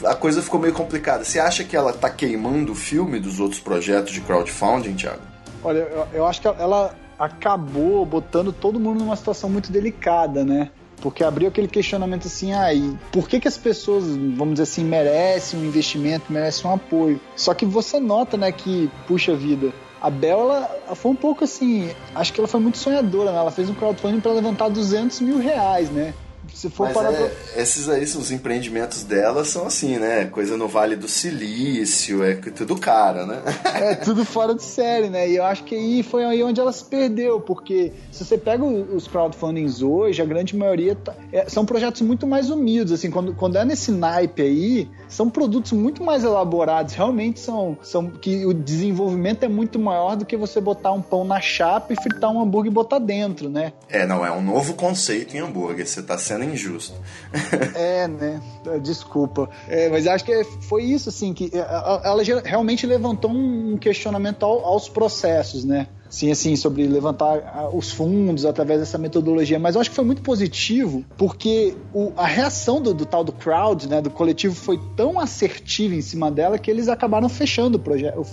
a 0.05 0.15
coisa 0.17 0.43
ficou 0.43 0.59
meio 0.59 0.75
complicada. 0.75 1.23
Você 1.25 1.39
acha 1.39 1.63
que 1.63 1.77
ela 1.77 1.93
tá 1.93 2.11
queimando 2.11 2.73
o 2.73 2.75
filme 2.77 3.21
dos 3.21 3.39
outros 3.39 3.61
projetos 3.61 4.13
de 4.13 4.21
crowdfunding, 4.23 4.95
Thiago? 4.95 5.23
Olha, 5.65 5.79
eu, 5.79 6.07
eu 6.15 6.27
acho 6.27 6.41
que 6.41 6.49
ela 6.49 6.93
acabou 7.19 8.05
botando 8.05 8.53
todo 8.53 8.81
mundo 8.81 9.01
numa 9.01 9.17
situação 9.17 9.49
muito 9.49 9.71
delicada, 9.71 10.45
né? 10.45 10.71
Porque 11.01 11.25
abriu 11.25 11.49
aquele 11.49 11.67
questionamento 11.67 12.29
assim, 12.29 12.53
ah, 12.53 12.69
por 13.11 13.29
que, 13.29 13.41
que 13.41 13.49
as 13.49 13.59
pessoas, 13.59 14.05
vamos 14.07 14.55
dizer 14.55 14.63
assim, 14.63 14.85
merecem 14.85 15.59
um 15.59 15.65
investimento, 15.65 16.33
merecem 16.33 16.71
um 16.71 16.75
apoio? 16.75 17.21
Só 17.35 17.53
que 17.55 17.67
você 17.67 17.99
nota, 17.99 18.37
né, 18.37 18.53
que, 18.53 18.89
puxa 19.09 19.35
vida, 19.35 19.73
a 20.01 20.11
Bel, 20.11 20.41
ela 20.41 20.95
foi 20.95 21.13
um 21.13 21.17
pouco 21.17 21.45
assim, 21.45 21.91
acho 22.15 22.33
que 22.33 22.41
ela 22.41 22.49
foi 22.49 22.61
muito 22.61 22.77
sonhadora, 22.77 23.31
né? 23.31 23.39
Ela 23.39 23.53
fez 23.53 23.71
um 23.71 23.75
crowdfunding 23.75 24.21
para 24.21 24.33
levantar 24.33 24.69
200 24.69 25.21
mil 25.21 25.39
reais, 25.39 25.91
né? 25.91 26.13
Se 26.55 26.69
for 26.69 26.85
Mas 26.85 26.95
parar 26.95 27.13
é, 27.13 27.29
pra... 27.29 27.63
esses 27.63 27.89
aí, 27.89 28.03
os 28.03 28.31
empreendimentos 28.31 29.05
dela 29.05 29.45
são 29.45 29.67
assim, 29.67 29.97
né? 29.99 30.27
Coisa 30.27 30.57
no 30.57 30.69
Vale 30.69 30.97
do 30.97 31.09
Silício, 31.09 32.23
é 32.23 32.35
tudo 32.35 32.77
cara, 32.77 33.27
né? 33.27 33.43
É 33.75 33.95
tudo 33.95 34.25
fora 34.25 34.55
de 34.55 34.63
série, 34.63 35.09
né? 35.09 35.29
E 35.29 35.37
eu 35.37 35.45
acho 35.45 35.65
que 35.65 35.75
aí 35.75 36.03
foi 36.03 36.25
aí 36.25 36.43
onde 36.43 36.61
ela 36.61 36.73
se 36.73 36.85
perdeu, 36.85 37.41
porque 37.41 37.93
se 38.11 38.25
você 38.25 38.37
pega 38.37 38.65
os 38.65 39.07
crowdfundings 39.09 39.83
hoje, 39.83 40.21
a 40.21 40.25
grande 40.25 40.57
maioria 40.57 40.95
tá- 40.95 41.15
é, 41.33 41.49
são 41.49 41.65
projetos 41.65 42.03
muito 42.03 42.27
mais 42.27 42.51
humildes, 42.51 42.93
assim, 42.93 43.11
quando, 43.11 43.35
quando 43.35 43.57
é 43.57 43.65
nesse 43.65 43.91
naipe 43.91 44.43
aí, 44.43 44.89
são 45.09 45.29
produtos 45.31 45.73
muito 45.73 46.03
mais 46.03 46.25
elaborados, 46.25 46.95
realmente 46.95 47.41
são, 47.41 47.77
são 47.83 48.11
que 48.11 48.45
o 48.45 48.53
desenvolvimento 48.53 49.45
é 49.45 49.49
muito 49.49 49.79
maior 49.79 50.17
do 50.17 50.25
que 50.25 50.37
você 50.37 50.61
botar 50.61 50.93
um 50.93 51.03
pão 51.03 51.25
na 51.25 51.41
chapa 51.41 51.93
e 51.93 51.97
fritar 51.97 52.31
um 52.31 52.41
hambúrguer 52.41 52.71
e 52.71 52.75
botar 52.75 52.99
dentro, 52.99 53.49
né? 53.49 53.73
É, 53.89 54.07
não, 54.07 54.25
é 54.25 54.31
um 54.31 54.43
novo 54.43 54.75
conceito 54.75 55.37
em 55.37 55.41
hambúrguer, 55.41 55.87
você 55.87 56.03
tá 56.03 56.17
sendo 56.19 56.32
injusto. 56.41 56.95
É, 57.75 58.07
né? 58.09 58.41
Desculpa. 58.83 59.49
É, 59.69 59.89
mas 59.89 60.07
acho 60.07 60.25
que 60.25 60.45
foi 60.69 60.85
isso, 60.85 61.09
assim, 61.09 61.33
que 61.33 61.51
ela 61.55 62.25
ger- 62.25 62.43
realmente 62.45 62.87
levantou 62.87 63.31
um 63.31 63.77
questionamento 63.79 64.45
ao- 64.45 64.65
aos 64.65 64.89
processos, 64.89 65.65
né? 65.65 65.87
Sim, 66.13 66.31
assim, 66.31 66.57
sobre 66.57 66.87
levantar 66.87 67.71
os 67.73 67.91
fundos 67.91 68.45
através 68.45 68.81
dessa 68.81 68.99
metodologia. 68.99 69.59
Mas 69.59 69.75
eu 69.75 69.81
acho 69.81 69.89
que 69.89 69.97
foi 69.97 70.05
muito 70.05 70.21
positivo, 70.21 71.03
porque 71.17 71.75
o- 71.95 72.13
a 72.19 72.27
reação 72.27 72.83
do, 72.83 72.93
do 72.93 73.07
tal 73.07 73.25
do 73.25 73.33
crowd, 73.33 73.89
né, 73.89 74.03
do 74.03 74.11
coletivo, 74.11 74.55
foi 74.55 74.79
tão 74.95 75.19
assertiva 75.19 75.95
em 75.95 76.03
cima 76.03 76.31
dela 76.31 76.59
que 76.59 76.71
eles 76.71 76.87
acabaram 76.87 77.31
fechando 77.31 77.79
o 77.79 77.81
projeto, 77.81 78.27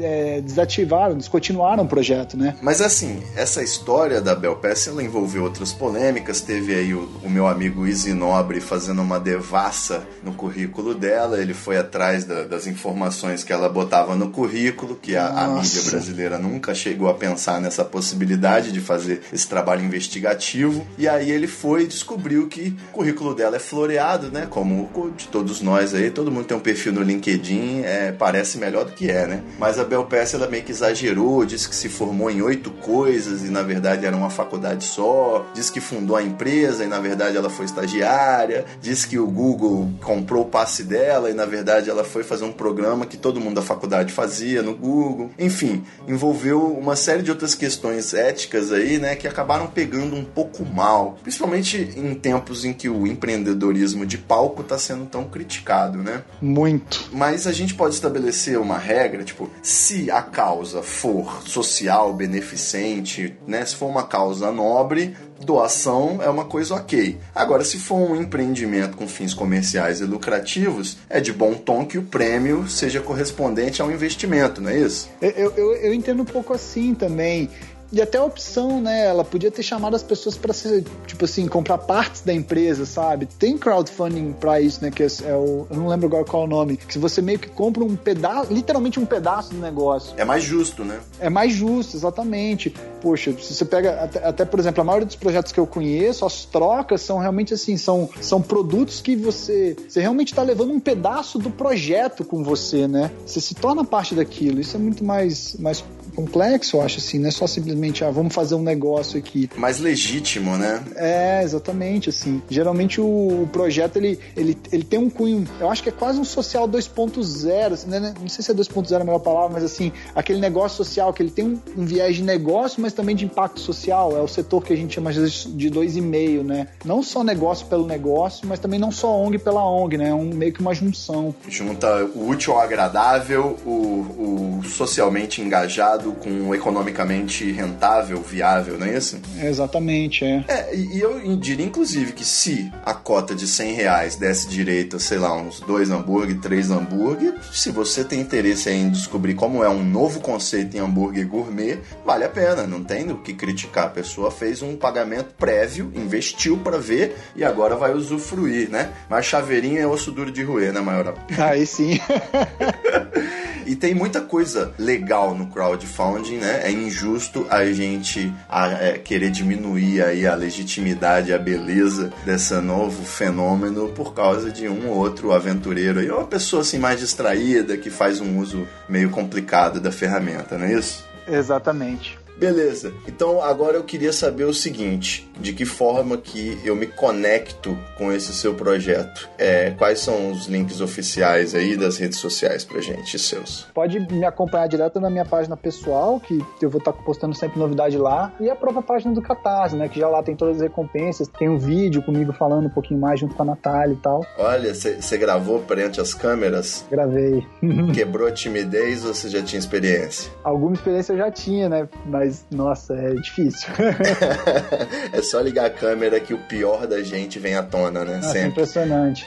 é, 0.00 0.40
desativaram, 0.40 1.16
descontinuaram 1.16 1.82
o 1.82 1.88
projeto, 1.88 2.36
né? 2.36 2.56
Mas 2.62 2.80
assim, 2.80 3.20
essa 3.34 3.62
história 3.64 4.20
da 4.20 4.36
Bel 4.36 4.54
Pass, 4.54 4.86
ela 4.86 5.02
envolveu 5.02 5.42
outras 5.42 5.72
polêmicas. 5.72 6.40
Teve 6.40 6.72
aí 6.74 6.94
o, 6.94 7.08
o 7.24 7.28
meu 7.28 7.48
amigo 7.48 7.84
Easy 7.84 8.12
Nobre 8.14 8.60
fazendo 8.60 9.02
uma 9.02 9.18
devassa 9.18 10.06
no 10.22 10.32
currículo 10.32 10.94
dela. 10.94 11.40
Ele 11.40 11.52
foi 11.54 11.76
atrás 11.78 12.24
da- 12.24 12.44
das 12.44 12.68
informações 12.68 13.42
que 13.42 13.52
ela 13.52 13.68
botava 13.68 14.14
no 14.14 14.30
currículo, 14.30 14.94
que 14.94 15.16
a, 15.16 15.26
a 15.28 15.48
mídia 15.48 15.82
brasileira 15.90 16.38
nunca 16.38 16.74
chegou 16.74 17.07
a 17.10 17.14
pensar 17.14 17.60
nessa 17.60 17.84
possibilidade 17.84 18.72
de 18.72 18.80
fazer 18.80 19.22
esse 19.32 19.46
trabalho 19.46 19.84
investigativo. 19.84 20.86
E 20.96 21.08
aí 21.08 21.30
ele 21.30 21.46
foi 21.46 21.84
e 21.84 21.86
descobriu 21.86 22.48
que 22.48 22.74
o 22.90 22.92
currículo 22.92 23.34
dela 23.34 23.56
é 23.56 23.60
floreado, 23.60 24.30
né? 24.30 24.46
Como 24.48 24.88
de 25.16 25.28
todos 25.28 25.60
nós 25.60 25.94
aí, 25.94 26.10
todo 26.10 26.30
mundo 26.30 26.46
tem 26.46 26.56
um 26.56 26.60
perfil 26.60 26.92
no 26.92 27.02
LinkedIn, 27.02 27.82
é, 27.82 28.12
parece 28.12 28.58
melhor 28.58 28.84
do 28.84 28.92
que 28.92 29.10
é, 29.10 29.26
né? 29.26 29.42
Mas 29.58 29.78
a 29.78 29.84
Bel 29.84 30.04
Pass, 30.04 30.34
ela 30.34 30.48
meio 30.48 30.62
que 30.62 30.72
exagerou, 30.72 31.44
disse 31.44 31.68
que 31.68 31.74
se 31.74 31.88
formou 31.88 32.30
em 32.30 32.42
oito 32.42 32.70
coisas 32.70 33.44
e 33.44 33.50
na 33.50 33.62
verdade 33.62 34.06
era 34.06 34.16
uma 34.16 34.30
faculdade 34.30 34.84
só, 34.84 35.46
disse 35.54 35.70
que 35.70 35.80
fundou 35.80 36.16
a 36.16 36.22
empresa 36.22 36.84
e 36.84 36.88
na 36.88 36.98
verdade 36.98 37.36
ela 37.36 37.50
foi 37.50 37.64
estagiária, 37.64 38.64
disse 38.80 39.06
que 39.06 39.18
o 39.18 39.26
Google 39.26 39.90
comprou 40.02 40.42
o 40.42 40.46
passe 40.46 40.84
dela 40.84 41.30
e 41.30 41.34
na 41.34 41.44
verdade 41.44 41.90
ela 41.90 42.04
foi 42.04 42.22
fazer 42.22 42.44
um 42.44 42.52
programa 42.52 43.06
que 43.06 43.16
todo 43.16 43.40
mundo 43.40 43.56
da 43.56 43.62
faculdade 43.62 44.12
fazia 44.12 44.62
no 44.62 44.74
Google. 44.74 45.30
Enfim, 45.38 45.84
envolveu 46.06 46.66
uma 46.66 46.96
série 46.98 47.22
de 47.22 47.30
outras 47.30 47.54
questões 47.54 48.12
éticas 48.12 48.70
aí, 48.70 48.98
né, 48.98 49.16
que 49.16 49.26
acabaram 49.26 49.66
pegando 49.66 50.14
um 50.14 50.24
pouco 50.24 50.64
mal, 50.66 51.16
principalmente 51.22 51.78
em 51.96 52.14
tempos 52.14 52.64
em 52.64 52.74
que 52.74 52.88
o 52.88 53.06
empreendedorismo 53.06 54.04
de 54.04 54.18
palco 54.18 54.60
está 54.60 54.76
sendo 54.76 55.06
tão 55.06 55.24
criticado, 55.24 56.02
né? 56.02 56.22
Muito. 56.42 57.08
Mas 57.12 57.46
a 57.46 57.52
gente 57.52 57.74
pode 57.74 57.94
estabelecer 57.94 58.58
uma 58.58 58.76
regra, 58.76 59.24
tipo, 59.24 59.50
se 59.62 60.10
a 60.10 60.20
causa 60.20 60.82
for 60.82 61.42
social, 61.46 62.12
beneficente, 62.12 63.36
né? 63.46 63.64
Se 63.64 63.76
for 63.76 63.86
uma 63.86 64.06
causa 64.06 64.50
nobre, 64.52 65.16
doação 65.44 66.20
é 66.22 66.28
uma 66.28 66.44
coisa 66.44 66.74
ok. 66.74 67.16
Agora, 67.34 67.64
se 67.64 67.78
for 67.78 67.96
um 67.96 68.16
empreendimento 68.16 68.96
com 68.96 69.06
fins 69.08 69.32
comerciais 69.34 70.00
e 70.00 70.04
lucrativos, 70.04 70.98
é 71.08 71.20
de 71.20 71.32
bom 71.32 71.54
tom 71.54 71.84
que 71.86 71.98
o 71.98 72.02
prêmio 72.02 72.68
seja 72.68 73.00
correspondente 73.00 73.80
ao 73.80 73.90
investimento, 73.90 74.60
não 74.60 74.70
é 74.70 74.78
isso? 74.78 75.08
Eu, 75.20 75.30
eu, 75.30 75.74
eu- 75.76 75.94
entendo 75.94 76.22
um 76.22 76.26
pouco 76.26 76.52
assim 76.54 76.94
também. 76.94 77.48
E 77.92 78.02
até 78.02 78.18
a 78.18 78.24
opção, 78.24 78.80
né? 78.80 79.06
Ela 79.06 79.24
podia 79.24 79.50
ter 79.50 79.62
chamado 79.62 79.96
as 79.96 80.02
pessoas 80.02 80.36
para 80.36 80.52
ser, 80.52 80.84
tipo 81.06 81.24
assim, 81.24 81.46
comprar 81.48 81.78
partes 81.78 82.20
da 82.20 82.34
empresa, 82.34 82.84
sabe? 82.84 83.26
Tem 83.26 83.56
crowdfunding 83.56 84.32
pra 84.32 84.60
isso, 84.60 84.82
né? 84.82 84.90
Que 84.90 85.02
é, 85.02 85.06
é 85.24 85.34
o. 85.34 85.66
Eu 85.70 85.76
não 85.76 85.88
lembro 85.88 86.06
agora 86.06 86.24
qual 86.24 86.42
é 86.42 86.46
o 86.46 86.48
nome. 86.48 86.76
Que 86.76 86.92
se 86.92 86.98
você 86.98 87.22
meio 87.22 87.38
que 87.38 87.48
compra 87.48 87.82
um 87.82 87.96
pedaço, 87.96 88.52
literalmente 88.52 89.00
um 89.00 89.06
pedaço 89.06 89.54
do 89.54 89.60
negócio. 89.60 90.12
É 90.16 90.24
mais 90.24 90.42
justo, 90.44 90.84
né? 90.84 91.00
É 91.18 91.30
mais 91.30 91.52
justo, 91.52 91.96
exatamente. 91.96 92.74
Poxa, 93.00 93.32
se 93.40 93.54
você 93.54 93.64
pega, 93.64 94.02
até, 94.02 94.24
até, 94.24 94.44
por 94.44 94.60
exemplo, 94.60 94.80
a 94.82 94.84
maioria 94.84 95.06
dos 95.06 95.16
projetos 95.16 95.52
que 95.52 95.60
eu 95.60 95.66
conheço, 95.66 96.26
as 96.26 96.44
trocas 96.44 97.00
são 97.00 97.18
realmente 97.18 97.54
assim, 97.54 97.76
são, 97.76 98.08
são 98.20 98.42
produtos 98.42 99.00
que 99.00 99.16
você, 99.16 99.76
você 99.88 100.00
realmente 100.00 100.28
está 100.28 100.42
levando 100.42 100.72
um 100.72 100.80
pedaço 100.80 101.38
do 101.38 101.50
projeto 101.50 102.24
com 102.24 102.42
você, 102.42 102.86
né? 102.86 103.10
Você 103.24 103.40
se 103.40 103.54
torna 103.54 103.84
parte 103.84 104.14
daquilo. 104.14 104.60
Isso 104.60 104.76
é 104.76 104.80
muito 104.80 105.04
mais, 105.04 105.54
mais 105.58 105.82
complexo, 106.18 106.76
eu 106.76 106.82
acho 106.82 106.98
assim, 106.98 107.16
não 107.20 107.28
é 107.28 107.30
só 107.30 107.46
simplesmente, 107.46 108.04
ah, 108.04 108.10
vamos 108.10 108.34
fazer 108.34 108.56
um 108.56 108.62
negócio 108.62 109.16
aqui. 109.16 109.48
Mais 109.56 109.78
legítimo, 109.78 110.56
né? 110.56 110.82
É, 110.96 111.42
exatamente, 111.44 112.08
assim. 112.10 112.42
Geralmente 112.50 113.00
o, 113.00 113.48
projeto, 113.52 113.98
ele, 113.98 114.18
ele, 114.36 114.58
ele 114.72 114.82
tem 114.82 114.98
um 114.98 115.08
cunho, 115.08 115.46
eu 115.60 115.70
acho 115.70 115.80
que 115.80 115.90
é 115.90 115.92
quase 115.92 116.18
um 116.18 116.24
social 116.24 116.68
2.0, 116.68 117.72
assim, 117.72 117.88
né? 117.88 118.12
não 118.20 118.28
sei 118.28 118.44
se 118.44 118.50
é 118.50 118.54
2.0 118.54 119.00
a 119.00 119.04
melhor 119.04 119.20
palavra, 119.20 119.50
mas 119.52 119.62
assim, 119.62 119.92
aquele 120.12 120.40
negócio 120.40 120.76
social, 120.78 121.12
que 121.12 121.22
ele 121.22 121.30
tem 121.30 121.44
um, 121.44 121.60
um 121.76 121.86
viés 121.86 122.16
de 122.16 122.24
negócio, 122.24 122.82
mas 122.82 122.92
também 122.92 123.14
de 123.14 123.24
impacto 123.24 123.60
social, 123.60 124.16
é 124.16 124.20
o 124.20 124.26
setor 124.26 124.64
que 124.64 124.72
a 124.72 124.76
gente 124.76 124.96
chama 124.96 125.10
às 125.10 125.16
vezes 125.16 125.46
de 125.56 125.70
2,5, 125.70 126.42
né? 126.42 126.66
Não 126.84 127.00
só 127.00 127.22
negócio 127.22 127.64
pelo 127.68 127.86
negócio, 127.86 128.44
mas 128.48 128.58
também 128.58 128.80
não 128.80 128.90
só 128.90 129.16
ONG 129.22 129.38
pela 129.38 129.64
ONG, 129.64 129.96
né? 129.96 130.08
É 130.08 130.14
um, 130.14 130.34
meio 130.34 130.52
que 130.52 130.60
uma 130.60 130.74
junção. 130.74 131.32
Junta 131.48 132.04
o 132.06 132.28
útil 132.28 132.54
ao 132.54 132.60
agradável, 132.60 133.56
o, 133.64 134.58
o 134.58 134.62
socialmente 134.64 135.40
engajado 135.40 136.07
com 136.12 136.54
economicamente 136.54 137.50
rentável, 137.50 138.20
viável, 138.20 138.78
não 138.78 138.86
é 138.86 138.96
isso? 138.96 139.18
É, 139.38 139.48
exatamente, 139.48 140.24
é. 140.24 140.44
É, 140.48 140.74
e 140.74 140.98
e 140.98 141.00
eu 141.00 141.36
diria 141.36 141.64
inclusive 141.64 142.12
que 142.12 142.24
se 142.24 142.72
a 142.84 142.92
cota 142.92 143.32
de 143.32 143.46
100 143.46 143.72
reais 143.74 144.16
desse 144.16 144.48
direito 144.48 144.96
a, 144.96 144.98
sei 144.98 145.18
lá, 145.18 145.32
uns 145.36 145.60
dois 145.60 145.90
hambúrguer, 145.90 146.40
três 146.40 146.72
hambúrguer, 146.72 147.34
se 147.52 147.70
você 147.70 148.02
tem 148.02 148.20
interesse 148.20 148.68
em 148.68 148.90
descobrir 148.90 149.34
como 149.34 149.62
é 149.62 149.68
um 149.68 149.84
novo 149.84 150.18
conceito 150.18 150.76
em 150.76 150.80
hambúrguer 150.80 151.28
gourmet, 151.28 151.78
vale 152.04 152.24
a 152.24 152.28
pena, 152.28 152.66
não 152.66 152.82
tem 152.82 153.12
o 153.12 153.18
que 153.18 153.32
criticar. 153.32 153.86
A 153.86 153.90
pessoa 153.90 154.30
fez 154.30 154.60
um 154.60 154.76
pagamento 154.76 155.34
prévio, 155.38 155.92
investiu 155.94 156.58
para 156.58 156.78
ver 156.78 157.16
e 157.36 157.44
agora 157.44 157.76
vai 157.76 157.94
usufruir, 157.94 158.68
né? 158.68 158.90
Mas 159.08 159.26
chaveirinho 159.26 159.78
é 159.78 159.86
osso 159.86 160.10
duro 160.10 160.32
de 160.32 160.42
roer, 160.42 160.72
né, 160.72 160.80
Maioral? 160.80 161.14
Aí 161.38 161.64
sim. 161.64 162.00
E 163.68 163.76
tem 163.76 163.94
muita 163.94 164.22
coisa 164.22 164.72
legal 164.78 165.34
no 165.34 165.48
crowdfunding, 165.48 165.97
né? 166.36 166.62
É 166.64 166.70
injusto 166.70 167.46
a 167.50 167.64
gente 167.72 168.32
a, 168.48 168.68
é, 168.68 168.98
querer 168.98 169.30
diminuir 169.30 170.02
aí 170.02 170.26
a 170.26 170.34
legitimidade, 170.34 171.32
a 171.32 171.38
beleza 171.38 172.12
desse 172.24 172.54
novo 172.60 173.04
fenômeno 173.04 173.88
por 173.88 174.14
causa 174.14 174.50
de 174.50 174.68
um 174.68 174.88
ou 174.88 174.96
outro 174.96 175.32
aventureiro 175.32 176.00
aí, 176.00 176.10
ou 176.10 176.18
uma 176.18 176.26
pessoa 176.26 176.62
assim 176.62 176.78
mais 176.78 177.00
distraída 177.00 177.76
que 177.76 177.90
faz 177.90 178.20
um 178.20 178.38
uso 178.38 178.66
meio 178.88 179.10
complicado 179.10 179.80
da 179.80 179.90
ferramenta, 179.90 180.56
não 180.56 180.66
é 180.66 180.74
isso? 180.74 181.04
Exatamente. 181.26 182.18
Beleza. 182.38 182.92
Então 183.06 183.42
agora 183.42 183.76
eu 183.76 183.84
queria 183.84 184.12
saber 184.12 184.44
o 184.44 184.54
seguinte: 184.54 185.28
de 185.40 185.52
que 185.52 185.64
forma 185.64 186.16
que 186.16 186.58
eu 186.64 186.74
me 186.76 186.86
conecto 186.86 187.76
com 187.96 188.12
esse 188.12 188.32
seu 188.32 188.54
projeto? 188.54 189.28
É, 189.36 189.70
quais 189.70 190.00
são 190.00 190.30
os 190.30 190.46
links 190.46 190.80
oficiais 190.80 191.54
aí 191.54 191.76
das 191.76 191.96
redes 191.96 192.18
sociais 192.18 192.64
pra 192.64 192.80
gente, 192.80 193.18
seus? 193.18 193.66
Pode 193.74 194.00
me 194.00 194.24
acompanhar 194.24 194.68
direto 194.68 195.00
na 195.00 195.10
minha 195.10 195.24
página 195.24 195.56
pessoal, 195.56 196.20
que 196.20 196.42
eu 196.60 196.70
vou 196.70 196.78
estar 196.78 196.92
postando 196.92 197.34
sempre 197.34 197.58
novidade 197.58 197.96
lá, 197.96 198.32
e 198.40 198.48
a 198.48 198.56
própria 198.56 198.82
página 198.82 199.12
do 199.12 199.22
Catarse, 199.22 199.76
né? 199.76 199.88
Que 199.88 200.00
já 200.00 200.08
lá 200.08 200.22
tem 200.22 200.36
todas 200.36 200.56
as 200.56 200.62
recompensas, 200.62 201.28
tem 201.28 201.48
um 201.48 201.58
vídeo 201.58 202.02
comigo 202.02 202.32
falando 202.32 202.66
um 202.66 202.70
pouquinho 202.70 203.00
mais 203.00 203.20
junto 203.20 203.34
com 203.34 203.42
a 203.42 203.46
Natália 203.46 203.94
e 203.94 203.98
tal. 203.98 204.24
Olha, 204.38 204.74
você 204.74 205.18
gravou 205.18 205.60
perante 205.60 206.00
as 206.00 206.14
câmeras? 206.14 206.84
Gravei. 206.90 207.46
Quebrou 207.94 208.28
a 208.28 208.32
timidez 208.32 209.04
ou 209.04 209.14
você 209.14 209.28
já 209.28 209.42
tinha 209.42 209.58
experiência? 209.58 210.30
Alguma 210.44 210.74
experiência 210.74 211.12
eu 211.12 211.18
já 211.18 211.30
tinha, 211.30 211.68
né? 211.68 211.88
Mas, 212.06 212.27
nossa, 212.50 212.94
é 212.94 213.14
difícil. 213.14 213.68
é 215.12 215.22
só 215.22 215.40
ligar 215.40 215.66
a 215.66 215.70
câmera 215.70 216.20
que 216.20 216.34
o 216.34 216.38
pior 216.38 216.86
da 216.86 217.02
gente 217.02 217.38
vem 217.38 217.54
à 217.54 217.62
tona, 217.62 218.04
né? 218.04 218.16
Nossa, 218.16 218.32
Sempre. 218.32 218.48
impressionante. 218.48 219.26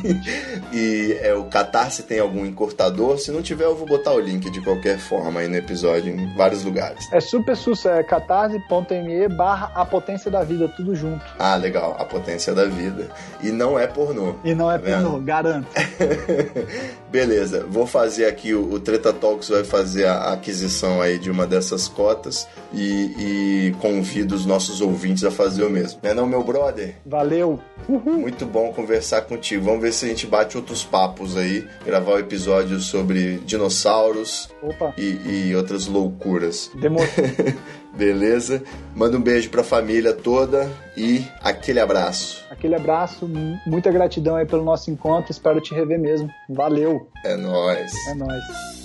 e 0.72 1.18
é, 1.20 1.34
o 1.34 1.44
Catarse 1.44 2.02
tem 2.02 2.18
algum 2.18 2.44
encurtador? 2.44 3.18
Se 3.18 3.30
não 3.30 3.42
tiver, 3.42 3.64
eu 3.64 3.76
vou 3.76 3.86
botar 3.86 4.12
o 4.12 4.20
link 4.20 4.50
de 4.50 4.60
qualquer 4.60 4.98
forma 4.98 5.40
aí 5.40 5.48
no 5.48 5.56
episódio, 5.56 6.12
em 6.12 6.34
vários 6.36 6.64
lugares. 6.64 7.08
É 7.12 7.20
super 7.20 7.56
sus, 7.56 7.84
é 7.86 8.02
catarse.me 8.02 9.28
barra 9.28 9.72
a 9.74 9.84
potência 9.84 10.30
da 10.30 10.42
vida, 10.42 10.68
tudo 10.68 10.94
junto. 10.94 11.24
Ah, 11.38 11.56
legal, 11.56 11.96
a 11.98 12.04
potência 12.04 12.54
da 12.54 12.64
vida. 12.64 13.08
E 13.42 13.50
não 13.50 13.78
é 13.78 13.86
pornô. 13.86 14.34
E 14.44 14.54
não 14.54 14.70
é 14.70 14.78
tá 14.78 14.90
pornô, 14.90 15.18
garanto. 15.20 15.68
Beleza, 17.10 17.66
vou 17.68 17.86
fazer 17.86 18.26
aqui, 18.26 18.54
o, 18.54 18.72
o 18.72 18.80
Treta 18.80 19.12
Talks 19.12 19.48
vai 19.48 19.64
fazer 19.64 20.06
a 20.06 20.32
aquisição 20.32 21.00
aí 21.00 21.18
de 21.18 21.30
uma 21.30 21.46
dessas 21.46 21.88
cotas 21.88 22.21
e, 22.72 23.68
e 23.68 23.74
convido 23.80 24.34
os 24.34 24.46
nossos 24.46 24.80
ouvintes 24.80 25.24
a 25.24 25.30
fazer 25.30 25.64
o 25.64 25.70
mesmo. 25.70 26.00
Não 26.02 26.10
é 26.10 26.14
não, 26.14 26.26
meu 26.26 26.42
brother? 26.42 26.96
Valeu! 27.04 27.58
Uhul. 27.88 28.20
Muito 28.20 28.46
bom 28.46 28.72
conversar 28.72 29.22
contigo. 29.22 29.64
Vamos 29.64 29.80
ver 29.82 29.92
se 29.92 30.04
a 30.04 30.08
gente 30.08 30.26
bate 30.26 30.56
outros 30.56 30.84
papos 30.84 31.36
aí, 31.36 31.66
gravar 31.84 32.12
o 32.12 32.14
um 32.16 32.18
episódio 32.18 32.78
sobre 32.80 33.38
dinossauros 33.38 34.48
e, 34.96 35.48
e, 35.48 35.56
outras 35.56 35.86
loucuras. 35.86 36.70
Demorou. 36.74 37.08
Beleza? 37.94 38.62
Manda 38.94 39.18
um 39.18 39.22
beijo 39.22 39.50
pra 39.50 39.62
família 39.62 40.14
toda 40.14 40.70
e 40.96 41.24
aquele 41.42 41.78
abraço. 41.78 42.42
Aquele 42.50 42.74
abraço, 42.74 43.28
muita 43.66 43.90
gratidão 43.90 44.36
aí 44.36 44.46
pelo 44.46 44.64
nosso 44.64 44.90
encontro. 44.90 45.30
Espero 45.30 45.60
te 45.60 45.74
rever 45.74 45.98
mesmo. 45.98 46.30
Valeu! 46.48 47.08
É 47.24 47.36
nóis. 47.36 47.92
É 48.08 48.14
nóis. 48.14 48.81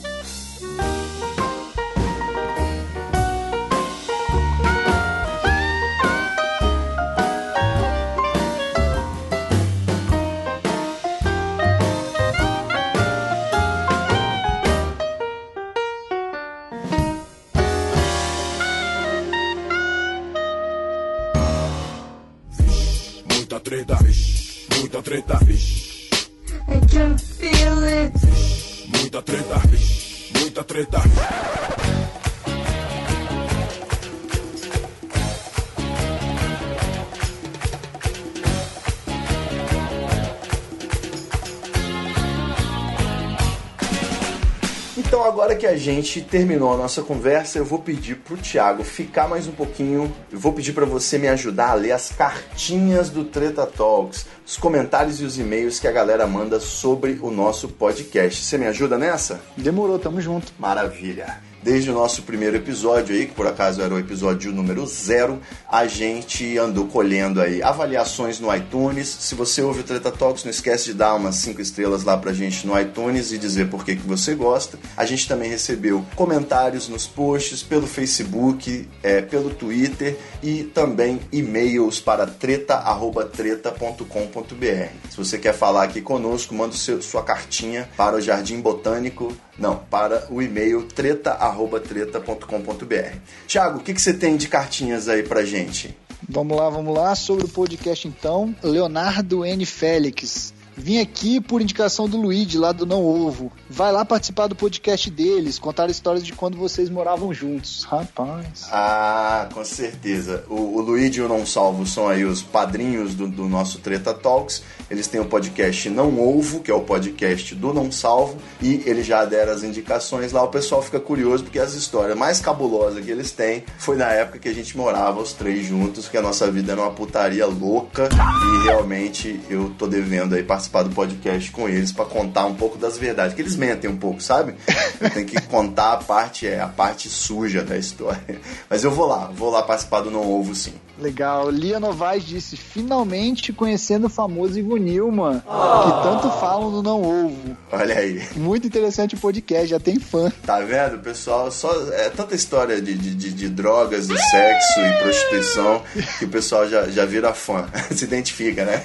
Gente 45.94 46.22
terminou 46.22 46.74
a 46.74 46.78
nossa 46.78 47.02
conversa, 47.02 47.58
eu 47.58 47.64
vou 47.64 47.80
pedir 47.80 48.18
pro 48.18 48.36
Thiago 48.36 48.84
ficar 48.84 49.28
mais 49.28 49.48
um 49.48 49.54
pouquinho. 49.54 50.14
Eu 50.30 50.38
vou 50.38 50.52
pedir 50.52 50.74
para 50.74 50.86
você 50.86 51.18
me 51.18 51.30
ajudar 51.30 51.70
a 51.70 51.74
ler 51.76 51.94
as 51.94 52.10
cartinhas 52.10 53.10
do 53.10 53.24
Treta 53.24 53.66
Talks, 53.66 54.26
os 54.46 54.58
comentários 54.58 55.22
e 55.22 55.24
os 55.24 55.40
e-mails 55.40 55.80
que 55.80 55.88
a 55.88 55.92
galera 55.92 56.28
manda 56.28 56.60
sobre 56.60 57.18
o 57.22 57.32
nosso 57.32 57.70
podcast. 57.70 58.44
Você 58.44 58.58
me 58.58 58.68
ajuda 58.68 58.98
nessa? 58.98 59.40
Demorou, 59.56 59.98
tamo 59.98 60.20
junto. 60.20 60.52
Maravilha 60.60 61.48
desde 61.68 61.92
o 61.92 61.94
nosso 61.94 62.22
primeiro 62.22 62.56
episódio 62.56 63.14
aí, 63.14 63.26
que 63.26 63.34
por 63.34 63.46
acaso 63.46 63.82
era 63.82 63.94
o 63.94 64.00
episódio 64.00 64.54
número 64.54 64.88
zero, 64.88 65.42
a 65.70 65.86
gente 65.86 66.58
andou 66.58 66.88
colhendo 66.88 67.42
aí 67.42 67.62
avaliações 67.62 68.40
no 68.40 68.56
iTunes. 68.56 69.10
Se 69.10 69.36
você 69.36 69.62
ouve 69.62 69.82
o 69.82 69.84
Treta 69.84 70.10
Talks, 70.10 70.46
não 70.46 70.50
esquece 70.50 70.86
de 70.86 70.94
dar 70.94 71.14
umas 71.16 71.36
cinco 71.36 71.60
estrelas 71.60 72.06
lá 72.06 72.18
pra 72.18 72.32
gente 72.32 72.66
no 72.66 72.80
iTunes 72.80 73.34
e 73.34 73.38
dizer 73.38 73.70
por 73.70 73.84
que, 73.84 73.98
que 73.98 74.08
você 74.08 74.34
gosta. 74.34 74.80
A 74.96 75.06
gente 75.06 75.28
também 75.28 75.50
recebeu 75.50 76.06
comentários 76.16 76.88
nos 76.88 77.06
posts, 77.06 77.64
pelo 77.64 77.86
Facebook, 77.86 78.88
é, 79.04 79.22
pelo 79.22 79.50
Twitter 79.50 80.18
e 80.42 80.64
também 80.64 81.20
e-mails 81.34 82.00
para 82.00 82.26
treta.treta.com.br. 82.26 85.10
Se 85.10 85.18
você 85.18 85.38
quer 85.38 85.54
falar 85.54 85.84
aqui 85.84 86.00
conosco, 86.00 86.56
manda 86.56 86.74
sua 86.74 87.24
cartinha 87.24 87.90
para 87.98 88.16
o 88.16 88.22
Jardim 88.22 88.62
Botânico 88.62 89.36
não, 89.58 89.78
para 89.78 90.28
o 90.30 90.42
e-mail 90.42 90.84
treta@treta.com.br. 90.84 93.18
Tiago, 93.48 93.80
o 93.80 93.82
que, 93.82 93.94
que 93.94 94.02
você 94.02 94.14
tem 94.14 94.38
de 94.38 94.48
cartinhas 94.48 95.10
aí 95.10 95.24
pra 95.24 95.44
gente? 95.44 95.98
Vamos 96.28 96.58
lá, 96.58 96.70
vamos 96.70 96.96
lá. 96.96 97.16
Sobre 97.16 97.46
o 97.46 97.50
podcast, 97.50 98.08
então, 98.08 98.56
Leonardo 98.62 99.46
N. 99.46 99.66
Félix. 99.66 100.54
Vim 100.80 101.00
aqui 101.00 101.42
por 101.42 101.60
indicação 101.60 102.08
do 102.08 102.18
Luigi, 102.18 102.56
lá 102.56 102.72
do 102.72 102.86
Não 102.86 103.04
Ovo. 103.04 103.52
Vai 103.68 103.92
lá 103.92 104.06
participar 104.06 104.46
do 104.46 104.56
podcast 104.56 105.10
deles, 105.10 105.58
contar 105.58 105.90
histórias 105.90 106.24
de 106.24 106.34
quando 106.34 106.56
vocês 106.56 106.88
moravam 106.88 107.34
juntos. 107.34 107.84
Rapaz. 107.84 108.68
Ah, 108.72 109.50
com 109.52 109.66
certeza. 109.66 110.46
O, 110.48 110.78
o 110.78 110.82
Luigi 110.82 111.20
e 111.20 111.24
o 111.24 111.28
Não 111.28 111.48
Salvo 111.48 111.84
são 111.88 112.08
aí 112.08 112.24
os 112.24 112.44
padrinhos 112.44 113.16
do, 113.16 113.28
do 113.28 113.50
nosso 113.50 113.80
Treta 113.80 114.14
Talks. 114.14 114.62
Eles 114.90 115.08
têm 115.08 115.20
o 115.20 115.26
podcast 115.26 115.90
Não 115.90 116.22
Ovo, 116.22 116.60
que 116.60 116.70
é 116.70 116.74
o 116.76 116.82
podcast 116.82 117.56
do 117.56 117.74
Não 117.74 117.92
Salvo, 117.92 118.38
e 118.62 118.84
eles 118.86 119.08
já 119.08 119.26
deram 119.26 119.54
as 119.54 119.64
indicações 119.64 120.32
lá. 120.32 120.44
O 120.44 120.50
pessoal 120.50 120.84
fica 120.84 121.00
curioso 121.00 121.44
porque 121.44 121.60
as 121.60 121.74
histórias 121.74 122.16
mais 122.16 122.40
cabulosas 122.40 123.04
que 123.04 123.10
eles 123.10 123.32
têm 123.32 123.64
foi 123.80 123.98
na 123.98 124.12
época 124.12 124.38
que 124.38 124.48
a 124.48 124.54
gente 124.54 124.78
morava 124.78 125.20
os 125.20 125.34
três 125.34 125.66
juntos, 125.66 126.08
que 126.08 126.18
a 126.18 126.22
nossa 126.22 126.52
vida 126.52 126.74
era 126.74 126.82
uma 126.82 126.92
putaria 126.92 127.48
louca 127.48 128.08
e 128.14 128.64
realmente 128.66 129.40
eu 129.50 129.72
tô 129.72 129.88
devendo 129.88 130.36
aí 130.36 130.44
participar 130.44 130.67
participar 130.68 130.84
do 130.84 130.90
podcast 130.90 131.52
com 131.52 131.68
eles 131.68 131.92
para 131.92 132.06
contar 132.06 132.46
um 132.46 132.56
pouco 132.56 132.78
das 132.78 132.98
verdades, 132.98 133.34
que 133.34 133.42
eles 133.42 133.56
mentem 133.56 133.90
um 133.90 133.98
pouco, 133.98 134.22
sabe? 134.22 134.56
Eu 135.00 135.10
tenho 135.10 135.26
que 135.26 135.42
contar 135.42 135.94
a 135.94 135.98
parte 135.98 136.48
é 136.48 136.60
a 136.60 136.68
parte 136.68 137.10
suja 137.10 137.64
da 137.64 137.78
história. 137.78 138.40
Mas 138.70 138.84
eu 138.84 138.92
vou 138.92 139.08
lá, 139.08 139.32
vou 139.34 139.50
lá 139.50 139.64
participar 139.64 140.02
do 140.02 140.12
Não 140.12 140.30
Ovo 140.30 140.54
sim. 140.54 140.74
Legal. 141.00 141.50
Lia 141.50 141.80
Novaes 141.80 142.24
disse: 142.24 142.58
finalmente 142.58 143.54
conhecendo 143.54 144.08
o 144.08 144.10
famoso 144.10 144.58
Ivo 144.58 144.78
Nilman, 144.78 145.42
oh. 145.46 145.84
que 145.84 146.04
tanto 146.04 146.30
falam 146.40 146.72
no 146.72 146.82
Não 146.82 147.02
Ovo. 147.02 147.58
Olha 147.72 147.98
aí. 147.98 148.28
Muito 148.36 148.68
interessante 148.68 149.16
o 149.16 149.20
podcast, 149.20 149.68
já 149.68 149.80
tem 149.80 150.00
fã. 150.00 150.32
Tá 150.46 150.60
vendo, 150.60 151.00
pessoal? 151.00 151.52
Só 151.52 151.72
é 151.94 152.10
tanta 152.10 152.36
história 152.36 152.82
de, 152.82 152.94
de, 152.94 153.14
de, 153.14 153.32
de 153.32 153.50
drogas, 153.50 154.08
de 154.08 154.18
sexo 154.18 154.80
e 154.80 154.94
prostituição 155.04 155.82
que 156.20 156.26
o 156.26 156.30
pessoal 156.30 156.68
já, 156.68 156.88
já 156.90 157.06
vira 157.06 157.34
fã. 157.34 157.68
Se 157.92 158.06
identifica, 158.06 158.66
né? 158.66 158.84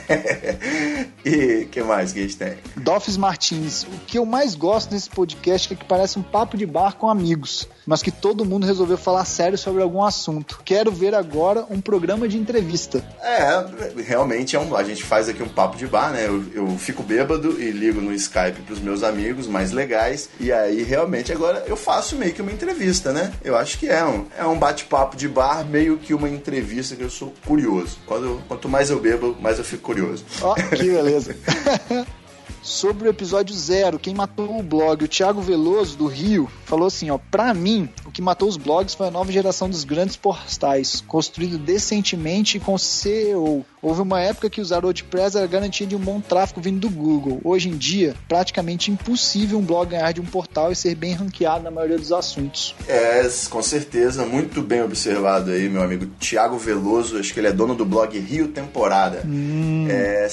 e 1.24 1.66
que 1.70 1.82
mais 1.82 2.12
que 2.12 2.20
a 2.20 2.22
gente 2.22 2.36
tem? 2.36 2.54
Dolphins 2.76 3.16
Martins. 3.16 3.84
O 3.84 3.98
que 4.06 4.18
eu 4.18 4.26
mais 4.26 4.54
gosto 4.54 4.92
nesse 4.92 5.08
podcast 5.08 5.72
é 5.72 5.76
que 5.76 5.84
parece 5.84 6.18
um 6.18 6.22
papo 6.22 6.56
de 6.56 6.66
bar 6.66 6.96
com 6.96 7.08
amigos, 7.08 7.68
mas 7.86 8.02
que 8.02 8.10
todo 8.10 8.44
mundo 8.44 8.66
resolveu 8.66 8.96
falar 8.96 9.24
sério 9.24 9.58
sobre 9.58 9.82
algum 9.82 10.02
assunto. 10.02 10.60
Quero 10.64 10.90
ver 10.90 11.14
agora 11.14 11.66
um 11.70 11.80
programa 11.80 12.28
de 12.28 12.38
entrevista. 12.38 13.04
É, 13.22 14.02
realmente 14.02 14.56
é 14.56 14.60
um, 14.60 14.76
a 14.76 14.84
gente 14.84 15.02
faz 15.02 15.28
aqui 15.28 15.42
um 15.42 15.48
papo 15.48 15.76
de 15.76 15.86
bar, 15.86 16.12
né? 16.12 16.26
Eu, 16.26 16.44
eu 16.54 16.68
fico 16.78 17.02
bêbado 17.02 17.60
e 17.60 17.70
ligo 17.70 18.00
no 18.00 18.12
Skype 18.12 18.62
pros 18.66 18.80
meus 18.80 19.02
amigos 19.02 19.46
mais 19.46 19.72
legais. 19.72 20.28
E 20.38 20.52
aí, 20.52 20.82
realmente, 20.82 21.32
agora 21.32 21.64
eu 21.66 21.76
faço 21.76 22.16
meio 22.16 22.32
que 22.32 22.42
uma 22.42 22.52
entrevista, 22.52 23.12
né? 23.12 23.32
Eu 23.44 23.56
acho 23.56 23.78
que 23.78 23.88
é 23.88 24.04
um, 24.04 24.26
é 24.36 24.44
um 24.44 24.58
bate-papo 24.58 25.16
de 25.16 25.28
bar, 25.28 25.64
meio 25.64 25.98
que 25.98 26.14
uma 26.14 26.28
entrevista 26.28 26.96
que 26.96 27.02
eu 27.02 27.10
sou 27.10 27.32
curioso. 27.46 27.98
Quando, 28.06 28.42
quanto 28.48 28.68
mais 28.68 28.90
eu 28.90 29.00
bebo, 29.00 29.36
mais 29.40 29.58
eu 29.58 29.64
fico 29.64 29.82
curioso. 29.82 30.24
Ó, 30.40 30.52
oh, 30.52 30.76
que 30.76 30.84
beleza. 30.84 31.36
sobre 32.62 33.08
o 33.08 33.10
episódio 33.10 33.54
zero, 33.54 33.98
quem 33.98 34.14
matou 34.14 34.58
o 34.58 34.62
blog, 34.62 35.04
o 35.04 35.08
Thiago 35.08 35.40
Veloso 35.42 35.96
do 35.96 36.06
Rio, 36.06 36.48
falou 36.72 36.86
assim, 36.86 37.10
ó, 37.10 37.18
pra 37.18 37.52
mim, 37.52 37.86
o 38.06 38.10
que 38.10 38.22
matou 38.22 38.48
os 38.48 38.56
blogs 38.56 38.94
foi 38.94 39.08
a 39.08 39.10
nova 39.10 39.30
geração 39.30 39.68
dos 39.68 39.84
grandes 39.84 40.16
portais, 40.16 41.04
construído 41.06 41.58
decentemente 41.58 42.58
com 42.58 42.78
SEO. 42.78 43.62
Houve 43.82 44.00
uma 44.00 44.22
época 44.22 44.48
que 44.48 44.60
usar 44.60 44.82
WordPress 44.82 45.36
era 45.36 45.46
garantia 45.46 45.86
de 45.86 45.94
um 45.94 45.98
bom 45.98 46.18
tráfego 46.18 46.62
vindo 46.62 46.80
do 46.80 46.88
Google. 46.88 47.40
Hoje 47.44 47.68
em 47.68 47.76
dia, 47.76 48.14
praticamente 48.26 48.90
impossível 48.90 49.58
um 49.58 49.62
blog 49.62 49.90
ganhar 49.90 50.12
de 50.12 50.20
um 50.20 50.24
portal 50.24 50.72
e 50.72 50.76
ser 50.76 50.94
bem 50.94 51.12
ranqueado 51.12 51.64
na 51.64 51.70
maioria 51.70 51.98
dos 51.98 52.10
assuntos. 52.10 52.74
É, 52.88 53.28
com 53.50 53.60
certeza, 53.60 54.24
muito 54.24 54.62
bem 54.62 54.82
observado 54.82 55.50
aí, 55.50 55.68
meu 55.68 55.82
amigo 55.82 56.06
Tiago 56.18 56.56
Veloso, 56.56 57.18
acho 57.18 57.34
que 57.34 57.40
ele 57.40 57.48
é 57.48 57.52
dono 57.52 57.74
do 57.74 57.84
blog 57.84 58.18
Rio 58.18 58.48
Temporada. 58.48 59.22
Hum. 59.26 59.88
É, 59.90 60.28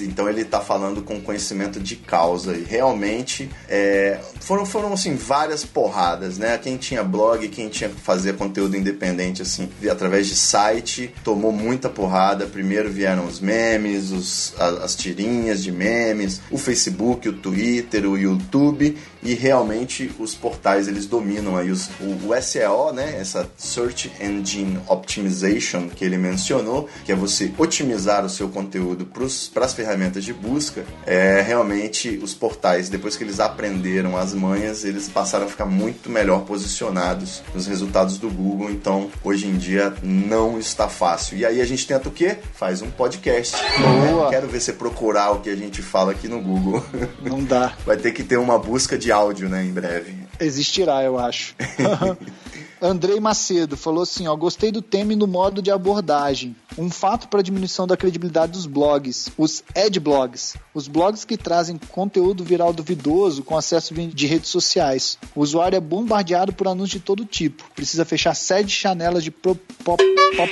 então 0.00 0.26
ele 0.26 0.44
tá 0.44 0.60
falando 0.60 1.02
com 1.02 1.20
conhecimento 1.20 1.80
de 1.80 1.96
causa 1.96 2.56
e 2.56 2.62
realmente 2.62 3.50
é, 3.68 4.20
foram, 4.40 4.64
foram 4.64 4.92
assim 4.92 5.16
várias 5.16 5.64
porradas, 5.82 6.38
né? 6.38 6.56
Quem 6.58 6.76
tinha 6.76 7.02
blog, 7.02 7.48
quem 7.48 7.68
tinha 7.68 7.90
que 7.90 8.00
fazer 8.00 8.36
conteúdo 8.36 8.76
independente 8.76 9.42
assim, 9.42 9.68
através 9.90 10.28
de 10.28 10.36
site, 10.36 11.12
tomou 11.24 11.50
muita 11.50 11.88
porrada. 11.88 12.46
Primeiro 12.46 12.88
vieram 12.88 13.26
os 13.26 13.40
memes, 13.40 14.12
os, 14.12 14.54
as, 14.60 14.80
as 14.80 14.94
tirinhas 14.94 15.60
de 15.60 15.72
memes, 15.72 16.40
o 16.52 16.56
Facebook, 16.56 17.28
o 17.28 17.32
Twitter, 17.32 18.08
o 18.08 18.16
YouTube 18.16 18.96
e 19.22 19.34
realmente 19.34 20.10
os 20.18 20.34
portais 20.34 20.88
eles 20.88 21.06
dominam 21.06 21.56
aí 21.56 21.70
os, 21.70 21.88
o, 22.00 22.28
o, 22.28 22.42
SEO, 22.42 22.92
né? 22.92 23.16
Essa 23.18 23.48
Search 23.56 24.10
Engine 24.20 24.80
Optimization 24.88 25.88
que 25.88 26.04
ele 26.04 26.18
mencionou, 26.18 26.88
que 27.04 27.12
é 27.12 27.14
você 27.14 27.52
otimizar 27.56 28.24
o 28.24 28.28
seu 28.28 28.48
conteúdo 28.48 29.06
para 29.52 29.64
as 29.64 29.72
ferramentas 29.72 30.24
de 30.24 30.32
busca. 30.32 30.84
É 31.06 31.40
realmente 31.40 32.18
os 32.22 32.34
portais 32.34 32.88
depois 32.88 33.16
que 33.16 33.22
eles 33.22 33.38
aprenderam 33.38 34.16
as 34.16 34.34
manhas, 34.34 34.84
eles 34.84 35.08
passaram 35.08 35.46
a 35.46 35.48
ficar 35.48 35.66
muito 35.66 36.10
melhor 36.10 36.40
posicionados 36.40 37.42
nos 37.54 37.66
resultados 37.66 38.18
do 38.18 38.28
Google. 38.28 38.70
Então 38.70 39.10
hoje 39.22 39.46
em 39.46 39.56
dia 39.56 39.94
não 40.02 40.58
está 40.58 40.88
fácil. 40.88 41.38
E 41.38 41.46
aí 41.46 41.60
a 41.60 41.64
gente 41.64 41.86
tenta 41.86 42.08
o 42.08 42.12
quê? 42.12 42.38
Faz 42.54 42.82
um 42.82 42.90
podcast. 42.90 43.56
Boa. 44.10 44.30
Quero 44.30 44.48
ver 44.48 44.60
você 44.60 44.72
procurar 44.72 45.30
o 45.32 45.40
que 45.40 45.50
a 45.50 45.56
gente 45.56 45.80
fala 45.80 46.10
aqui 46.10 46.26
no 46.26 46.40
Google. 46.40 46.84
Não 47.22 47.42
dá. 47.44 47.74
Vai 47.86 47.96
ter 47.96 48.12
que 48.12 48.24
ter 48.24 48.36
uma 48.36 48.58
busca 48.58 48.98
de 48.98 49.11
áudio, 49.12 49.48
né, 49.48 49.64
em 49.64 49.72
breve. 49.72 50.14
Existirá, 50.40 51.02
eu 51.02 51.18
acho. 51.18 51.54
Andrei 52.82 53.20
Macedo 53.20 53.76
falou 53.76 54.02
assim: 54.02 54.26
ó, 54.26 54.34
gostei 54.34 54.72
do 54.72 54.82
tema 54.82 55.12
e 55.12 55.16
do 55.16 55.28
modo 55.28 55.62
de 55.62 55.70
abordagem. 55.70 56.56
Um 56.76 56.90
fato 56.90 57.28
para 57.28 57.40
diminuição 57.40 57.86
da 57.86 57.96
credibilidade 57.96 58.52
dos 58.52 58.66
blogs, 58.66 59.30
os 59.38 59.62
adblogs, 59.76 60.56
os 60.74 60.88
blogs 60.88 61.24
que 61.24 61.36
trazem 61.36 61.78
conteúdo 61.90 62.42
viral 62.42 62.72
duvidoso 62.72 63.44
com 63.44 63.56
acesso 63.56 63.94
de 63.94 64.26
redes 64.26 64.50
sociais. 64.50 65.16
O 65.34 65.40
usuário 65.42 65.76
é 65.76 65.80
bombardeado 65.80 66.52
por 66.52 66.66
anúncios 66.66 67.00
de 67.00 67.00
todo 67.00 67.24
tipo. 67.24 67.62
Precisa 67.74 68.04
fechar 68.04 68.34
sete 68.34 68.70
chanelas 68.70 69.22
de 69.22 69.30
pop, 69.30 69.60
pop 69.84 70.02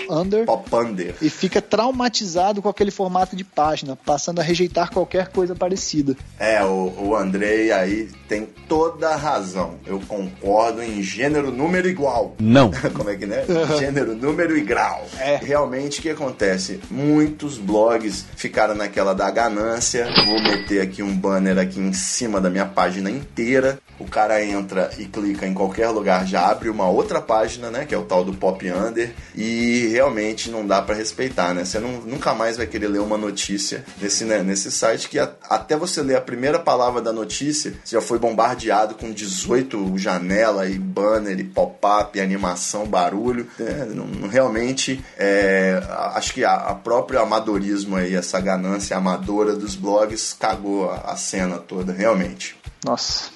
under, 0.08 0.44
pop 0.44 0.76
under 0.76 1.16
e 1.20 1.28
fica 1.28 1.60
traumatizado 1.60 2.62
com 2.62 2.68
aquele 2.68 2.90
formato 2.90 3.34
de 3.34 3.42
página, 3.42 3.96
passando 3.96 4.38
a 4.38 4.42
rejeitar 4.42 4.92
qualquer 4.92 5.28
coisa 5.28 5.56
parecida. 5.56 6.16
É, 6.38 6.62
o, 6.64 6.92
o 6.98 7.16
Andrei 7.16 7.72
aí 7.72 8.08
tem 8.28 8.46
toda 8.68 9.08
a 9.08 9.16
razão. 9.16 9.80
Eu 9.86 10.00
concordo 10.06 10.82
em 10.82 11.02
gênero, 11.02 11.50
número 11.50 11.88
igual. 11.88 12.19
Não. 12.38 12.70
Como 12.94 13.10
é 13.10 13.16
que 13.16 13.26
né? 13.26 13.44
Gênero, 13.78 14.14
número 14.14 14.56
e 14.56 14.60
grau. 14.60 15.06
É. 15.18 15.36
Realmente, 15.36 16.00
o 16.00 16.02
que 16.02 16.10
acontece? 16.10 16.80
Muitos 16.90 17.58
blogs 17.58 18.26
ficaram 18.36 18.74
naquela 18.74 19.14
da 19.14 19.30
ganância. 19.30 20.06
Vou 20.26 20.40
meter 20.42 20.80
aqui 20.80 21.02
um 21.02 21.16
banner 21.16 21.58
aqui 21.58 21.78
em 21.80 21.92
cima 21.92 22.40
da 22.40 22.50
minha 22.50 22.66
página 22.66 23.10
inteira. 23.10 23.78
O 23.98 24.06
cara 24.06 24.42
entra 24.42 24.90
e 24.98 25.04
clica 25.04 25.46
em 25.46 25.52
qualquer 25.52 25.88
lugar, 25.88 26.26
já 26.26 26.48
abre 26.48 26.70
uma 26.70 26.88
outra 26.88 27.20
página, 27.20 27.70
né? 27.70 27.84
Que 27.84 27.94
é 27.94 27.98
o 27.98 28.04
tal 28.04 28.24
do 28.24 28.32
Pop 28.32 28.66
Under. 28.70 29.12
E 29.34 29.88
realmente 29.92 30.50
não 30.50 30.66
dá 30.66 30.80
para 30.80 30.94
respeitar, 30.94 31.52
né? 31.54 31.64
Você 31.64 31.78
não, 31.78 32.00
nunca 32.00 32.34
mais 32.34 32.56
vai 32.56 32.66
querer 32.66 32.88
ler 32.88 33.00
uma 33.00 33.18
notícia 33.18 33.84
nesse, 34.00 34.24
né, 34.24 34.42
nesse 34.42 34.70
site 34.70 35.08
que 35.08 35.18
a, 35.18 35.30
até 35.48 35.76
você 35.76 36.02
ler 36.02 36.16
a 36.16 36.20
primeira 36.20 36.58
palavra 36.58 37.02
da 37.02 37.12
notícia, 37.12 37.74
você 37.84 37.96
já 37.96 38.00
foi 38.00 38.18
bombardeado 38.18 38.94
com 38.94 39.12
18 39.12 39.98
janela 39.98 40.66
e 40.66 40.78
banner 40.78 41.38
e 41.38 41.44
pop-up, 41.44 42.09
animação, 42.18 42.86
barulho. 42.86 43.46
É, 43.60 43.84
não, 43.84 44.26
realmente, 44.26 45.04
é, 45.18 45.82
acho 46.14 46.32
que 46.32 46.44
a, 46.44 46.54
a 46.54 46.74
próprio 46.74 47.20
amadorismo 47.20 47.96
aí, 47.96 48.14
essa 48.14 48.40
ganância 48.40 48.96
amadora 48.96 49.54
dos 49.54 49.74
blogs 49.74 50.32
cagou 50.32 50.90
a, 50.90 51.12
a 51.12 51.16
cena 51.16 51.58
toda, 51.58 51.92
realmente. 51.92 52.56
Nossa. 52.84 53.30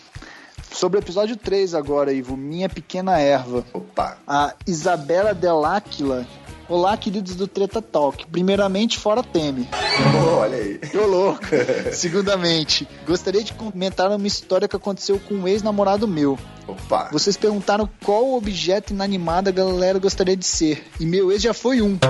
Sobre 0.72 0.98
o 0.98 1.00
episódio 1.00 1.36
3 1.36 1.74
agora, 1.74 2.12
Ivo, 2.12 2.36
Minha 2.36 2.68
Pequena 2.68 3.20
Erva. 3.20 3.64
Opa. 3.72 4.18
A 4.26 4.54
Isabela 4.66 5.32
Deláquila. 5.32 6.26
Olá, 6.66 6.96
queridos 6.96 7.36
do 7.36 7.46
Treta 7.46 7.82
Talk. 7.82 8.26
Primeiramente, 8.26 8.98
fora 8.98 9.22
Teme. 9.22 9.68
Oh, 10.16 10.38
olha 10.38 10.56
aí. 10.56 10.78
Tô 10.78 11.06
louco. 11.06 11.44
Segundamente, 11.92 12.88
gostaria 13.06 13.44
de 13.44 13.52
comentar 13.52 14.10
uma 14.10 14.26
história 14.26 14.66
que 14.66 14.74
aconteceu 14.74 15.20
com 15.20 15.34
um 15.34 15.48
ex-namorado 15.48 16.08
meu. 16.08 16.38
Opa. 16.66 17.10
Vocês 17.12 17.36
perguntaram 17.36 17.88
qual 18.02 18.34
objeto 18.34 18.94
inanimado 18.94 19.50
a 19.50 19.52
galera 19.52 19.98
gostaria 19.98 20.36
de 20.36 20.46
ser. 20.46 20.86
E 20.98 21.04
meu 21.04 21.30
ex 21.30 21.42
já 21.42 21.52
foi 21.52 21.82
um. 21.82 21.98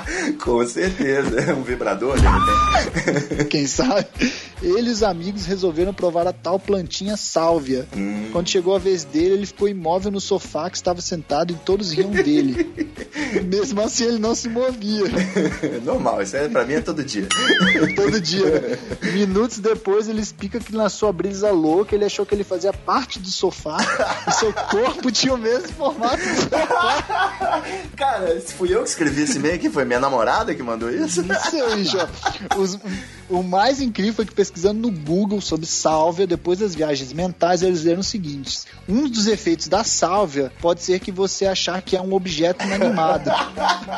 Com 0.42 0.66
certeza. 0.66 1.54
Um 1.54 1.62
vibrador, 1.62 2.16
repente. 2.16 3.44
Quem 3.50 3.66
sabe? 3.66 4.06
Ele 4.62 4.90
e 4.90 4.92
os 4.92 5.02
amigos 5.02 5.44
resolveram 5.44 5.92
provar 5.92 6.26
a 6.26 6.32
tal 6.32 6.58
plantinha 6.58 7.16
sálvia. 7.16 7.86
Hum. 7.96 8.28
Quando 8.30 8.48
chegou 8.48 8.76
a 8.76 8.78
vez 8.78 9.04
dele, 9.04 9.34
ele 9.34 9.46
ficou 9.46 9.68
imóvel 9.68 10.12
no 10.12 10.20
sofá 10.20 10.70
que 10.70 10.76
estava 10.76 11.00
sentado 11.00 11.52
e 11.52 11.56
todos 11.56 11.90
riam 11.90 12.10
dele. 12.10 12.70
Mesmo 13.44 13.80
assim, 13.80 14.04
ele 14.04 14.18
não 14.18 14.34
se 14.34 14.48
movia. 14.48 15.04
Normal, 15.84 16.22
isso 16.22 16.36
é, 16.36 16.48
pra 16.48 16.64
mim 16.64 16.74
é 16.74 16.80
todo 16.80 17.02
dia. 17.04 17.26
todo 17.96 18.20
dia. 18.20 18.60
Né? 18.60 18.78
Minutos 19.12 19.58
depois, 19.58 20.08
ele 20.08 20.20
explica 20.20 20.60
que 20.60 20.74
na 20.74 20.88
sua 20.88 21.12
brisa 21.12 21.50
louca, 21.50 21.94
ele 21.94 22.04
achou 22.04 22.24
que 22.24 22.34
ele 22.34 22.44
fazia 22.44 22.72
parte 22.72 23.18
do 23.18 23.30
sofá 23.30 23.78
e 24.28 24.32
seu 24.32 24.52
corpo 24.52 25.10
tinha 25.10 25.34
o 25.34 25.38
mesmo 25.38 25.68
formato 25.70 26.18
do 26.18 26.40
sofá. 26.40 27.62
Cara, 27.96 28.40
fui 28.40 28.74
eu 28.74 28.82
que 28.82 28.88
escrevi 28.90 29.22
esse 29.22 29.38
e-mail 29.38 29.54
aqui, 29.54 29.70
foi 29.70 29.81
minha 29.84 30.00
namorada 30.00 30.54
que 30.54 30.62
mandou 30.62 30.90
isso? 30.90 31.22
Não 31.22 31.38
sei, 31.40 31.84
Jó. 31.84 32.08
Os, 32.56 32.78
o 33.28 33.42
mais 33.42 33.80
incrível 33.80 34.14
foi 34.14 34.26
que 34.26 34.34
pesquisando 34.34 34.80
no 34.80 34.90
Google 34.90 35.40
sobre 35.40 35.66
sálvia, 35.66 36.26
depois 36.26 36.58
das 36.58 36.74
viagens 36.74 37.12
mentais, 37.12 37.62
eles 37.62 37.84
leram 37.84 38.00
o 38.00 38.04
seguinte: 38.04 38.62
um 38.88 39.08
dos 39.08 39.26
efeitos 39.26 39.68
da 39.68 39.84
sálvia 39.84 40.52
pode 40.60 40.82
ser 40.82 41.00
que 41.00 41.12
você 41.12 41.46
achar 41.46 41.80
que 41.82 41.96
é 41.96 42.00
um 42.00 42.12
objeto 42.12 42.64
inanimado. 42.64 43.30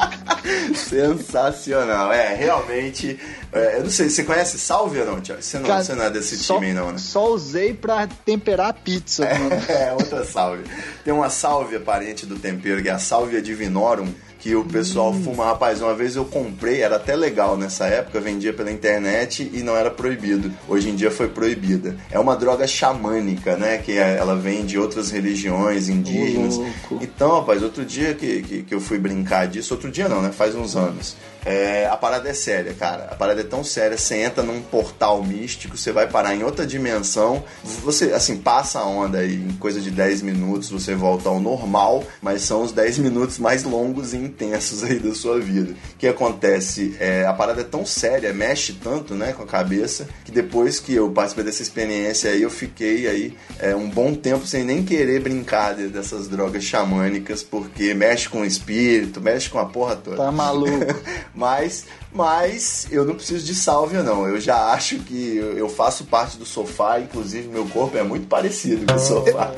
Sensacional. 0.75 2.13
É, 2.13 2.35
realmente. 2.35 3.19
É, 3.55 3.77
eu 3.79 3.85
não 3.85 3.91
sei, 3.91 4.11
você 4.11 4.25
conhece 4.25 4.59
sálvia 4.59 5.03
ou 5.03 5.13
não, 5.13 5.21
Tiago? 5.21 5.41
Você, 5.41 5.59
não, 5.59 5.67
Cara, 5.69 5.85
você 5.85 5.95
não 5.95 6.05
é 6.05 6.11
desse 6.11 6.37
só, 6.37 6.55
time, 6.59 6.73
não, 6.73 6.91
né? 6.93 6.99
Só 6.99 7.29
usei 7.29 7.73
pra 7.73 8.07
temperar 8.27 8.71
a 8.71 8.73
pizza, 8.73 9.25
mano. 9.25 9.51
É, 9.69 9.93
outra 9.93 10.25
sálvia. 10.25 10.65
Tem 11.05 11.15
uma 11.15 11.31
sálvia 11.31 11.79
parente 11.79 12.27
do 12.27 12.37
tempero, 12.37 12.83
que 12.83 12.89
é 12.89 12.93
a 12.93 12.99
sálvia 12.99 13.41
divinorum, 13.41 14.09
que 14.41 14.55
o 14.57 14.65
pessoal 14.65 15.11
Hum. 15.13 15.23
fuma. 15.23 15.45
Rapaz, 15.47 15.81
uma 15.81 15.95
vez 15.95 16.17
eu 16.17 16.25
comprei, 16.25 16.83
era 16.83 16.97
até 16.97 17.15
legal 17.17 17.57
nessa 17.57 17.87
época, 17.87 18.21
vendia 18.21 18.53
pela 18.53 18.71
internet 18.73 19.49
e 19.55 19.63
não 19.63 19.75
era 19.77 19.91
proibido. 19.91 20.53
Hoje 20.69 20.91
em 20.91 20.95
dia 20.97 21.11
foi 21.11 21.29
proibida. 21.29 21.97
É 22.11 22.19
uma 22.19 22.37
droga 22.37 22.67
xamânica, 22.67 23.57
né? 23.57 23.79
Que 23.79 23.93
é- 23.93 24.17
ela 24.17 24.35
vem 24.37 24.67
de 24.67 24.79
outras 24.79 25.11
religiões 25.11 25.89
indígenas. 25.89 26.57
Louco. 26.57 26.99
Então, 27.01 27.39
rapaz, 27.39 27.63
outro 27.63 27.85
dia 27.85 28.13
que, 28.15 28.43
que, 28.43 28.63
que 28.65 28.75
eu 28.75 28.81
fui 28.81 28.99
brincar 28.99 29.47
disso, 29.47 29.73
outro 29.75 29.91
dia 29.91 30.09
não, 30.09 30.21
né? 30.21 30.31
Faz 30.33 30.55
uns 30.55 30.77
anos. 30.77 31.17
É, 31.47 31.87
a 31.91 31.97
parada 31.97 32.27
é 32.29 32.33
séria, 32.35 32.73
cara. 32.75 33.09
A 33.11 33.15
parada 33.15 33.43
é 33.43 33.44
tão 33.45 33.63
séria. 33.63 33.97
Você 33.97 34.17
entra 34.17 34.43
num 34.43 34.61
portal 34.63 35.23
místico, 35.23 35.77
você 35.77 35.93
vai 35.93 36.07
parar 36.09 36.35
em 36.35 36.43
outra 36.43 36.67
dimensão. 36.67 37.45
Você, 37.83 38.13
assim, 38.13 38.37
passa 38.39 38.81
a 38.81 38.87
onda 38.87 39.19
aí 39.19 39.35
em 39.35 39.53
coisa 39.57 39.81
de 39.81 39.91
10 39.91 40.23
minutos, 40.23 40.71
você 40.71 40.95
volta 40.95 41.29
ao 41.29 41.39
normal, 41.41 42.05
mas 42.21 42.43
são 42.43 42.63
os 42.63 42.73
10 42.73 42.99
minutos 42.99 43.39
mais 43.39 43.63
longos 43.65 44.13
e 44.13 44.17
intensos 44.17 44.83
aí 44.83 44.99
da 44.99 45.15
sua 45.15 45.39
vida. 45.41 45.73
O 45.73 45.97
que 45.99 46.07
acontece? 46.07 46.97
É, 46.99 47.25
a 47.27 47.33
parada 47.33 47.61
é 47.61 47.65
tão 47.65 47.85
séria, 47.87 48.33
mexe 48.33 48.73
tanto, 48.75 49.15
né, 49.15 49.33
com 49.33 49.43
a 49.43 49.47
cabeça, 49.47 50.09
que 50.25 50.31
depois 50.33 50.81
que 50.81 50.95
eu 50.95 51.11
participei 51.11 51.45
dessa 51.45 51.63
experiência 51.63 52.31
aí, 52.31 52.43
eu 52.43 52.51
fiquei 52.51 53.07
aí 53.07 53.37
é, 53.59 53.75
um 53.75 53.89
bom 53.89 54.15
tempo 54.15 54.47
sem 54.47 54.65
nem 54.65 54.83
querer 54.85 55.21
brincar 55.21 55.75
de- 55.75 55.89
dessas 55.89 56.29
drogas 56.29 56.65
xamânicas, 56.65 57.43
porque 57.43 57.95
mexe 57.95 58.29
com 58.29 58.41
o 58.41 58.45
espírito, 58.45 59.21
mexe 59.21 59.49
com 59.51 59.59
a 59.59 59.65
porra 59.67 59.97
toda. 59.97 60.17
Tá 60.17 60.33
maluco. 60.33 60.75
Mas, 61.35 61.85
mas 62.15 62.87
eu 62.91 63.05
não 63.05 63.17
preciso 63.17 63.45
de 63.45 63.55
sálvia, 63.55 64.03
não. 64.03 64.27
Eu 64.27 64.41
já 64.41 64.73
acho 64.73 65.01
que 65.01 65.37
eu 65.37 65.69
faço 65.69 66.05
parte 66.05 66.39
do 66.39 66.47
sofá, 66.47 67.01
inclusive 67.01 67.49
meu 67.49 67.67
corpo 67.67 67.99
é 67.99 68.03
muito 68.05 68.29
parecido 68.29 68.87
com 68.87 68.95
o 68.95 68.99
sofá. 68.99 69.53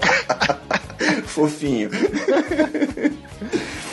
Fofinho. 1.26 1.90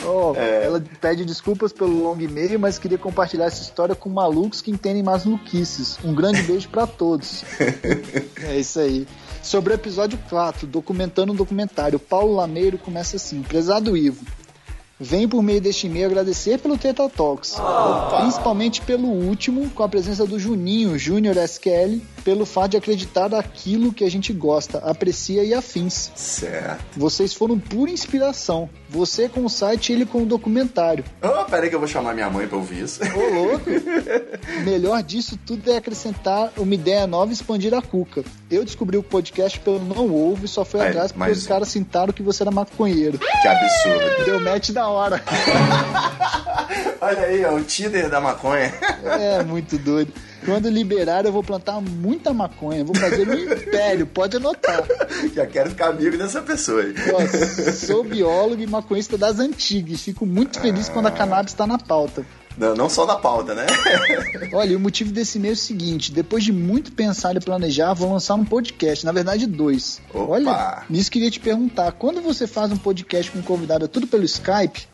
Oh, 0.06 0.34
é... 0.36 0.64
Ela 0.64 0.84
pede 1.00 1.24
desculpas 1.24 1.72
pelo 1.72 2.02
longo 2.02 2.20
e-mail, 2.20 2.60
mas 2.60 2.78
queria 2.78 2.98
compartilhar 2.98 3.46
essa 3.46 3.62
história 3.62 3.94
com 3.94 4.10
malucos 4.10 4.60
que 4.60 4.70
entendem 4.70 5.02
mais 5.02 5.24
maluquices. 5.24 5.98
Um 6.04 6.14
grande 6.14 6.42
beijo 6.44 6.68
para 6.68 6.86
todos. 6.86 7.42
é 8.42 8.58
isso 8.58 8.78
aí. 8.80 9.08
Sobre 9.42 9.72
o 9.72 9.74
episódio 9.74 10.18
4, 10.28 10.66
documentando 10.66 11.32
um 11.32 11.36
documentário, 11.36 11.98
Paulo 11.98 12.34
Lameiro 12.34 12.78
começa 12.78 13.16
assim: 13.16 13.42
Prezado 13.42 13.96
Ivo, 13.96 14.24
Venho 14.98 15.28
por 15.28 15.42
meio 15.42 15.60
deste 15.60 15.86
e-mail 15.86 16.06
agradecer 16.06 16.58
pelo 16.58 16.78
Teta 16.78 17.08
Talks, 17.08 17.58
Opa. 17.58 18.20
principalmente 18.20 18.80
pelo 18.80 19.08
último, 19.08 19.68
com 19.70 19.82
a 19.82 19.88
presença 19.88 20.24
do 20.24 20.38
Juninho, 20.38 20.96
Júnior 20.96 21.36
SQL, 21.36 22.00
pelo 22.24 22.46
fato 22.46 22.72
de 22.72 22.76
acreditar 22.78 23.28
naquilo 23.28 23.92
que 23.92 24.02
a 24.02 24.10
gente 24.10 24.32
gosta, 24.32 24.78
aprecia 24.78 25.44
e 25.44 25.52
afins. 25.52 26.10
Certo. 26.14 26.98
Vocês 26.98 27.34
foram 27.34 27.58
pura 27.58 27.90
inspiração. 27.90 28.68
Você 28.88 29.28
com 29.28 29.44
o 29.44 29.50
site, 29.50 29.92
ele 29.92 30.06
com 30.06 30.22
o 30.22 30.26
documentário. 30.26 31.04
Oh, 31.22 31.44
peraí 31.44 31.68
que 31.68 31.74
eu 31.74 31.78
vou 31.78 31.88
chamar 31.88 32.14
minha 32.14 32.30
mãe 32.30 32.46
pra 32.46 32.56
ouvir 32.56 32.84
isso. 32.84 33.00
Ô, 33.02 33.34
louco. 33.34 33.64
Melhor 34.64 35.02
disso 35.02 35.38
tudo 35.44 35.70
é 35.70 35.76
acrescentar 35.76 36.52
uma 36.56 36.74
ideia 36.74 37.06
nova 37.06 37.30
e 37.30 37.34
expandir 37.34 37.74
a 37.74 37.82
cuca. 37.82 38.24
Eu 38.50 38.64
descobri 38.64 38.96
o 38.96 39.02
podcast 39.02 39.60
pelo 39.60 39.80
Não 39.80 40.10
Ouve 40.10 40.46
e 40.46 40.48
só 40.48 40.64
fui 40.64 40.80
atrás 40.80 41.12
porque 41.12 41.28
mas... 41.28 41.38
os 41.38 41.46
caras 41.46 41.68
sentaram 41.68 42.12
que 42.12 42.22
você 42.22 42.42
era 42.42 42.50
maconheiro. 42.50 43.18
Que 43.18 43.48
absurdo. 43.48 44.24
Deu 44.24 44.40
match 44.40 44.70
da 44.70 44.88
hora. 44.88 45.22
Olha 47.00 47.20
aí, 47.20 47.42
é 47.42 47.50
o 47.50 47.62
Tinder 47.62 48.08
da 48.08 48.20
maconha. 48.20 48.72
É, 49.04 49.42
muito 49.42 49.78
doido. 49.78 50.12
Quando 50.44 50.68
liberar, 50.68 51.24
eu 51.24 51.32
vou 51.32 51.42
plantar 51.42 51.80
muita 51.80 52.32
maconha. 52.32 52.84
Vou 52.84 52.94
fazer 52.94 53.26
um 53.28 53.34
império, 53.34 54.06
pode 54.06 54.36
anotar. 54.36 54.84
Já 55.34 55.46
quero 55.46 55.70
ficar 55.70 55.88
amigo 55.88 56.18
dessa 56.18 56.42
pessoa 56.42 56.82
aí. 56.82 56.94
Sou 57.72 58.04
biólogo 58.04 58.60
e 58.60 58.66
maconhista 58.66 59.16
das 59.16 59.38
antigas. 59.38 60.02
Fico 60.02 60.26
muito 60.26 60.60
feliz 60.60 60.88
ah. 60.88 60.92
quando 60.92 61.06
a 61.06 61.10
cannabis 61.10 61.52
está 61.52 61.66
na 61.66 61.78
pauta. 61.78 62.26
Não, 62.56 62.74
não 62.74 62.88
só 62.88 63.04
na 63.04 63.16
pauta, 63.16 63.54
né? 63.54 63.66
Olha, 64.52 64.76
o 64.76 64.80
motivo 64.80 65.12
desse 65.12 65.38
e-mail 65.38 65.52
é 65.52 65.54
o 65.54 65.58
seguinte: 65.58 66.12
depois 66.12 66.44
de 66.44 66.52
muito 66.52 66.92
pensar 66.92 67.34
e 67.36 67.40
planejar, 67.40 67.94
vou 67.94 68.12
lançar 68.12 68.34
um 68.34 68.44
podcast. 68.44 69.04
Na 69.04 69.12
verdade, 69.12 69.46
dois. 69.46 70.00
Opa. 70.12 70.32
Olha, 70.32 70.82
nisso 70.88 71.10
queria 71.10 71.30
te 71.30 71.40
perguntar: 71.40 71.92
quando 71.92 72.20
você 72.20 72.46
faz 72.46 72.70
um 72.70 72.76
podcast 72.76 73.30
com 73.30 73.38
um 73.38 73.42
convidado, 73.42 73.84
é 73.84 73.88
tudo 73.88 74.06
pelo 74.06 74.24
Skype? 74.24 74.86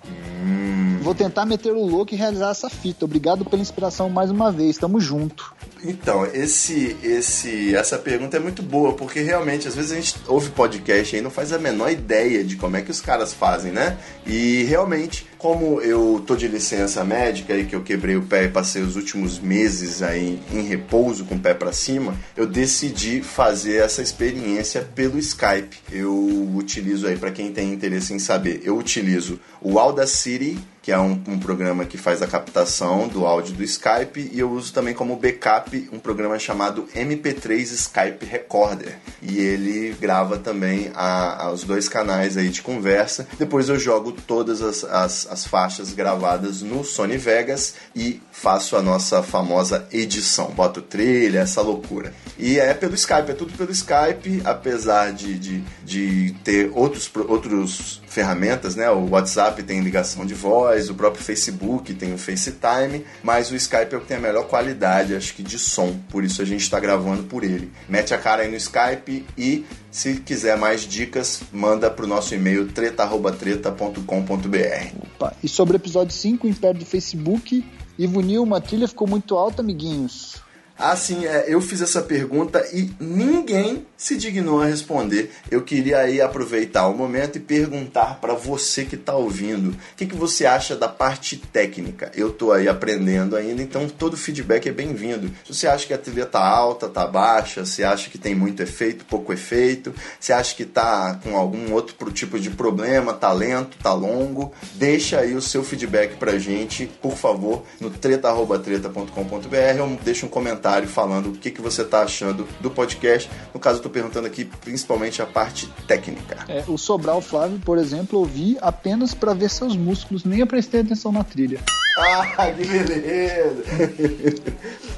Hum. 0.43 0.99
Vou 1.03 1.15
tentar 1.15 1.47
meter 1.47 1.73
o 1.73 1.85
louco 1.85 2.15
e 2.15 2.17
realizar 2.17 2.51
essa 2.51 2.69
fita. 2.69 3.07
Obrigado 3.07 3.45
pela 3.45 3.63
inspiração 3.63 4.11
mais 4.11 4.31
uma 4.31 4.53
vez. 4.53 4.77
Tamo 4.77 5.01
junto. 5.01 5.55
Então, 5.83 6.27
esse, 6.27 6.95
esse, 7.03 7.75
essa 7.75 7.97
pergunta 7.97 8.37
é 8.37 8.41
muito 8.41 8.63
boa, 8.63 8.93
porque 8.93 9.21
realmente, 9.21 9.67
às 9.67 9.75
vezes 9.75 9.93
a 9.93 9.95
gente 9.95 10.15
ouve 10.29 10.51
podcast 10.51 11.17
e 11.17 11.23
não 11.23 11.31
faz 11.31 11.55
a 11.55 11.59
menor 11.59 11.91
ideia 11.91 12.45
de 12.45 12.57
como 12.57 12.77
é 12.77 12.83
que 12.83 12.91
os 12.91 13.01
caras 13.01 13.33
fazem, 13.33 13.73
né? 13.73 13.97
E 14.27 14.65
realmente, 14.65 15.27
como 15.41 15.80
eu 15.80 16.22
tô 16.26 16.36
de 16.36 16.47
licença 16.47 17.03
médica 17.03 17.57
e 17.57 17.64
que 17.64 17.74
eu 17.74 17.82
quebrei 17.82 18.14
o 18.14 18.22
pé 18.22 18.45
e 18.45 18.49
passei 18.49 18.82
os 18.82 18.95
últimos 18.95 19.38
meses 19.38 20.03
aí 20.03 20.38
em 20.53 20.62
repouso 20.62 21.24
com 21.24 21.34
o 21.34 21.38
pé 21.38 21.55
para 21.55 21.72
cima, 21.72 22.14
eu 22.36 22.47
decidi 22.47 23.22
fazer 23.22 23.76
essa 23.76 24.03
experiência 24.03 24.82
pelo 24.95 25.18
Skype. 25.18 25.78
Eu 25.91 26.14
utilizo 26.55 27.07
aí 27.07 27.16
para 27.16 27.32
quem 27.32 27.53
tem 27.53 27.72
interesse 27.72 28.12
em 28.12 28.18
saber, 28.18 28.61
eu 28.64 28.76
utilizo 28.76 29.41
o 29.62 29.78
Audacity 29.78 30.59
que 30.83 30.91
é 30.91 30.99
um, 30.99 31.12
um, 31.26 31.39
programa 31.39 31.85
que 31.85 31.99
faz 31.99 32.22
a 32.22 32.26
captação 32.26 33.07
do 33.07 33.26
áudio 33.26 33.55
do 33.55 33.62
Skype, 33.62 34.31
e 34.33 34.39
eu 34.39 34.51
uso 34.51 34.72
também 34.72 34.95
como 34.95 35.16
backup 35.16 35.89
um 35.93 35.99
programa 35.99 36.39
chamado 36.39 36.89
MP3 36.95 37.61
Skype 37.61 38.24
Recorder. 38.24 38.99
E 39.20 39.39
ele 39.39 39.95
grava 40.01 40.39
também 40.39 40.91
a, 40.95 41.45
a, 41.45 41.53
os 41.53 41.64
dois 41.64 41.89
canais 41.89 42.37
aí 42.37 42.49
de 42.49 42.62
conversa. 42.62 43.26
Depois 43.39 43.68
eu 43.68 43.78
jogo 43.78 44.12
todas 44.12 44.62
as, 44.62 44.85
as, 44.85 45.26
as 45.31 45.47
faixas 45.47 45.93
gravadas 45.93 46.62
no 46.62 46.83
Sony 46.83 47.18
Vegas 47.18 47.74
e 47.95 48.20
faço 48.33 48.76
a 48.76 48.83
nossa 48.83 49.22
famosa 49.22 49.87
edição. 49.93 50.51
Boto 50.51 50.81
trilha, 50.81 51.41
essa 51.41 51.61
loucura. 51.61 52.14
E 52.39 52.59
é 52.59 52.72
pelo 52.72 52.95
Skype, 52.95 53.31
é 53.31 53.35
tudo 53.35 53.53
pelo 53.53 53.70
Skype, 53.70 54.43
apesar 54.45 55.12
de, 55.12 55.39
de, 55.39 55.64
de 55.85 56.35
ter 56.43 56.70
outros, 56.74 57.11
outros 57.28 58.01
ferramentas, 58.11 58.75
né? 58.75 58.91
O 58.91 59.11
WhatsApp 59.11 59.63
tem 59.63 59.81
ligação 59.81 60.27
de 60.27 60.35
voz, 60.35 60.91
o 60.91 60.95
próprio 60.95 61.23
Facebook 61.23 61.95
tem 61.95 62.13
o 62.13 62.19
FaceTime, 62.19 63.07
mas 63.23 63.53
o 63.53 63.57
Skype 63.57 63.95
é 63.95 63.97
o 63.97 64.01
que 64.01 64.09
tem 64.09 64.17
a 64.17 64.21
melhor 64.21 64.49
qualidade, 64.49 65.15
acho 65.15 65.33
que 65.33 65.45
de 65.45 65.57
som, 65.59 65.97
por 66.11 66.25
isso 66.25 66.43
a 66.43 66.45
gente 66.45 66.63
está 66.63 66.81
gravando 66.81 67.23
por 67.23 67.45
ele. 67.45 67.71
Mete 67.89 68.13
a 68.13 68.19
cara 68.19 68.43
aí 68.43 68.51
no 68.51 68.57
Skype 68.57 69.25
e 69.39 69.65
se 69.93 70.17
quiser 70.17 70.59
mais 70.59 70.81
dicas, 70.83 71.43
manda 71.53 71.89
para 71.89 72.05
o 72.05 72.09
nosso 72.09 72.35
e-mail 72.35 72.67
treta@treta.com.br. 72.73 75.33
E 75.41 75.49
sobre 75.49 75.77
o 75.77 75.79
episódio 75.79 76.13
5, 76.13 76.49
o 76.49 76.51
Império 76.51 76.81
do 76.81 76.87
Facebook, 76.87 77.65
Ivo 77.97 78.21
Nil, 78.21 78.53
a 78.53 78.61
trilha 78.61 78.89
ficou 78.89 79.07
muito 79.07 79.37
alta, 79.37 79.63
amiguinhos. 79.63 80.43
Assim, 80.81 81.26
é, 81.26 81.45
eu 81.47 81.61
fiz 81.61 81.83
essa 81.83 82.01
pergunta 82.01 82.66
e 82.72 82.91
ninguém 82.99 83.87
se 83.99 84.16
dignou 84.16 84.62
a 84.62 84.64
responder. 84.64 85.31
Eu 85.51 85.61
queria 85.61 85.99
aí 85.99 86.22
aproveitar 86.22 86.87
o 86.87 86.97
momento 86.97 87.37
e 87.37 87.41
perguntar 87.41 88.18
para 88.18 88.33
você 88.33 88.87
que 88.87 88.95
está 88.95 89.14
ouvindo, 89.14 89.72
o 89.72 89.76
que, 89.95 90.07
que 90.07 90.16
você 90.16 90.47
acha 90.47 90.74
da 90.74 90.89
parte 90.89 91.37
técnica? 91.37 92.11
Eu 92.14 92.31
estou 92.31 92.51
aí 92.51 92.66
aprendendo 92.66 93.37
ainda, 93.37 93.61
então 93.62 93.87
todo 93.91 94.16
feedback 94.16 94.70
é 94.70 94.72
bem-vindo. 94.72 95.31
Se 95.45 95.55
você 95.55 95.66
acha 95.66 95.87
que 95.87 95.93
a 95.93 95.99
trilha 95.99 96.24
tá 96.24 96.41
alta, 96.43 96.89
tá 96.89 97.07
baixa, 97.07 97.66
se 97.66 97.85
acha 97.85 98.09
que 98.09 98.16
tem 98.16 98.35
muito 98.35 98.62
efeito, 98.62 99.05
pouco 99.05 99.35
efeito, 99.35 99.95
se 100.18 100.33
acha 100.33 100.55
que 100.55 100.64
tá 100.64 101.20
com 101.22 101.37
algum 101.37 101.74
outro 101.74 102.11
tipo 102.11 102.41
de 102.41 102.49
problema, 102.49 103.12
tá 103.12 103.31
lento, 103.33 103.76
tá 103.83 103.93
longo, 103.93 104.51
deixa 104.76 105.20
aí 105.20 105.35
o 105.35 105.43
seu 105.43 105.62
feedback 105.62 106.16
pra 106.16 106.39
gente, 106.39 106.87
por 107.03 107.18
favor, 107.18 107.64
no 107.78 107.91
treta@treta.com.br 107.91 109.83
ou 109.83 109.99
deixa 110.03 110.24
um 110.24 110.28
comentário 110.31 110.70
falando 110.87 111.29
o 111.29 111.33
que, 111.33 111.51
que 111.51 111.61
você 111.61 111.83
está 111.83 112.03
achando 112.03 112.47
do 112.61 112.71
podcast. 112.71 113.31
No 113.53 113.61
caso, 113.61 113.77
estou 113.77 113.91
perguntando 113.91 114.27
aqui 114.27 114.45
principalmente 114.45 115.23
a 115.23 115.27
parte 115.27 115.68
técnica. 115.87 116.45
É, 116.49 116.64
o 116.66 116.77
Sobral 116.77 117.21
Flávio, 117.21 117.59
por 117.61 117.79
exemplo, 117.79 118.18
ouvi 118.18 118.57
apenas 118.61 119.14
para 119.14 119.35
ver 119.35 119.51
seus 119.51 119.77
músculos, 119.77 120.25
nem 120.25 120.45
prestei 120.47 120.81
atenção 120.81 121.12
na 121.12 121.25
trilha. 121.25 121.61
Ah, 122.03 122.51
que 122.53 122.65
beleza! 122.65 123.63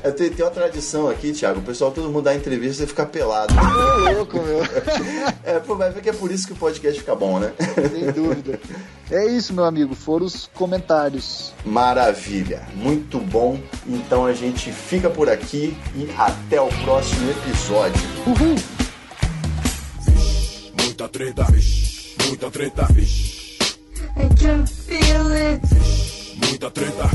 É, 0.05 0.11
tem, 0.11 0.31
tem, 0.31 0.45
uma 0.45 0.51
tradição 0.51 1.09
aqui, 1.09 1.33
Thiago. 1.33 1.61
O 1.61 1.63
pessoal 1.63 1.91
todo 1.91 2.09
mundo 2.09 2.23
dá 2.23 2.35
entrevista 2.35 2.85
e 2.85 2.87
fica 2.87 3.05
pelado. 3.07 3.55
Ô, 3.55 4.15
louco, 4.15 4.41
meu. 4.41 4.63
É, 5.45 5.59
pô, 5.59 5.75
vai 5.75 5.91
ver 5.91 6.01
que 6.03 6.09
é 6.09 6.13
por 6.13 6.31
isso 6.31 6.47
que 6.47 6.53
o 6.53 6.57
podcast 6.57 7.01
fica 7.01 7.15
bom, 7.15 7.39
né? 7.39 7.53
Sem 7.91 8.13
dúvida. 8.13 8.61
É 9.11 9.27
isso, 9.27 9.53
meu 9.53 9.65
amigo. 9.65 9.95
Foram 9.95 10.27
os 10.27 10.49
comentários. 10.55 11.53
Maravilha. 11.65 12.63
Muito 12.75 13.19
bom. 13.19 13.61
Então 13.87 14.25
a 14.25 14.33
gente 14.33 14.73
fica 14.73 15.11
por 15.11 15.29
aqui 15.29 15.77
e 15.95 16.09
até 16.17 16.61
o 16.61 16.69
próximo 16.85 17.31
episódio. 17.31 18.01
Uhul! 18.27 18.57
Muita 20.81 21.09
treta, 21.09 21.47
muita 22.27 22.51
treta. 22.51 22.89
I 24.17 24.29
can 24.37 24.67
feel 24.67 25.33
it. 25.33 26.12
Muita 26.53 26.71
treta, 26.71 27.11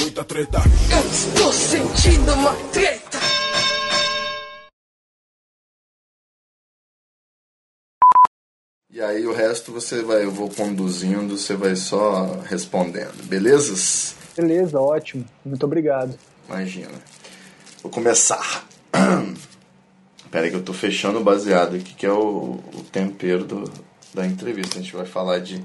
muita 0.00 0.24
treta. 0.24 0.58
Eu 0.90 1.10
estou 1.10 1.52
sentindo 1.52 2.32
uma 2.32 2.54
treta. 2.72 3.18
E 8.90 9.02
aí 9.02 9.26
o 9.26 9.34
resto 9.34 9.70
você 9.70 10.00
vai, 10.02 10.24
eu 10.24 10.30
vou 10.30 10.48
conduzindo, 10.48 11.36
você 11.36 11.54
vai 11.54 11.76
só 11.76 12.40
respondendo, 12.48 13.22
belezas? 13.26 14.14
Beleza, 14.34 14.80
ótimo. 14.80 15.26
Muito 15.44 15.66
obrigado. 15.66 16.18
Imagina. 16.48 17.02
Vou 17.82 17.92
começar. 17.92 18.66
Pera 20.30 20.46
aí 20.46 20.50
que 20.50 20.56
eu 20.56 20.64
tô 20.64 20.72
fechando 20.72 21.18
o 21.18 21.22
baseado 21.22 21.76
aqui, 21.76 21.92
que 21.92 22.06
é 22.06 22.12
o, 22.12 22.58
o 22.74 22.82
tempero 22.90 23.44
do, 23.44 23.70
da 24.14 24.26
entrevista. 24.26 24.78
A 24.78 24.80
gente 24.82 24.96
vai 24.96 25.04
falar 25.04 25.40
de 25.40 25.62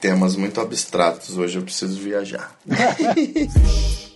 temas 0.00 0.36
muito 0.36 0.60
abstratos. 0.60 1.36
Hoje 1.36 1.58
eu 1.58 1.62
preciso 1.62 2.00
viajar. 2.00 2.56